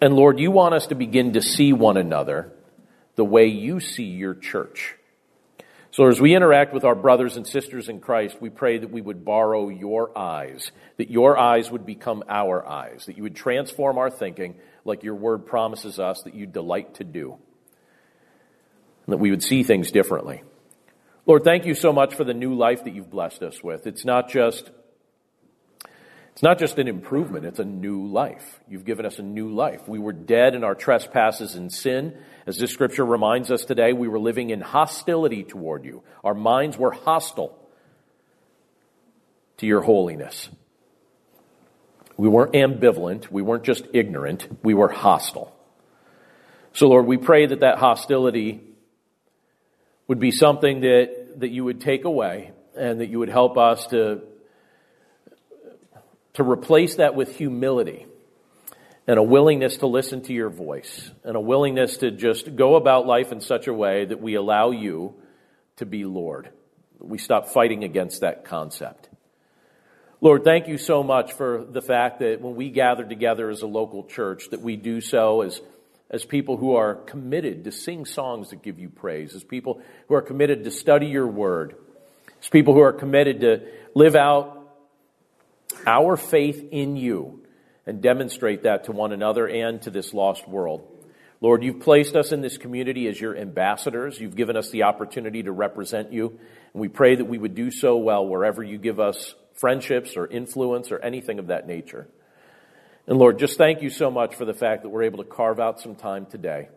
And 0.00 0.14
Lord, 0.14 0.40
you 0.40 0.50
want 0.50 0.74
us 0.74 0.88
to 0.88 0.96
begin 0.96 1.34
to 1.34 1.42
see 1.42 1.72
one 1.72 1.96
another 1.96 2.52
the 3.14 3.24
way 3.24 3.46
you 3.46 3.78
see 3.80 4.04
your 4.04 4.34
church. 4.34 4.96
So 5.90 6.06
as 6.06 6.20
we 6.20 6.36
interact 6.36 6.72
with 6.72 6.84
our 6.84 6.94
brothers 6.94 7.36
and 7.36 7.46
sisters 7.46 7.88
in 7.88 8.00
Christ, 8.00 8.40
we 8.40 8.50
pray 8.50 8.78
that 8.78 8.90
we 8.90 9.00
would 9.00 9.24
borrow 9.24 9.68
your 9.68 10.16
eyes, 10.16 10.70
that 10.96 11.10
your 11.10 11.36
eyes 11.36 11.70
would 11.70 11.86
become 11.86 12.22
our 12.28 12.64
eyes, 12.64 13.06
that 13.06 13.16
you 13.16 13.24
would 13.24 13.34
transform 13.34 13.98
our 13.98 14.10
thinking 14.10 14.54
like 14.88 15.04
your 15.04 15.14
word 15.14 15.46
promises 15.46 16.00
us 16.00 16.22
that 16.22 16.34
you 16.34 16.46
delight 16.46 16.94
to 16.94 17.04
do, 17.04 17.36
and 19.06 19.12
that 19.12 19.18
we 19.18 19.30
would 19.30 19.42
see 19.42 19.62
things 19.62 19.92
differently. 19.92 20.42
Lord, 21.26 21.44
thank 21.44 21.66
you 21.66 21.74
so 21.74 21.92
much 21.92 22.14
for 22.14 22.24
the 22.24 22.34
new 22.34 22.54
life 22.54 22.84
that 22.84 22.94
you've 22.94 23.10
blessed 23.10 23.42
us 23.42 23.62
with. 23.62 23.86
It's 23.86 24.04
not 24.04 24.28
just 24.28 24.70
It's 26.38 26.42
not 26.44 26.60
just 26.60 26.78
an 26.78 26.86
improvement, 26.86 27.44
it's 27.44 27.58
a 27.58 27.64
new 27.64 28.06
life. 28.06 28.60
You've 28.68 28.84
given 28.84 29.04
us 29.04 29.18
a 29.18 29.22
new 29.22 29.50
life. 29.50 29.88
We 29.88 29.98
were 29.98 30.12
dead 30.12 30.54
in 30.54 30.62
our 30.62 30.76
trespasses 30.76 31.56
and 31.56 31.72
sin. 31.72 32.16
As 32.46 32.56
this 32.56 32.70
scripture 32.70 33.04
reminds 33.04 33.50
us 33.50 33.64
today, 33.64 33.92
we 33.92 34.06
were 34.06 34.20
living 34.20 34.50
in 34.50 34.60
hostility 34.60 35.42
toward 35.42 35.84
you. 35.84 36.04
Our 36.22 36.34
minds 36.34 36.78
were 36.78 36.92
hostile 36.92 37.58
to 39.56 39.66
your 39.66 39.82
holiness. 39.82 40.48
We 42.18 42.28
weren't 42.28 42.52
ambivalent. 42.52 43.30
We 43.30 43.40
weren't 43.40 43.64
just 43.64 43.84
ignorant. 43.94 44.46
We 44.62 44.74
were 44.74 44.88
hostile. 44.88 45.56
So, 46.74 46.88
Lord, 46.88 47.06
we 47.06 47.16
pray 47.16 47.46
that 47.46 47.60
that 47.60 47.78
hostility 47.78 48.60
would 50.06 50.18
be 50.18 50.30
something 50.30 50.80
that, 50.80 51.40
that 51.40 51.48
you 51.48 51.64
would 51.64 51.80
take 51.80 52.04
away 52.04 52.50
and 52.76 53.00
that 53.00 53.08
you 53.08 53.18
would 53.18 53.30
help 53.30 53.56
us 53.56 53.86
to 53.86 54.20
to 56.38 56.44
replace 56.44 56.94
that 56.96 57.16
with 57.16 57.36
humility 57.36 58.06
and 59.08 59.18
a 59.18 59.22
willingness 59.22 59.78
to 59.78 59.88
listen 59.88 60.22
to 60.22 60.32
your 60.32 60.48
voice 60.48 61.10
and 61.24 61.34
a 61.34 61.40
willingness 61.40 61.96
to 61.96 62.12
just 62.12 62.54
go 62.54 62.76
about 62.76 63.08
life 63.08 63.32
in 63.32 63.40
such 63.40 63.66
a 63.66 63.74
way 63.74 64.04
that 64.04 64.20
we 64.20 64.36
allow 64.36 64.70
you 64.70 65.14
to 65.78 65.84
be 65.84 66.04
Lord. 66.04 66.50
We 67.00 67.18
stop 67.18 67.48
fighting 67.48 67.82
against 67.82 68.20
that 68.20 68.44
concept. 68.44 69.07
Lord, 70.20 70.42
thank 70.42 70.66
you 70.66 70.78
so 70.78 71.04
much 71.04 71.32
for 71.34 71.64
the 71.64 71.80
fact 71.80 72.18
that 72.18 72.40
when 72.40 72.56
we 72.56 72.70
gather 72.70 73.04
together 73.04 73.50
as 73.50 73.62
a 73.62 73.68
local 73.68 74.02
church, 74.02 74.50
that 74.50 74.60
we 74.60 74.74
do 74.74 75.00
so 75.00 75.42
as, 75.42 75.60
as 76.10 76.24
people 76.24 76.56
who 76.56 76.74
are 76.74 76.96
committed 76.96 77.62
to 77.64 77.70
sing 77.70 78.04
songs 78.04 78.50
that 78.50 78.60
give 78.60 78.80
you 78.80 78.88
praise, 78.88 79.36
as 79.36 79.44
people 79.44 79.80
who 80.08 80.14
are 80.14 80.22
committed 80.22 80.64
to 80.64 80.72
study 80.72 81.06
your 81.06 81.28
word, 81.28 81.76
as 82.42 82.48
people 82.48 82.74
who 82.74 82.80
are 82.80 82.92
committed 82.92 83.42
to 83.42 83.68
live 83.94 84.16
out 84.16 84.58
our 85.86 86.16
faith 86.16 86.66
in 86.72 86.96
you 86.96 87.44
and 87.86 88.02
demonstrate 88.02 88.64
that 88.64 88.84
to 88.84 88.92
one 88.92 89.12
another 89.12 89.46
and 89.46 89.80
to 89.82 89.90
this 89.90 90.12
lost 90.12 90.48
world. 90.48 90.82
Lord, 91.40 91.62
you've 91.62 91.78
placed 91.78 92.16
us 92.16 92.32
in 92.32 92.40
this 92.40 92.58
community 92.58 93.06
as 93.06 93.20
your 93.20 93.36
ambassadors. 93.36 94.18
You've 94.18 94.34
given 94.34 94.56
us 94.56 94.70
the 94.70 94.82
opportunity 94.82 95.44
to 95.44 95.52
represent 95.52 96.12
you. 96.12 96.40
And 96.72 96.80
we 96.80 96.88
pray 96.88 97.14
that 97.14 97.24
we 97.26 97.38
would 97.38 97.54
do 97.54 97.70
so 97.70 97.98
well 97.98 98.26
wherever 98.26 98.64
you 98.64 98.78
give 98.78 98.98
us 98.98 99.36
friendships 99.58 100.16
or 100.16 100.26
influence 100.26 100.90
or 100.90 100.98
anything 100.98 101.38
of 101.38 101.48
that 101.48 101.66
nature. 101.66 102.08
And 103.06 103.18
Lord, 103.18 103.38
just 103.38 103.58
thank 103.58 103.82
you 103.82 103.90
so 103.90 104.10
much 104.10 104.34
for 104.34 104.44
the 104.44 104.54
fact 104.54 104.82
that 104.82 104.90
we're 104.90 105.04
able 105.04 105.22
to 105.24 105.28
carve 105.28 105.60
out 105.60 105.80
some 105.80 105.94
time 105.94 106.26
today 106.26 106.68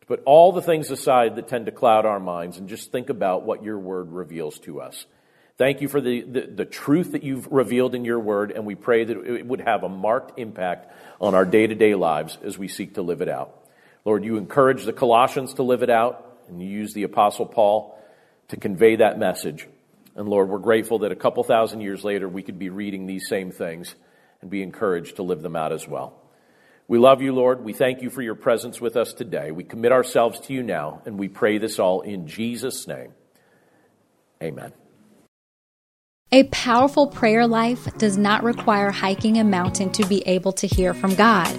to 0.00 0.06
put 0.06 0.22
all 0.26 0.52
the 0.52 0.62
things 0.62 0.90
aside 0.90 1.36
that 1.36 1.48
tend 1.48 1.66
to 1.66 1.72
cloud 1.72 2.04
our 2.04 2.20
minds 2.20 2.58
and 2.58 2.68
just 2.68 2.92
think 2.92 3.08
about 3.08 3.44
what 3.44 3.62
your 3.62 3.78
word 3.78 4.12
reveals 4.12 4.58
to 4.60 4.80
us. 4.80 5.06
Thank 5.56 5.80
you 5.80 5.88
for 5.88 6.00
the, 6.00 6.22
the, 6.22 6.40
the, 6.40 6.64
truth 6.64 7.12
that 7.12 7.22
you've 7.22 7.46
revealed 7.46 7.94
in 7.94 8.04
your 8.04 8.18
word, 8.18 8.50
and 8.50 8.66
we 8.66 8.74
pray 8.74 9.04
that 9.04 9.16
it 9.16 9.46
would 9.46 9.60
have 9.60 9.84
a 9.84 9.88
marked 9.88 10.38
impact 10.38 10.92
on 11.20 11.34
our 11.34 11.44
day 11.44 11.66
to 11.66 11.74
day 11.76 11.94
lives 11.94 12.36
as 12.42 12.58
we 12.58 12.66
seek 12.66 12.94
to 12.94 13.02
live 13.02 13.20
it 13.20 13.28
out. 13.28 13.64
Lord, 14.04 14.24
you 14.24 14.36
encourage 14.36 14.84
the 14.84 14.92
Colossians 14.92 15.54
to 15.54 15.62
live 15.62 15.82
it 15.82 15.90
out, 15.90 16.38
and 16.48 16.60
you 16.60 16.68
use 16.68 16.92
the 16.92 17.04
Apostle 17.04 17.46
Paul 17.46 17.98
to 18.48 18.56
convey 18.56 18.96
that 18.96 19.18
message. 19.18 19.68
And 20.16 20.28
Lord, 20.28 20.48
we're 20.48 20.58
grateful 20.58 21.00
that 21.00 21.12
a 21.12 21.16
couple 21.16 21.42
thousand 21.42 21.80
years 21.80 22.04
later 22.04 22.28
we 22.28 22.42
could 22.42 22.58
be 22.58 22.68
reading 22.68 23.06
these 23.06 23.28
same 23.28 23.50
things 23.50 23.94
and 24.40 24.50
be 24.50 24.62
encouraged 24.62 25.16
to 25.16 25.22
live 25.22 25.42
them 25.42 25.56
out 25.56 25.72
as 25.72 25.88
well. 25.88 26.20
We 26.86 26.98
love 26.98 27.22
you, 27.22 27.32
Lord. 27.32 27.64
We 27.64 27.72
thank 27.72 28.02
you 28.02 28.10
for 28.10 28.20
your 28.20 28.34
presence 28.34 28.80
with 28.80 28.96
us 28.96 29.14
today. 29.14 29.50
We 29.50 29.64
commit 29.64 29.90
ourselves 29.90 30.38
to 30.40 30.52
you 30.52 30.62
now, 30.62 31.00
and 31.06 31.18
we 31.18 31.28
pray 31.28 31.56
this 31.56 31.78
all 31.78 32.02
in 32.02 32.26
Jesus' 32.26 32.86
name. 32.86 33.12
Amen. 34.42 34.72
A 36.30 36.44
powerful 36.44 37.06
prayer 37.06 37.46
life 37.46 37.96
does 37.96 38.18
not 38.18 38.42
require 38.42 38.90
hiking 38.90 39.38
a 39.38 39.44
mountain 39.44 39.92
to 39.92 40.06
be 40.06 40.22
able 40.26 40.52
to 40.54 40.66
hear 40.66 40.92
from 40.92 41.14
God. 41.14 41.56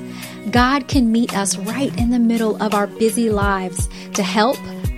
God 0.52 0.88
can 0.88 1.12
meet 1.12 1.36
us 1.36 1.58
right 1.58 1.98
in 1.98 2.10
the 2.10 2.20
middle 2.20 2.62
of 2.62 2.74
our 2.74 2.86
busy 2.86 3.30
lives 3.30 3.88
to 4.14 4.22
help, 4.22 4.58